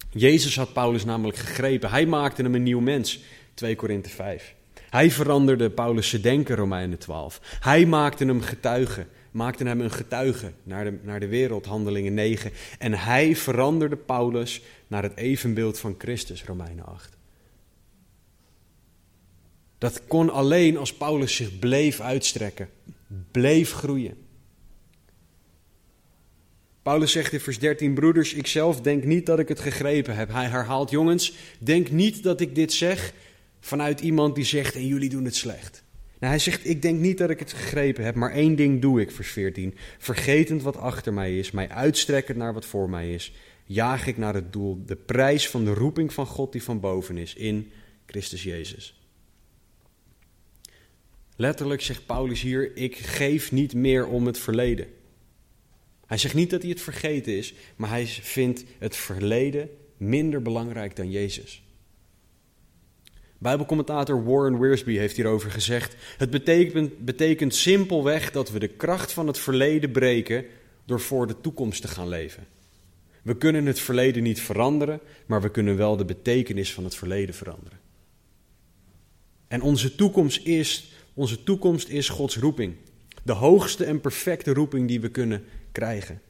Jezus 0.09 0.55
had 0.55 0.74
Paulus 0.74 1.05
namelijk 1.05 1.38
gegrepen. 1.38 1.89
Hij 1.89 2.05
maakte 2.05 2.41
hem 2.41 2.55
een 2.55 2.64
nieuw 2.64 2.80
mens, 2.80 3.20
2 3.53 3.76
Korinthe 3.76 4.09
5. 4.09 4.55
Hij 4.89 5.12
veranderde 5.12 5.70
Paulus' 5.70 6.22
denken, 6.22 6.55
Romeinen 6.55 6.97
12. 6.97 7.39
Hij 7.59 7.86
maakte 7.86 8.26
hem 8.26 8.41
getuige, 8.41 9.05
maakte 9.32 9.64
hem 9.64 9.82
een 9.82 9.91
getuige 9.91 10.51
naar 10.64 10.84
de, 10.84 10.99
naar 11.03 11.20
de 11.20 11.28
wereld, 11.28 11.66
Handelingen 11.66 12.14
9. 12.14 12.51
En 12.80 12.93
hij 12.93 13.36
veranderde 13.36 13.95
Paulus 13.97 14.62
naar 14.88 15.03
het 15.03 15.16
evenbeeld 15.16 15.80
van 15.80 15.95
Christus, 15.97 16.43
Romeinen 16.43 16.86
8. 16.86 17.20
Dat 19.82 20.01
kon 20.07 20.29
alleen 20.29 20.77
als 20.77 20.93
Paulus 20.93 21.36
zich 21.36 21.59
bleef 21.59 21.99
uitstrekken, 21.99 22.69
bleef 23.32 23.71
groeien. 23.71 24.17
Paulus 26.82 27.11
zegt 27.11 27.34
in 27.34 27.39
vers 27.39 27.59
13, 27.59 27.93
broeders, 27.93 28.34
ik 28.34 28.47
zelf 28.47 28.82
denk 28.82 29.03
niet 29.03 29.25
dat 29.25 29.39
ik 29.39 29.47
het 29.47 29.59
gegrepen 29.59 30.15
heb. 30.15 30.32
Hij 30.32 30.45
herhaalt, 30.45 30.89
jongens, 30.89 31.34
denk 31.59 31.91
niet 31.91 32.23
dat 32.23 32.41
ik 32.41 32.55
dit 32.55 32.73
zeg 32.73 33.13
vanuit 33.59 33.99
iemand 33.99 34.36
die 34.36 34.43
zegt 34.43 34.75
en 34.75 34.88
jullie 34.88 35.09
doen 35.09 35.25
het 35.25 35.36
slecht. 35.36 35.84
Nou, 36.19 36.34
hij 36.34 36.41
zegt, 36.41 36.69
ik 36.69 36.82
denk 36.82 36.99
niet 36.99 37.17
dat 37.17 37.29
ik 37.29 37.39
het 37.39 37.53
gegrepen 37.53 38.03
heb, 38.03 38.15
maar 38.15 38.32
één 38.32 38.55
ding 38.55 38.82
doe 38.82 39.01
ik, 39.01 39.11
vers 39.11 39.32
14. 39.32 39.75
Vergetend 39.97 40.61
wat 40.61 40.77
achter 40.77 41.13
mij 41.13 41.38
is, 41.38 41.51
mij 41.51 41.69
uitstrekkend 41.69 42.38
naar 42.38 42.53
wat 42.53 42.65
voor 42.65 42.89
mij 42.89 43.13
is, 43.13 43.34
jaag 43.63 44.07
ik 44.07 44.17
naar 44.17 44.34
het 44.34 44.53
doel, 44.53 44.84
de 44.86 44.95
prijs 44.95 45.49
van 45.49 45.65
de 45.65 45.73
roeping 45.73 46.13
van 46.13 46.25
God 46.25 46.51
die 46.51 46.63
van 46.63 46.79
boven 46.79 47.17
is, 47.17 47.34
in 47.34 47.71
Christus 48.05 48.43
Jezus. 48.43 49.00
Letterlijk 51.41 51.81
zegt 51.81 52.05
Paulus 52.05 52.41
hier: 52.41 52.75
Ik 52.75 52.97
geef 52.97 53.51
niet 53.51 53.73
meer 53.73 54.07
om 54.07 54.25
het 54.25 54.37
verleden. 54.37 54.87
Hij 56.05 56.17
zegt 56.17 56.33
niet 56.33 56.49
dat 56.49 56.61
hij 56.61 56.69
het 56.69 56.81
vergeten 56.81 57.37
is, 57.37 57.53
maar 57.75 57.89
hij 57.89 58.05
vindt 58.05 58.63
het 58.79 58.95
verleden 58.95 59.69
minder 59.97 60.41
belangrijk 60.41 60.95
dan 60.95 61.11
Jezus. 61.11 61.63
Bijbelcommentator 63.37 64.23
Warren 64.23 64.59
Wiersbe 64.59 64.91
heeft 64.91 65.15
hierover 65.15 65.51
gezegd: 65.51 65.95
Het 66.17 66.29
betekent, 66.29 67.05
betekent 67.05 67.55
simpelweg 67.55 68.31
dat 68.31 68.51
we 68.51 68.59
de 68.59 68.67
kracht 68.67 69.11
van 69.11 69.27
het 69.27 69.37
verleden 69.37 69.91
breken 69.91 70.45
door 70.85 70.99
voor 70.99 71.27
de 71.27 71.41
toekomst 71.41 71.81
te 71.81 71.87
gaan 71.87 72.07
leven. 72.07 72.47
We 73.21 73.37
kunnen 73.37 73.65
het 73.65 73.79
verleden 73.79 74.23
niet 74.23 74.41
veranderen, 74.41 74.99
maar 75.25 75.41
we 75.41 75.51
kunnen 75.51 75.77
wel 75.77 75.97
de 75.97 76.05
betekenis 76.05 76.73
van 76.73 76.83
het 76.83 76.95
verleden 76.95 77.35
veranderen. 77.35 77.79
En 79.47 79.61
onze 79.61 79.95
toekomst 79.95 80.45
is 80.45 80.91
onze 81.14 81.43
toekomst 81.43 81.88
is 81.88 82.09
Gods 82.09 82.38
roeping. 82.38 82.76
De 83.24 83.32
hoogste 83.32 83.86
en 83.86 84.01
perfecte 84.01 84.53
roeping 84.53 84.88
die 84.88 85.01
we 85.01 85.09
kunnen 85.09 85.43
krijgen. 85.72 86.22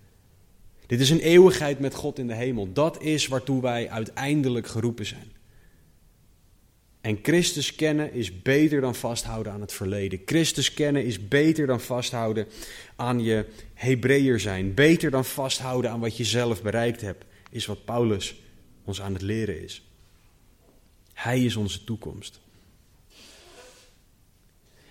Dit 0.87 0.99
is 0.99 1.09
een 1.09 1.19
eeuwigheid 1.19 1.79
met 1.79 1.95
God 1.95 2.19
in 2.19 2.27
de 2.27 2.35
hemel. 2.35 2.73
Dat 2.73 3.01
is 3.01 3.27
waartoe 3.27 3.61
wij 3.61 3.89
uiteindelijk 3.89 4.67
geroepen 4.67 5.05
zijn. 5.05 5.31
En 7.01 7.19
Christus 7.21 7.75
kennen 7.75 8.13
is 8.13 8.41
beter 8.41 8.81
dan 8.81 8.95
vasthouden 8.95 9.51
aan 9.51 9.61
het 9.61 9.73
verleden. 9.73 10.21
Christus 10.25 10.73
kennen 10.73 11.05
is 11.05 11.27
beter 11.27 11.67
dan 11.67 11.79
vasthouden 11.79 12.47
aan 12.95 13.23
je 13.23 13.45
Hebreeër 13.73 14.39
zijn. 14.39 14.73
Beter 14.73 15.11
dan 15.11 15.25
vasthouden 15.25 15.91
aan 15.91 15.99
wat 15.99 16.17
je 16.17 16.23
zelf 16.23 16.61
bereikt 16.61 17.01
hebt, 17.01 17.25
is 17.49 17.65
wat 17.65 17.85
Paulus 17.85 18.35
ons 18.83 19.01
aan 19.01 19.13
het 19.13 19.21
leren 19.21 19.63
is. 19.63 19.83
Hij 21.13 21.43
is 21.43 21.55
onze 21.55 21.83
toekomst. 21.83 22.39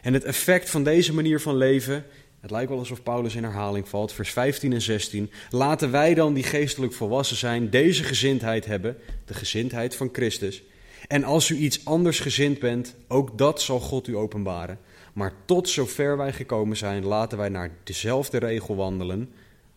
En 0.02 0.12
het 0.12 0.24
effect 0.24 0.70
van 0.70 0.84
deze 0.84 1.14
manier 1.14 1.40
van 1.40 1.56
leven, 1.56 2.04
het 2.40 2.50
lijkt 2.50 2.68
wel 2.68 2.78
alsof 2.78 3.02
Paulus 3.02 3.34
in 3.34 3.42
herhaling 3.42 3.88
valt, 3.88 4.12
vers 4.12 4.30
15 4.30 4.72
en 4.72 4.80
16. 4.80 5.30
Laten 5.50 5.90
wij 5.90 6.14
dan 6.14 6.34
die 6.34 6.42
geestelijk 6.42 6.92
volwassen 6.92 7.36
zijn, 7.36 7.70
deze 7.70 8.04
gezindheid 8.04 8.66
hebben, 8.66 8.96
de 9.24 9.34
gezindheid 9.34 9.96
van 9.96 10.08
Christus. 10.12 10.62
En 11.08 11.24
als 11.24 11.48
u 11.48 11.56
iets 11.56 11.84
anders 11.84 12.20
gezind 12.20 12.58
bent, 12.58 12.94
ook 13.08 13.38
dat 13.38 13.62
zal 13.62 13.80
God 13.80 14.06
u 14.06 14.16
openbaren. 14.16 14.78
Maar 15.12 15.32
tot 15.44 15.68
zover 15.68 16.16
wij 16.16 16.32
gekomen 16.32 16.76
zijn, 16.76 17.04
laten 17.04 17.38
wij 17.38 17.48
naar 17.48 17.70
dezelfde 17.84 18.38
regel 18.38 18.76
wandelen. 18.76 19.32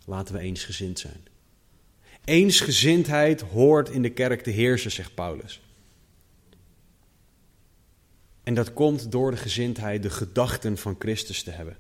Laten 0.05 0.35
we 0.35 0.41
eensgezind 0.41 0.99
zijn. 0.99 1.27
Eensgezindheid 2.25 3.41
hoort 3.41 3.89
in 3.89 4.01
de 4.01 4.09
kerk 4.09 4.41
te 4.41 4.49
heersen, 4.49 4.91
zegt 4.91 5.15
Paulus. 5.15 5.62
En 8.43 8.53
dat 8.53 8.73
komt 8.73 9.11
door 9.11 9.31
de 9.31 9.37
gezindheid, 9.37 10.03
de 10.03 10.09
gedachten 10.09 10.77
van 10.77 10.95
Christus 10.99 11.43
te 11.43 11.51
hebben. 11.51 11.77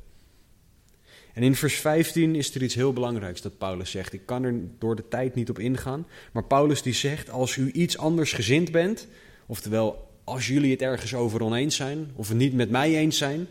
En 1.33 1.43
in 1.43 1.55
vers 1.55 1.75
15 1.75 2.35
is 2.35 2.55
er 2.55 2.63
iets 2.63 2.75
heel 2.75 2.93
belangrijks 2.93 3.41
dat 3.41 3.57
Paulus 3.57 3.91
zegt. 3.91 4.13
Ik 4.13 4.25
kan 4.25 4.43
er 4.43 4.61
door 4.79 4.95
de 4.95 5.07
tijd 5.07 5.35
niet 5.35 5.49
op 5.49 5.59
ingaan. 5.59 6.07
Maar 6.31 6.43
Paulus 6.43 6.81
die 6.81 6.93
zegt, 6.93 7.29
als 7.29 7.55
u 7.55 7.71
iets 7.71 7.97
anders 7.97 8.33
gezind 8.33 8.71
bent, 8.71 9.07
oftewel 9.45 10.11
als 10.23 10.47
jullie 10.47 10.71
het 10.71 10.81
ergens 10.81 11.13
over 11.13 11.43
oneens 11.43 11.75
zijn, 11.75 12.11
of 12.15 12.27
het 12.27 12.37
niet 12.37 12.53
met 12.53 12.69
mij 12.69 12.95
eens 12.95 13.17
zijn, 13.17 13.47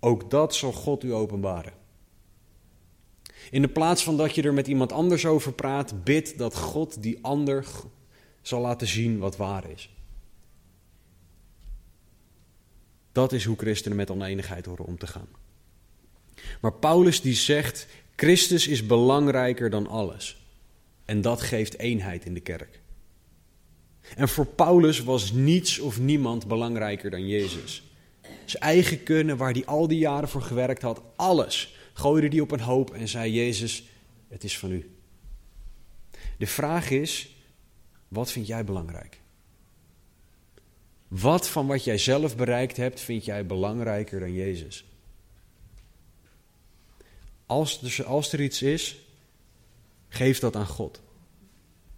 ook 0.00 0.30
dat 0.30 0.54
zal 0.54 0.72
God 0.72 1.04
u 1.04 1.12
openbaren. 1.12 1.72
In 3.50 3.62
de 3.62 3.68
plaats 3.68 4.04
van 4.04 4.16
dat 4.16 4.34
je 4.34 4.42
er 4.42 4.54
met 4.54 4.66
iemand 4.66 4.92
anders 4.92 5.26
over 5.26 5.52
praat, 5.52 6.04
bid 6.04 6.38
dat 6.38 6.56
God 6.56 7.02
die 7.02 7.18
ander 7.22 7.66
zal 8.42 8.60
laten 8.60 8.86
zien 8.86 9.18
wat 9.18 9.36
waar 9.36 9.70
is. 9.70 9.90
Dat 13.12 13.32
is 13.32 13.44
hoe 13.44 13.56
christenen 13.56 13.96
met 13.96 14.10
oneenigheid 14.10 14.66
horen 14.66 14.84
om 14.84 14.98
te 14.98 15.06
gaan. 15.06 15.28
Maar 16.60 16.72
Paulus 16.72 17.20
die 17.20 17.34
zegt, 17.34 17.86
Christus 18.16 18.68
is 18.68 18.86
belangrijker 18.86 19.70
dan 19.70 19.86
alles. 19.86 20.46
En 21.04 21.20
dat 21.20 21.40
geeft 21.40 21.78
eenheid 21.78 22.24
in 22.24 22.34
de 22.34 22.40
kerk. 22.40 22.80
En 24.16 24.28
voor 24.28 24.46
Paulus 24.46 25.00
was 25.00 25.32
niets 25.32 25.78
of 25.78 26.00
niemand 26.00 26.46
belangrijker 26.46 27.10
dan 27.10 27.28
Jezus. 27.28 27.82
Zijn 28.44 28.62
eigen 28.62 29.02
kunnen, 29.02 29.36
waar 29.36 29.52
hij 29.52 29.66
al 29.66 29.88
die 29.88 29.98
jaren 29.98 30.28
voor 30.28 30.42
gewerkt 30.42 30.82
had, 30.82 31.02
alles 31.16 31.74
gooide 31.92 32.28
hij 32.28 32.40
op 32.40 32.50
een 32.50 32.60
hoop 32.60 32.90
en 32.90 33.08
zei: 33.08 33.32
Jezus, 33.32 33.84
het 34.28 34.44
is 34.44 34.58
van 34.58 34.70
u. 34.70 34.94
De 36.38 36.46
vraag 36.46 36.90
is: 36.90 37.36
wat 38.08 38.32
vind 38.32 38.46
jij 38.46 38.64
belangrijk? 38.64 39.19
Wat 41.10 41.48
van 41.48 41.66
wat 41.66 41.84
jij 41.84 41.98
zelf 41.98 42.36
bereikt 42.36 42.76
hebt, 42.76 43.00
vind 43.00 43.24
jij 43.24 43.46
belangrijker 43.46 44.20
dan 44.20 44.32
Jezus? 44.32 44.84
Als 47.46 47.82
er, 47.82 48.04
als 48.04 48.32
er 48.32 48.40
iets 48.40 48.62
is, 48.62 48.98
geef 50.08 50.38
dat 50.38 50.56
aan 50.56 50.66
God. 50.66 51.00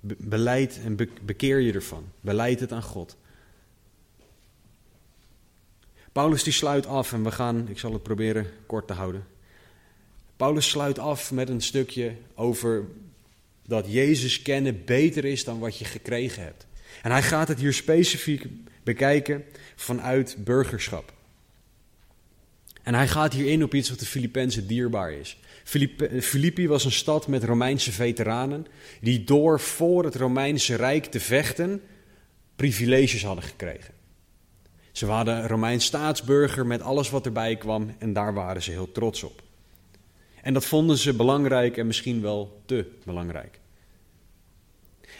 beleid 0.00 0.80
en 0.84 0.96
bekeer 1.22 1.58
je 1.58 1.72
ervan. 1.72 2.04
Beleid 2.20 2.60
het 2.60 2.72
aan 2.72 2.82
God. 2.82 3.16
Paulus 6.12 6.42
die 6.42 6.52
sluit 6.52 6.86
af 6.86 7.12
en 7.12 7.24
we 7.24 7.30
gaan, 7.30 7.68
ik 7.68 7.78
zal 7.78 7.92
het 7.92 8.02
proberen 8.02 8.46
kort 8.66 8.86
te 8.86 8.92
houden. 8.92 9.26
Paulus 10.36 10.68
sluit 10.68 10.98
af 10.98 11.32
met 11.32 11.48
een 11.48 11.62
stukje 11.62 12.16
over 12.34 12.84
dat 13.66 13.92
Jezus 13.92 14.42
kennen 14.42 14.84
beter 14.84 15.24
is 15.24 15.44
dan 15.44 15.58
wat 15.58 15.78
je 15.78 15.84
gekregen 15.84 16.42
hebt. 16.42 16.66
En 17.02 17.10
hij 17.10 17.22
gaat 17.22 17.48
het 17.48 17.58
hier 17.58 17.72
specifiek 17.72 18.46
bekijken 18.82 19.44
vanuit 19.76 20.36
burgerschap. 20.38 21.12
En 22.82 22.94
hij 22.94 23.08
gaat 23.08 23.32
hier 23.32 23.46
in 23.46 23.62
op 23.62 23.74
iets 23.74 23.90
wat 23.90 23.98
de 23.98 24.06
Filippenzen 24.06 24.66
dierbaar 24.66 25.12
is. 25.12 25.38
Filippi 26.20 26.68
was 26.68 26.84
een 26.84 26.92
stad 26.92 27.26
met 27.26 27.44
Romeinse 27.44 27.92
veteranen 27.92 28.66
die 29.00 29.24
door 29.24 29.60
voor 29.60 30.04
het 30.04 30.14
Romeinse 30.14 30.74
Rijk 30.76 31.04
te 31.04 31.20
vechten 31.20 31.82
privileges 32.56 33.24
hadden 33.24 33.44
gekregen. 33.44 33.94
Ze 34.92 35.06
waren 35.06 35.46
Romeins 35.46 35.84
staatsburger 35.84 36.66
met 36.66 36.82
alles 36.82 37.10
wat 37.10 37.26
erbij 37.26 37.56
kwam 37.56 37.94
en 37.98 38.12
daar 38.12 38.34
waren 38.34 38.62
ze 38.62 38.70
heel 38.70 38.92
trots 38.92 39.22
op. 39.22 39.42
En 40.42 40.54
dat 40.54 40.64
vonden 40.64 40.98
ze 40.98 41.14
belangrijk 41.14 41.76
en 41.76 41.86
misschien 41.86 42.20
wel 42.20 42.62
te 42.66 42.86
belangrijk. 43.04 43.60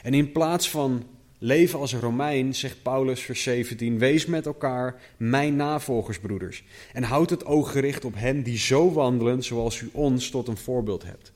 En 0.03 0.15
in 0.15 0.33
plaats 0.33 0.71
van 0.71 1.07
leven 1.43 1.79
als 1.79 1.93
een 1.93 2.01
Romein, 2.01 2.55
zegt 2.55 2.83
Paulus 2.83 3.21
vers 3.21 3.43
17, 3.43 3.99
wees 3.99 4.27
met 4.27 4.47
elkaar 4.47 5.01
mijn 5.17 5.57
navolgersbroeders 5.57 6.65
en 6.93 7.03
houd 7.03 7.31
het 7.31 7.45
oog 7.45 7.73
gericht 7.73 8.05
op 8.05 8.15
hen 8.15 8.43
die 8.43 8.59
zo 8.59 8.93
wandelen 8.93 9.43
zoals 9.43 9.81
u 9.81 9.89
ons 9.93 10.31
tot 10.31 10.49
een 10.49 10.57
voorbeeld 10.57 11.03
hebt. 11.03 11.33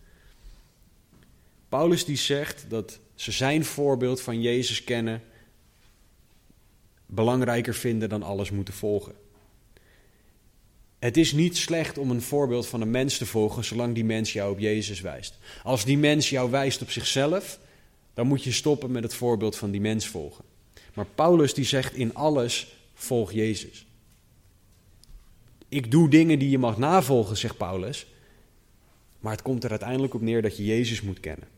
Paulus 1.69 2.05
die 2.05 2.17
zegt 2.17 2.65
dat 2.69 2.99
ze 3.15 3.33
zijn 3.33 3.65
voorbeeld 3.65 4.21
van 4.21 4.41
Jezus 4.41 4.85
kennen 4.85 5.23
belangrijker 7.07 7.75
vinden 7.75 8.09
dan 8.09 8.23
alles 8.23 8.51
moeten 8.51 8.75
volgen. 8.75 9.15
Het 10.99 11.17
is 11.17 11.33
niet 11.33 11.57
slecht 11.57 11.99
om 11.99 12.11
een 12.11 12.23
voorbeeld 12.23 12.67
van 12.67 12.81
een 12.81 12.91
mens 12.91 13.19
te 13.19 13.27
volgen 13.27 13.65
zolang 13.65 13.95
die 13.95 14.05
mens 14.05 14.33
jou 14.33 14.53
op 14.53 14.59
Jezus 14.59 15.01
wijst. 15.01 15.39
Als 15.63 15.85
die 15.85 15.99
mens 15.99 16.31
jou 16.31 16.51
wijst 16.51 16.83
op 16.83 16.91
zichzelf, 16.91 17.59
dan 18.17 18.27
moet 18.27 18.45
je 18.45 18.53
stoppen 18.53 18.91
met 18.91 19.03
het 19.03 19.15
voorbeeld 19.15 19.57
van 19.57 19.71
die 19.71 19.81
mens 19.81 20.07
volgen. 20.07 20.45
Maar 20.95 21.07
Paulus 21.15 21.55
die 21.55 21.65
zegt 21.65 21.95
in 21.95 22.15
alles 22.15 22.77
volg 22.95 23.33
Jezus. 23.33 23.87
Ik 25.69 25.91
doe 25.91 26.09
dingen 26.09 26.39
die 26.39 26.51
je 26.51 26.59
mag 26.59 26.79
navolgen, 26.79 27.37
zegt 27.37 27.57
Paulus. 27.57 28.07
Maar 29.21 29.33
het 29.33 29.43
komt 29.43 29.65
er 29.65 29.71
uiteindelijk 29.71 30.15
op 30.15 30.21
neer 30.21 30.43
dat 30.43 30.57
je 30.57 30.65
Jezus 30.65 31.03
moet 31.03 31.21
kennen. 31.21 31.49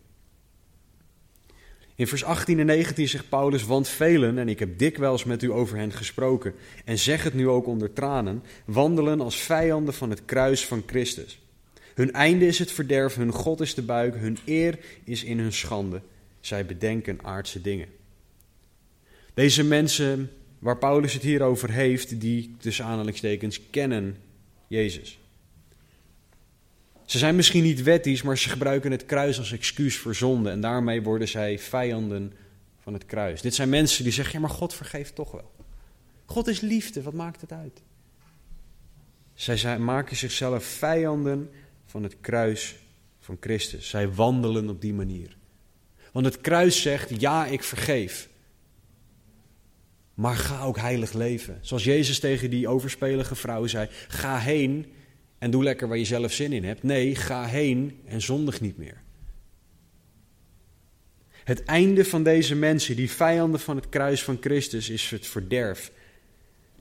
In 1.94 2.06
vers 2.06 2.24
18 2.24 2.58
en 2.58 2.66
19 2.66 3.08
zegt 3.08 3.28
Paulus, 3.28 3.64
want 3.64 3.88
velen, 3.88 4.38
en 4.38 4.48
ik 4.48 4.58
heb 4.58 4.78
dikwijls 4.78 5.24
met 5.24 5.42
u 5.42 5.52
over 5.52 5.76
hen 5.76 5.92
gesproken, 5.92 6.54
en 6.84 6.98
zeg 6.98 7.22
het 7.22 7.34
nu 7.34 7.48
ook 7.48 7.66
onder 7.66 7.92
tranen, 7.92 8.42
wandelen 8.64 9.20
als 9.20 9.36
vijanden 9.36 9.94
van 9.94 10.10
het 10.10 10.24
kruis 10.24 10.66
van 10.66 10.82
Christus. 10.86 11.40
Hun 11.94 12.12
einde 12.12 12.46
is 12.46 12.58
het 12.58 12.72
verderf, 12.72 13.14
hun 13.14 13.32
God 13.32 13.60
is 13.60 13.74
de 13.74 13.82
buik, 13.82 14.14
hun 14.14 14.38
eer 14.44 14.78
is 15.04 15.24
in 15.24 15.38
hun 15.38 15.52
schande. 15.52 16.00
Zij 16.48 16.66
bedenken 16.66 17.18
aardse 17.22 17.60
dingen. 17.60 17.88
Deze 19.34 19.64
mensen 19.64 20.30
waar 20.58 20.78
Paulus 20.78 21.12
het 21.12 21.22
hier 21.22 21.42
over 21.42 21.70
heeft, 21.70 22.20
die 22.20 22.56
tussen 22.58 22.84
aanhalingstekens 22.84 23.70
kennen 23.70 24.16
Jezus. 24.66 25.18
Ze 27.04 27.18
zijn 27.18 27.36
misschien 27.36 27.62
niet 27.62 27.82
wettisch, 27.82 28.22
maar 28.22 28.38
ze 28.38 28.48
gebruiken 28.48 28.90
het 28.90 29.06
kruis 29.06 29.38
als 29.38 29.52
excuus 29.52 29.96
voor 29.96 30.14
zonde. 30.14 30.50
En 30.50 30.60
daarmee 30.60 31.02
worden 31.02 31.28
zij 31.28 31.58
vijanden 31.58 32.32
van 32.82 32.92
het 32.92 33.06
kruis. 33.06 33.40
Dit 33.40 33.54
zijn 33.54 33.68
mensen 33.68 34.04
die 34.04 34.12
zeggen: 34.12 34.34
ja, 34.34 34.40
maar 34.40 34.56
God 34.56 34.74
vergeeft 34.74 35.14
toch 35.14 35.30
wel. 35.30 35.50
God 36.24 36.46
is 36.46 36.60
liefde, 36.60 37.02
wat 37.02 37.14
maakt 37.14 37.40
het 37.40 37.52
uit? 37.52 37.82
Zij 39.34 39.78
maken 39.78 40.16
zichzelf 40.16 40.64
vijanden 40.64 41.50
van 41.86 42.02
het 42.02 42.16
kruis 42.20 42.76
van 43.20 43.36
Christus. 43.40 43.88
Zij 43.88 44.12
wandelen 44.12 44.68
op 44.68 44.80
die 44.80 44.94
manier. 44.94 45.37
Want 46.18 46.32
het 46.32 46.40
kruis 46.40 46.82
zegt: 46.82 47.20
ja, 47.20 47.46
ik 47.46 47.62
vergeef. 47.62 48.28
Maar 50.14 50.34
ga 50.34 50.62
ook 50.62 50.78
heilig 50.78 51.12
leven. 51.12 51.58
Zoals 51.60 51.84
Jezus 51.84 52.18
tegen 52.18 52.50
die 52.50 52.68
overspelige 52.68 53.34
vrouw 53.34 53.66
zei: 53.66 53.88
ga 54.08 54.38
heen 54.38 54.86
en 55.38 55.50
doe 55.50 55.62
lekker 55.62 55.88
waar 55.88 55.98
je 55.98 56.04
zelf 56.04 56.32
zin 56.32 56.52
in 56.52 56.64
hebt. 56.64 56.82
Nee, 56.82 57.14
ga 57.14 57.44
heen 57.44 58.00
en 58.04 58.20
zondig 58.20 58.60
niet 58.60 58.76
meer. 58.76 59.02
Het 61.44 61.64
einde 61.64 62.04
van 62.04 62.22
deze 62.22 62.54
mensen, 62.54 62.96
die 62.96 63.10
vijanden 63.10 63.60
van 63.60 63.76
het 63.76 63.88
kruis 63.88 64.22
van 64.22 64.38
Christus, 64.40 64.88
is 64.88 65.10
het 65.10 65.26
verderf. 65.26 65.92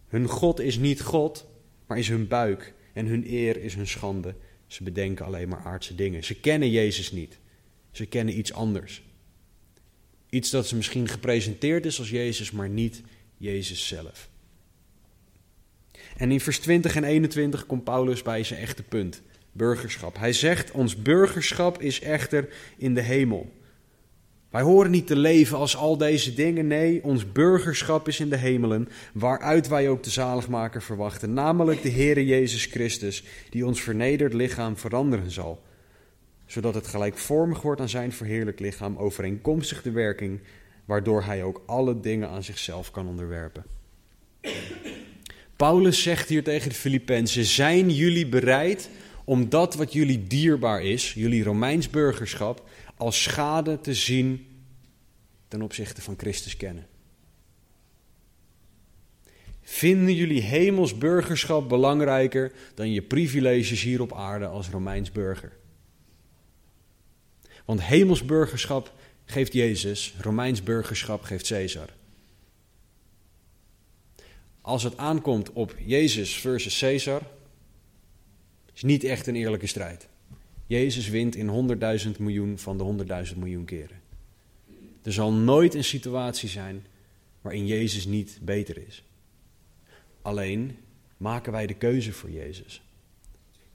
Hun 0.08 0.28
God 0.28 0.60
is 0.60 0.78
niet 0.78 1.02
God, 1.02 1.48
maar 1.88 1.98
is 1.98 2.10
hun 2.10 2.28
buik. 2.28 2.74
En 2.94 3.06
hun 3.06 3.34
eer 3.34 3.64
is 3.64 3.76
hun 3.76 3.88
schande. 3.88 4.36
Ze 4.68 4.84
bedenken 4.84 5.26
alleen 5.26 5.50
maar 5.50 5.64
aardse 5.64 5.96
dingen. 5.96 6.24
Ze 6.24 6.40
kennen 6.40 6.70
Jezus 6.70 7.12
niet. 7.12 7.40
Ze 7.92 8.06
kennen 8.06 8.38
iets 8.38 8.54
anders. 8.54 9.06
Iets 10.30 10.50
dat 10.50 10.68
ze 10.68 10.76
misschien 10.76 11.08
gepresenteerd 11.08 11.86
is 11.86 12.00
als 12.00 12.10
Jezus, 12.10 12.52
maar 12.52 12.70
niet 12.70 13.02
Jezus 13.38 13.88
zelf. 13.88 14.30
En 16.18 16.32
in 16.32 16.40
vers 16.40 16.60
20 16.60 16.96
en 16.96 17.04
21 17.04 17.66
komt 17.66 17.84
Paulus 17.84 18.22
bij 18.22 18.44
zijn 18.44 18.60
echte 18.60 18.84
punt: 18.84 19.22
burgerschap. 19.52 20.18
Hij 20.18 20.34
zegt: 20.34 20.72
Ons 20.72 20.96
burgerschap 20.96 21.82
is 21.82 22.02
echter 22.02 22.50
in 22.78 22.94
de 22.94 23.02
hemel. 23.02 23.56
Wij 24.50 24.62
horen 24.62 24.92
niet 24.92 25.08
te 25.08 25.16
leven 25.16 25.58
als 25.58 25.76
al 25.76 25.98
deze 25.98 26.34
dingen. 26.34 26.68
Nee, 26.68 27.04
ons 27.04 27.32
burgerschap 27.32 28.08
is 28.08 28.20
in 28.20 28.30
de 28.30 28.38
hemelen, 28.38 28.90
waaruit 29.14 29.68
wij 29.68 29.90
ook 29.90 30.04
de 30.04 30.10
zaligmaker 30.10 30.82
verwachten, 30.82 31.34
namelijk 31.34 31.82
de 31.82 31.92
Heere 31.92 32.26
Jezus 32.26 32.66
Christus, 32.66 33.24
die 33.50 33.66
ons 33.66 33.82
vernederd 33.82 34.34
lichaam 34.34 34.78
veranderen 34.78 35.32
zal, 35.32 35.64
zodat 36.48 36.76
het 36.76 36.88
gelijkvormig 36.88 37.62
wordt 37.62 37.82
aan 37.82 37.90
zijn 37.90 38.12
verheerlijk 38.12 38.60
lichaam, 38.60 38.98
overeenkomstig 38.98 39.82
de 39.82 39.92
werking, 39.92 40.40
waardoor 40.86 41.24
hij 41.24 41.44
ook 41.44 41.64
alle 41.66 42.00
dingen 42.00 42.30
aan 42.30 42.44
zichzelf 42.44 42.92
kan 42.92 43.08
onderwerpen. 43.08 43.66
Paulus 45.56 46.02
zegt 46.02 46.30
hier 46.30 46.44
tegen 46.44 46.70
de 46.70 46.76
Filippenzen: 46.76 47.46
Zijn 47.46 47.90
jullie 47.90 48.28
bereid 48.28 48.90
om 49.24 49.50
dat 49.50 49.76
wat 49.76 49.94
jullie 49.94 50.28
dierbaar 50.28 50.84
is, 50.84 51.14
jullie 51.14 51.44
Romeins 51.44 51.90
burgerschap, 51.90 52.70
als 52.96 53.24
schade 53.24 53.80
te 53.80 53.94
zien 53.94 54.48
ten 55.48 55.62
opzichte 55.62 56.02
van 56.02 56.16
Christus 56.18 56.58
kennen? 56.58 56.88
Vinden 59.62 60.14
jullie 60.14 60.42
hemels 60.42 60.98
burgerschap 60.98 61.70
belangrijker 61.70 62.52
dan 62.76 62.92
je 62.92 63.02
privileges 63.02 63.82
hier 63.82 64.02
op 64.02 64.14
aarde 64.14 64.46
als 64.46 64.70
Romeins 64.70 65.12
burger? 65.12 65.52
Want 67.68 67.82
hemels 67.82 68.26
burgerschap 68.26 68.94
geeft 69.26 69.54
Jezus, 69.54 70.14
Romeins 70.22 70.64
burgerschap 70.64 71.24
geeft 71.24 71.48
Caesar. 71.48 71.90
Als 74.62 74.84
het 74.84 74.98
aankomt 74.98 75.52
op 75.54 75.76
Jezus 75.86 76.36
versus 76.36 76.80
Caesar, 76.80 77.22
is 78.74 78.82
niet 78.82 79.04
echt 79.04 79.28
een 79.28 79.36
eerlijke 79.36 79.68
strijd. 79.68 80.08
Jezus 80.68 81.10
wint 81.10 81.36
in 81.36 81.78
100.000 82.06 82.12
miljoen 82.20 82.58
van 82.58 82.78
de 82.78 83.06
100.000 83.32 83.38
miljoen 83.38 83.66
keren. 83.66 84.02
Er 85.04 85.14
zal 85.14 85.32
nooit 85.32 85.74
een 85.74 85.84
situatie 85.84 86.50
zijn 86.50 86.86
waarin 87.42 87.68
Jezus 87.68 88.06
niet 88.06 88.40
beter 88.42 88.88
is. 88.88 89.04
Alleen 90.22 90.78
maken 91.18 91.52
wij 91.52 91.68
de 91.68 91.74
keuze 91.74 92.14
voor 92.14 92.30
Jezus. 92.32 92.82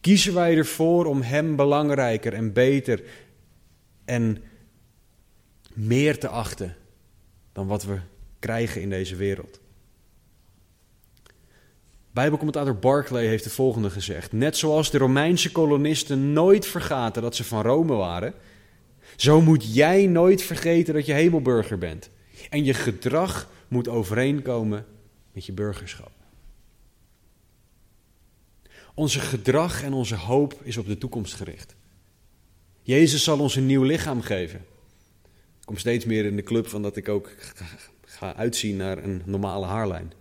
Kiezen 0.01 0.35
wij 0.35 0.57
ervoor 0.57 1.07
om 1.07 1.23
Hem 1.23 1.57
belangrijker 1.57 2.33
en 2.33 2.53
beter 2.53 3.03
en 4.13 4.43
meer 5.75 6.19
te 6.19 6.29
achten 6.29 6.77
dan 7.53 7.67
wat 7.67 7.85
we 7.85 7.99
krijgen 8.39 8.81
in 8.81 8.91
deze 8.91 9.17
wereld? 9.17 9.61
Bijbelcommentator 12.11 12.77
Barclay 12.77 13.27
heeft 13.27 13.45
het 13.45 13.53
volgende 13.53 13.91
gezegd. 13.91 14.33
Net 14.33 14.57
zoals 14.57 14.91
de 14.91 14.99
Romeinse 14.99 15.53
kolonisten 15.53 16.33
nooit 16.33 16.67
vergaten 16.67 17.23
dat 17.23 17.37
ze 17.37 17.45
van 17.45 17.63
Rome 17.63 17.95
waren, 17.95 18.35
zo 19.17 19.41
moet 19.41 19.75
jij 19.75 20.07
nooit 20.07 20.43
vergeten 20.43 20.95
dat 20.95 21.07
je 21.07 21.13
hemelburger 21.13 21.79
bent. 21.79 22.11
En 22.51 22.65
je 22.65 22.75
gedrag 22.75 23.49
moet 23.69 23.89
overeenkomen 23.89 24.87
met 25.33 25.47
je 25.47 25.53
burgerschap. 25.53 26.13
Onze 28.95 29.21
gedrag 29.21 29.83
en 29.83 29.93
onze 29.93 30.17
hoop 30.17 30.61
is 30.63 30.77
op 30.77 30.87
de 30.87 30.99
toekomst 30.99 31.35
gericht. 31.35 31.75
Jezus 32.83 33.25
zal 33.25 33.39
ons 33.39 33.57
een 33.57 33.67
nieuw 33.67 33.83
lichaam 33.83 34.21
geven. 34.21 34.59
Ik 35.61 35.67
kom 35.69 35.77
steeds 35.77 36.05
meer 36.05 36.25
in 36.25 36.37
de 36.37 36.43
club 36.43 36.69
van 36.69 36.83
dat 36.83 36.97
ik 36.97 37.09
ook 37.09 37.31
ga 38.05 38.35
uitzien 38.35 38.77
naar 38.77 39.05
een 39.05 39.23
normale 39.25 39.67
haarlijn. 39.67 40.13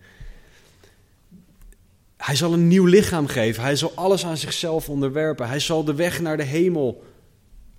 Hij 2.16 2.36
zal 2.36 2.52
een 2.52 2.68
nieuw 2.68 2.84
lichaam 2.84 3.26
geven. 3.26 3.62
Hij 3.62 3.76
zal 3.76 3.92
alles 3.94 4.24
aan 4.24 4.36
zichzelf 4.36 4.88
onderwerpen. 4.88 5.48
Hij 5.48 5.60
zal 5.60 5.84
de 5.84 5.94
weg 5.94 6.20
naar 6.20 6.36
de 6.36 6.42
hemel 6.42 7.04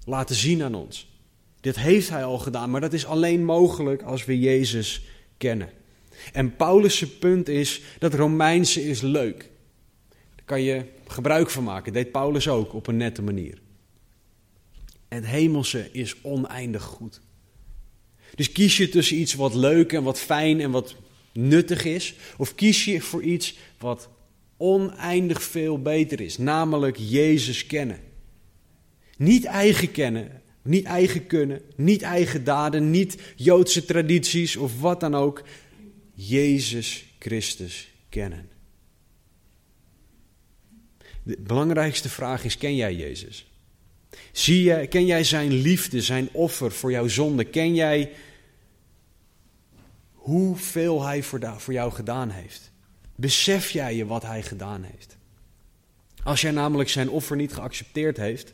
laten 0.06 0.36
zien 0.36 0.64
aan 0.64 0.76
ons. 0.76 1.12
Dit 1.62 1.80
heeft 1.80 2.10
hij 2.10 2.24
al 2.24 2.38
gedaan, 2.38 2.70
maar 2.70 2.82
dat 2.82 2.94
is 2.94 3.06
alleen 3.06 3.46
mogelijk 3.46 4.02
als 4.02 4.26
we 4.26 4.40
Jezus 4.40 5.06
kennen. 5.38 5.70
En 6.34 6.56
Paulus' 6.56 7.18
punt 7.18 7.48
is 7.48 7.82
dat 8.00 8.14
Romeinse 8.14 8.88
is 8.88 9.02
leuk. 9.02 9.50
Daar 10.36 10.46
kan 10.46 10.62
je 10.62 10.86
gebruik 11.08 11.50
van 11.50 11.64
maken. 11.64 11.94
Deed 11.94 12.12
Paulus 12.12 12.48
ook 12.48 12.74
op 12.74 12.88
een 12.88 12.98
nette 12.98 13.22
manier. 13.22 13.63
Het 15.14 15.26
hemelse 15.26 15.90
is 15.92 16.16
oneindig 16.22 16.84
goed. 16.84 17.22
Dus 18.36 18.52
kies 18.52 18.78
je 18.78 18.90
tussen 18.90 19.20
iets 19.20 19.34
wat 19.34 19.54
leuk 19.54 19.94
en 19.94 20.04
wat 20.04 20.20
fijn 20.20 20.62
en 20.62 20.72
wat 20.72 20.96
nuttig 21.34 21.86
is, 21.86 22.16
of 22.38 22.56
kies 22.56 22.86
je 22.86 23.02
voor 23.02 23.24
iets 23.24 23.58
wat 23.78 24.10
oneindig 24.58 25.44
veel 25.44 25.82
beter 25.82 26.22
is, 26.22 26.38
namelijk 26.38 26.98
Jezus 26.98 27.66
kennen. 27.66 28.00
Niet 29.18 29.46
eigen 29.46 29.92
kennen, 29.92 30.42
niet 30.62 30.86
eigen 30.86 31.28
kunnen, 31.28 31.62
niet 31.76 32.02
eigen 32.02 32.44
daden, 32.44 32.90
niet 32.90 33.18
Joodse 33.36 33.86
tradities 33.86 34.56
of 34.56 34.80
wat 34.80 35.00
dan 35.00 35.16
ook. 35.16 35.44
Jezus 36.14 37.06
Christus 37.20 37.90
kennen. 38.10 38.50
De 41.24 41.38
belangrijkste 41.40 42.10
vraag 42.10 42.44
is: 42.44 42.58
ken 42.58 42.76
jij 42.76 42.96
Jezus? 42.96 43.53
Zie 44.32 44.64
je, 44.64 44.88
ken 44.88 45.06
jij 45.06 45.24
zijn 45.24 45.54
liefde, 45.54 46.02
zijn 46.02 46.30
offer 46.32 46.72
voor 46.72 46.92
jouw 46.92 47.08
zonde? 47.08 47.44
Ken 47.44 47.76
jij 47.76 48.12
hoeveel 50.14 51.04
hij 51.04 51.24
voor, 51.24 51.74
jou 51.74 51.92
gedaan 51.92 52.30
heeft? 52.30 52.72
Besef 53.16 53.70
jij 53.70 53.96
je 53.96 54.06
wat 54.06 54.24
hij 54.24 54.44
gedaan 54.44 54.84
heeft? 54.84 55.18
Als 56.24 56.42
jij 56.42 56.52
namelijk 56.52 56.90
zijn 56.90 57.10
offer 57.10 57.36
niet 57.36 57.54
geaccepteerd 57.54 58.18
heeft, 58.18 58.54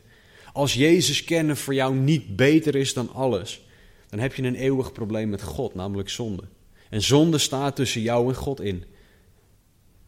als 0.52 0.74
Jezus 0.74 1.24
kennen 1.24 1.56
voor 1.56 1.74
jou 1.74 1.94
niet 1.94 2.36
beter 2.36 2.76
is 2.76 2.94
dan 2.94 3.12
alles, 3.12 3.66
dan 4.08 4.18
heb 4.18 4.34
je 4.34 4.42
een 4.42 4.54
eeuwig 4.54 4.92
probleem 4.92 5.28
met 5.28 5.42
God, 5.42 5.74
namelijk 5.74 6.08
zonde. 6.08 6.42
En 6.88 7.02
zonde 7.02 7.38
staat 7.38 7.76
tussen 7.76 8.00
jou 8.00 8.28
en 8.28 8.34
God 8.34 8.60
in. 8.60 8.84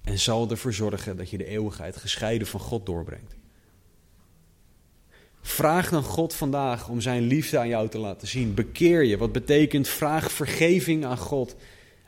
En 0.05 0.19
zal 0.19 0.51
ervoor 0.51 0.73
zorgen 0.73 1.17
dat 1.17 1.31
je 1.31 1.39
de 1.39 1.47
eeuwigheid 1.47 1.97
gescheiden 1.97 2.47
van 2.47 2.61
God 2.61 2.87
doorbrengt. 2.87 3.35
Vraag 5.43 5.91
dan 5.91 6.03
God 6.03 6.35
vandaag 6.35 6.89
om 6.89 7.01
zijn 7.01 7.23
liefde 7.23 7.59
aan 7.59 7.69
jou 7.69 7.89
te 7.89 7.99
laten 7.99 8.29
zien. 8.29 8.55
Bekeer 8.55 9.05
je. 9.05 9.19
Wat 9.19 9.33
betekent 9.33 9.89
vraag 9.89 10.33
vergeving 10.33 11.05
aan 11.05 11.19
God. 11.19 11.57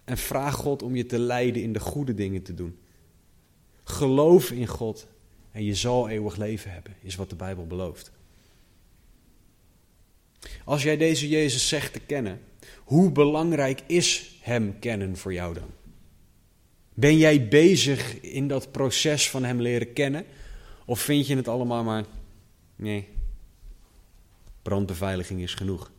En 0.05 0.19
vraag 0.19 0.55
God 0.55 0.83
om 0.83 0.97
je 0.97 1.07
te 1.07 1.19
leiden 1.19 1.63
in 1.63 1.73
de 1.73 1.81
goede 1.81 2.15
dingen 2.15 2.43
te 2.43 2.55
doen. 2.55 2.79
Geloof 3.85 4.51
in 4.51 4.67
God 4.67 5.07
en 5.51 5.65
je 5.65 5.75
zal 5.75 6.09
eeuwig 6.09 6.37
leven 6.37 6.71
hebben, 6.71 6.95
is 7.03 7.15
wat 7.15 7.31
de 7.31 7.37
Bijbel 7.37 7.67
belooft. 7.67 8.13
Als 10.65 10.83
jij 10.83 10.97
deze 10.97 11.29
Jezus 11.29 11.69
zegt 11.69 11.93
te 11.93 12.01
kennen, 12.01 12.41
hoe 12.85 13.11
belangrijk 13.11 13.83
is 13.87 14.39
Hem 14.41 14.79
kennen 14.79 15.17
voor 15.17 15.33
jou 15.33 15.55
dan? 15.55 15.71
Ben 16.95 17.17
jij 17.17 17.49
bezig 17.49 18.21
in 18.21 18.49
dat 18.49 18.73
proces 18.73 19.31
van 19.31 19.45
Hem 19.45 19.61
leren 19.61 19.93
kennen? 19.93 20.25
Of 20.87 21.01
vind 21.01 21.27
je 21.27 21.37
het 21.37 21.49
allemaal 21.49 21.85
maar, 21.85 22.05
nee, 22.77 23.09
brandbeveiliging 24.65 25.41
is 25.41 25.55
genoeg? 25.55 25.93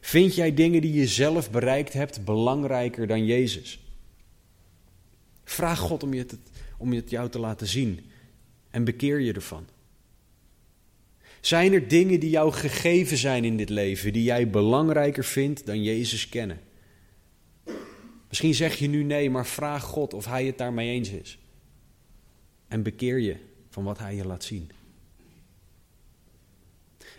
Vind 0.00 0.34
jij 0.34 0.54
dingen 0.54 0.80
die 0.80 0.92
je 0.92 1.06
zelf 1.06 1.50
bereikt 1.50 1.92
hebt 1.92 2.24
belangrijker 2.24 3.06
dan 3.06 3.26
Jezus? 3.26 3.80
Vraag 5.44 5.78
God 5.78 6.02
om, 6.02 6.14
je 6.14 6.26
het, 6.96 7.10
jou 7.10 7.28
te 7.28 7.38
laten 7.38 7.66
zien 7.66 8.10
en 8.70 8.84
bekeer 8.84 9.20
je 9.20 9.32
ervan. 9.32 9.66
Zijn 11.40 11.72
er 11.72 11.88
dingen 11.88 12.20
die 12.20 12.30
jou 12.30 12.52
gegeven 12.52 13.16
zijn 13.16 13.44
in 13.44 13.56
dit 13.56 13.68
leven, 13.68 14.12
die 14.12 14.22
jij 14.22 14.50
belangrijker 14.50 15.24
vindt 15.24 15.66
dan 15.66 15.82
Jezus 15.82 16.28
kennen? 16.28 16.60
Misschien 18.28 18.54
zeg 18.54 18.74
je 18.74 18.88
nu 18.88 19.02
nee, 19.02 19.30
maar 19.30 19.46
vraag 19.46 19.82
God 19.82 20.14
of 20.14 20.24
Hij 20.24 20.46
het 20.46 20.58
daarmee 20.58 20.90
eens 20.90 21.10
is. 21.10 21.38
En 22.68 22.82
bekeer 22.82 23.18
je 23.18 23.36
van 23.68 23.84
wat 23.84 23.98
Hij 23.98 24.14
je 24.14 24.26
laat 24.26 24.44
zien. 24.44 24.70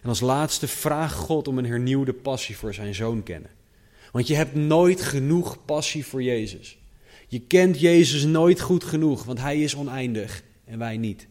En 0.01 0.09
als 0.09 0.19
laatste 0.19 0.67
vraag 0.67 1.13
God 1.13 1.47
om 1.47 1.57
een 1.57 1.65
hernieuwde 1.65 2.13
passie 2.13 2.57
voor 2.57 2.73
zijn 2.73 2.95
zoon 2.95 3.23
kennen. 3.23 3.51
Want 4.11 4.27
je 4.27 4.35
hebt 4.35 4.55
nooit 4.55 5.01
genoeg 5.01 5.65
passie 5.65 6.05
voor 6.05 6.23
Jezus. 6.23 6.77
Je 7.27 7.39
kent 7.39 7.79
Jezus 7.79 8.23
nooit 8.23 8.59
goed 8.59 8.83
genoeg, 8.83 9.23
want 9.23 9.39
Hij 9.39 9.61
is 9.61 9.75
oneindig 9.75 10.43
en 10.65 10.79
wij 10.79 10.97
niet. 10.97 11.27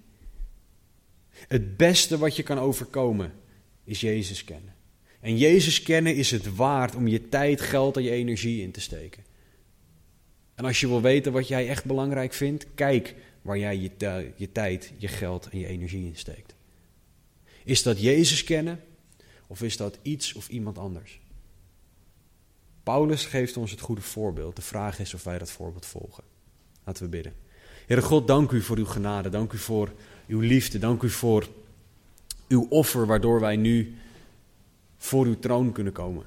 Het 1.30 1.76
beste 1.76 2.18
wat 2.18 2.36
je 2.36 2.42
kan 2.42 2.58
overkomen 2.58 3.32
is 3.84 4.00
Jezus 4.00 4.44
kennen. 4.44 4.74
En 5.20 5.36
Jezus 5.36 5.82
kennen 5.82 6.14
is 6.14 6.30
het 6.30 6.54
waard 6.54 6.94
om 6.94 7.08
je 7.08 7.28
tijd, 7.28 7.60
geld 7.60 7.96
en 7.96 8.02
je 8.02 8.10
energie 8.10 8.62
in 8.62 8.70
te 8.70 8.80
steken. 8.80 9.24
En 10.54 10.64
als 10.64 10.80
je 10.80 10.88
wil 10.88 11.00
weten 11.00 11.32
wat 11.32 11.48
jij 11.48 11.68
echt 11.68 11.84
belangrijk 11.84 12.32
vindt, 12.32 12.66
kijk 12.74 13.14
waar 13.42 13.58
jij 13.58 13.76
je, 13.76 13.90
je 14.36 14.52
tijd, 14.52 14.92
je 14.96 15.08
geld 15.08 15.48
en 15.48 15.58
je 15.58 15.66
energie 15.66 16.06
in 16.06 16.16
steekt. 16.16 16.54
Is 17.68 17.82
dat 17.82 18.00
Jezus 18.00 18.44
kennen 18.44 18.80
of 19.46 19.62
is 19.62 19.76
dat 19.76 19.98
iets 20.02 20.32
of 20.32 20.48
iemand 20.48 20.78
anders? 20.78 21.20
Paulus 22.82 23.24
geeft 23.24 23.56
ons 23.56 23.70
het 23.70 23.80
goede 23.80 24.00
voorbeeld. 24.00 24.56
De 24.56 24.62
vraag 24.62 24.98
is 24.98 25.14
of 25.14 25.24
wij 25.24 25.38
dat 25.38 25.50
voorbeeld 25.50 25.86
volgen. 25.86 26.24
Laten 26.84 27.02
we 27.02 27.08
bidden. 27.08 27.34
Heere 27.86 28.02
God, 28.02 28.26
dank 28.26 28.50
u 28.50 28.62
voor 28.62 28.76
uw 28.76 28.84
genade. 28.84 29.28
Dank 29.28 29.52
u 29.52 29.58
voor 29.58 29.92
uw 30.26 30.40
liefde. 30.40 30.78
Dank 30.78 31.02
u 31.02 31.10
voor 31.10 31.48
uw 32.48 32.66
offer, 32.68 33.06
waardoor 33.06 33.40
wij 33.40 33.56
nu 33.56 33.96
voor 34.96 35.26
uw 35.26 35.38
troon 35.38 35.72
kunnen 35.72 35.92
komen. 35.92 36.24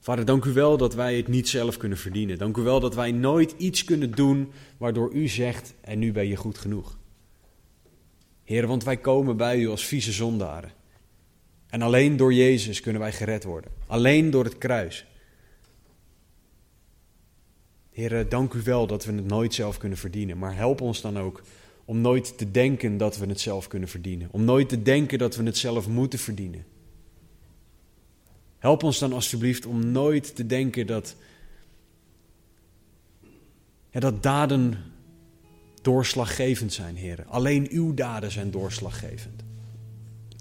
Vader, 0.00 0.24
dank 0.24 0.44
u 0.44 0.52
wel 0.52 0.76
dat 0.76 0.94
wij 0.94 1.16
het 1.16 1.28
niet 1.28 1.48
zelf 1.48 1.76
kunnen 1.76 1.98
verdienen. 1.98 2.38
Dank 2.38 2.56
u 2.56 2.62
wel 2.62 2.80
dat 2.80 2.94
wij 2.94 3.12
nooit 3.12 3.54
iets 3.56 3.84
kunnen 3.84 4.10
doen 4.10 4.52
waardoor 4.76 5.12
u 5.12 5.28
zegt: 5.28 5.74
en 5.80 5.98
nu 5.98 6.12
ben 6.12 6.26
je 6.26 6.36
goed 6.36 6.58
genoeg. 6.58 6.97
Heer, 8.48 8.66
want 8.66 8.84
wij 8.84 8.96
komen 8.96 9.36
bij 9.36 9.58
u 9.58 9.68
als 9.68 9.86
vieze 9.86 10.12
zondaren. 10.12 10.70
En 11.66 11.82
alleen 11.82 12.16
door 12.16 12.32
Jezus 12.32 12.80
kunnen 12.80 13.00
wij 13.00 13.12
gered 13.12 13.44
worden. 13.44 13.70
Alleen 13.86 14.30
door 14.30 14.44
het 14.44 14.58
kruis. 14.58 15.06
Heer, 17.90 18.28
dank 18.28 18.52
u 18.52 18.62
wel 18.62 18.86
dat 18.86 19.04
we 19.04 19.12
het 19.12 19.26
nooit 19.26 19.54
zelf 19.54 19.78
kunnen 19.78 19.98
verdienen. 19.98 20.38
Maar 20.38 20.56
help 20.56 20.80
ons 20.80 21.00
dan 21.00 21.18
ook 21.18 21.42
om 21.84 22.00
nooit 22.00 22.38
te 22.38 22.50
denken 22.50 22.96
dat 22.96 23.18
we 23.18 23.26
het 23.26 23.40
zelf 23.40 23.66
kunnen 23.66 23.88
verdienen. 23.88 24.28
Om 24.30 24.44
nooit 24.44 24.68
te 24.68 24.82
denken 24.82 25.18
dat 25.18 25.36
we 25.36 25.42
het 25.42 25.56
zelf 25.56 25.88
moeten 25.88 26.18
verdienen. 26.18 26.64
Help 28.58 28.82
ons 28.82 28.98
dan 28.98 29.12
alstublieft 29.12 29.66
om 29.66 29.92
nooit 29.92 30.36
te 30.36 30.46
denken 30.46 30.86
dat, 30.86 31.16
ja, 33.90 34.00
dat 34.00 34.22
daden 34.22 34.78
doorslaggevend 35.82 36.72
zijn, 36.72 36.96
Heer. 36.96 37.24
Alleen 37.26 37.68
uw 37.70 37.94
daden 37.94 38.30
zijn 38.30 38.50
doorslaggevend. 38.50 39.42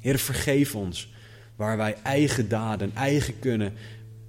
Heer, 0.02 0.18
vergeef 0.18 0.76
ons 0.76 1.14
waar 1.56 1.78
wij 1.78 1.96
eigen 2.04 2.50
daden, 2.50 2.92
eigen 2.96 3.40
kunnen, 3.40 3.74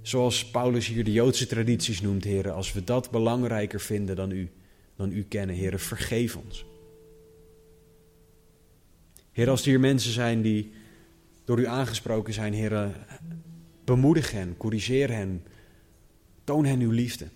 zoals 0.01 0.49
Paulus 0.49 0.87
hier 0.87 1.03
de 1.03 1.11
Joodse 1.11 1.47
tradities 1.47 2.01
noemt, 2.01 2.23
Heer. 2.23 2.51
Als 2.51 2.73
we 2.73 2.83
dat 2.83 3.11
belangrijker 3.11 3.79
vinden 3.79 4.15
dan 4.15 4.31
u, 4.31 4.49
dan 4.95 5.11
u 5.11 5.23
kennen, 5.23 5.55
Heer, 5.55 5.79
vergeef 5.79 6.35
ons. 6.35 6.65
Heer, 9.31 9.49
als 9.49 9.61
er 9.61 9.67
hier 9.67 9.79
mensen 9.79 10.11
zijn 10.11 10.41
die 10.41 10.71
door 11.45 11.59
u 11.59 11.67
aangesproken 11.67 12.33
zijn, 12.33 12.53
Heer, 12.53 12.95
bemoedig 13.85 14.31
hen, 14.31 14.57
corrigeer 14.57 15.11
hen, 15.11 15.43
toon 16.43 16.65
hen 16.65 16.79
uw 16.79 16.91
liefde. 16.91 17.27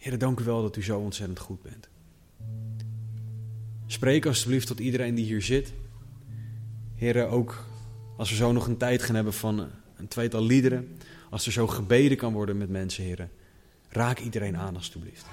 Heer, 0.00 0.18
dank 0.18 0.40
u 0.40 0.44
wel 0.44 0.62
dat 0.62 0.76
u 0.76 0.82
zo 0.82 0.98
ontzettend 0.98 1.38
goed 1.38 1.62
bent. 1.62 1.88
Spreek 3.86 4.26
alstublieft 4.26 4.66
tot 4.66 4.78
iedereen 4.80 5.14
die 5.14 5.24
hier 5.24 5.42
zit. 5.42 5.72
Heer, 6.94 7.26
ook 7.26 7.64
als 8.16 8.30
we 8.30 8.36
zo 8.36 8.52
nog 8.52 8.66
een 8.66 8.76
tijd 8.76 9.02
gaan 9.02 9.14
hebben 9.14 9.32
van 9.32 9.70
een 9.96 10.08
tweetal 10.08 10.42
liederen, 10.42 10.96
als 11.30 11.46
er 11.46 11.52
zo 11.52 11.66
gebeden 11.66 12.16
kan 12.16 12.32
worden 12.32 12.58
met 12.58 12.68
mensen, 12.68 13.04
Heer, 13.04 13.28
raak 13.88 14.18
iedereen 14.18 14.56
aan 14.56 14.76
alstublieft. 14.76 15.26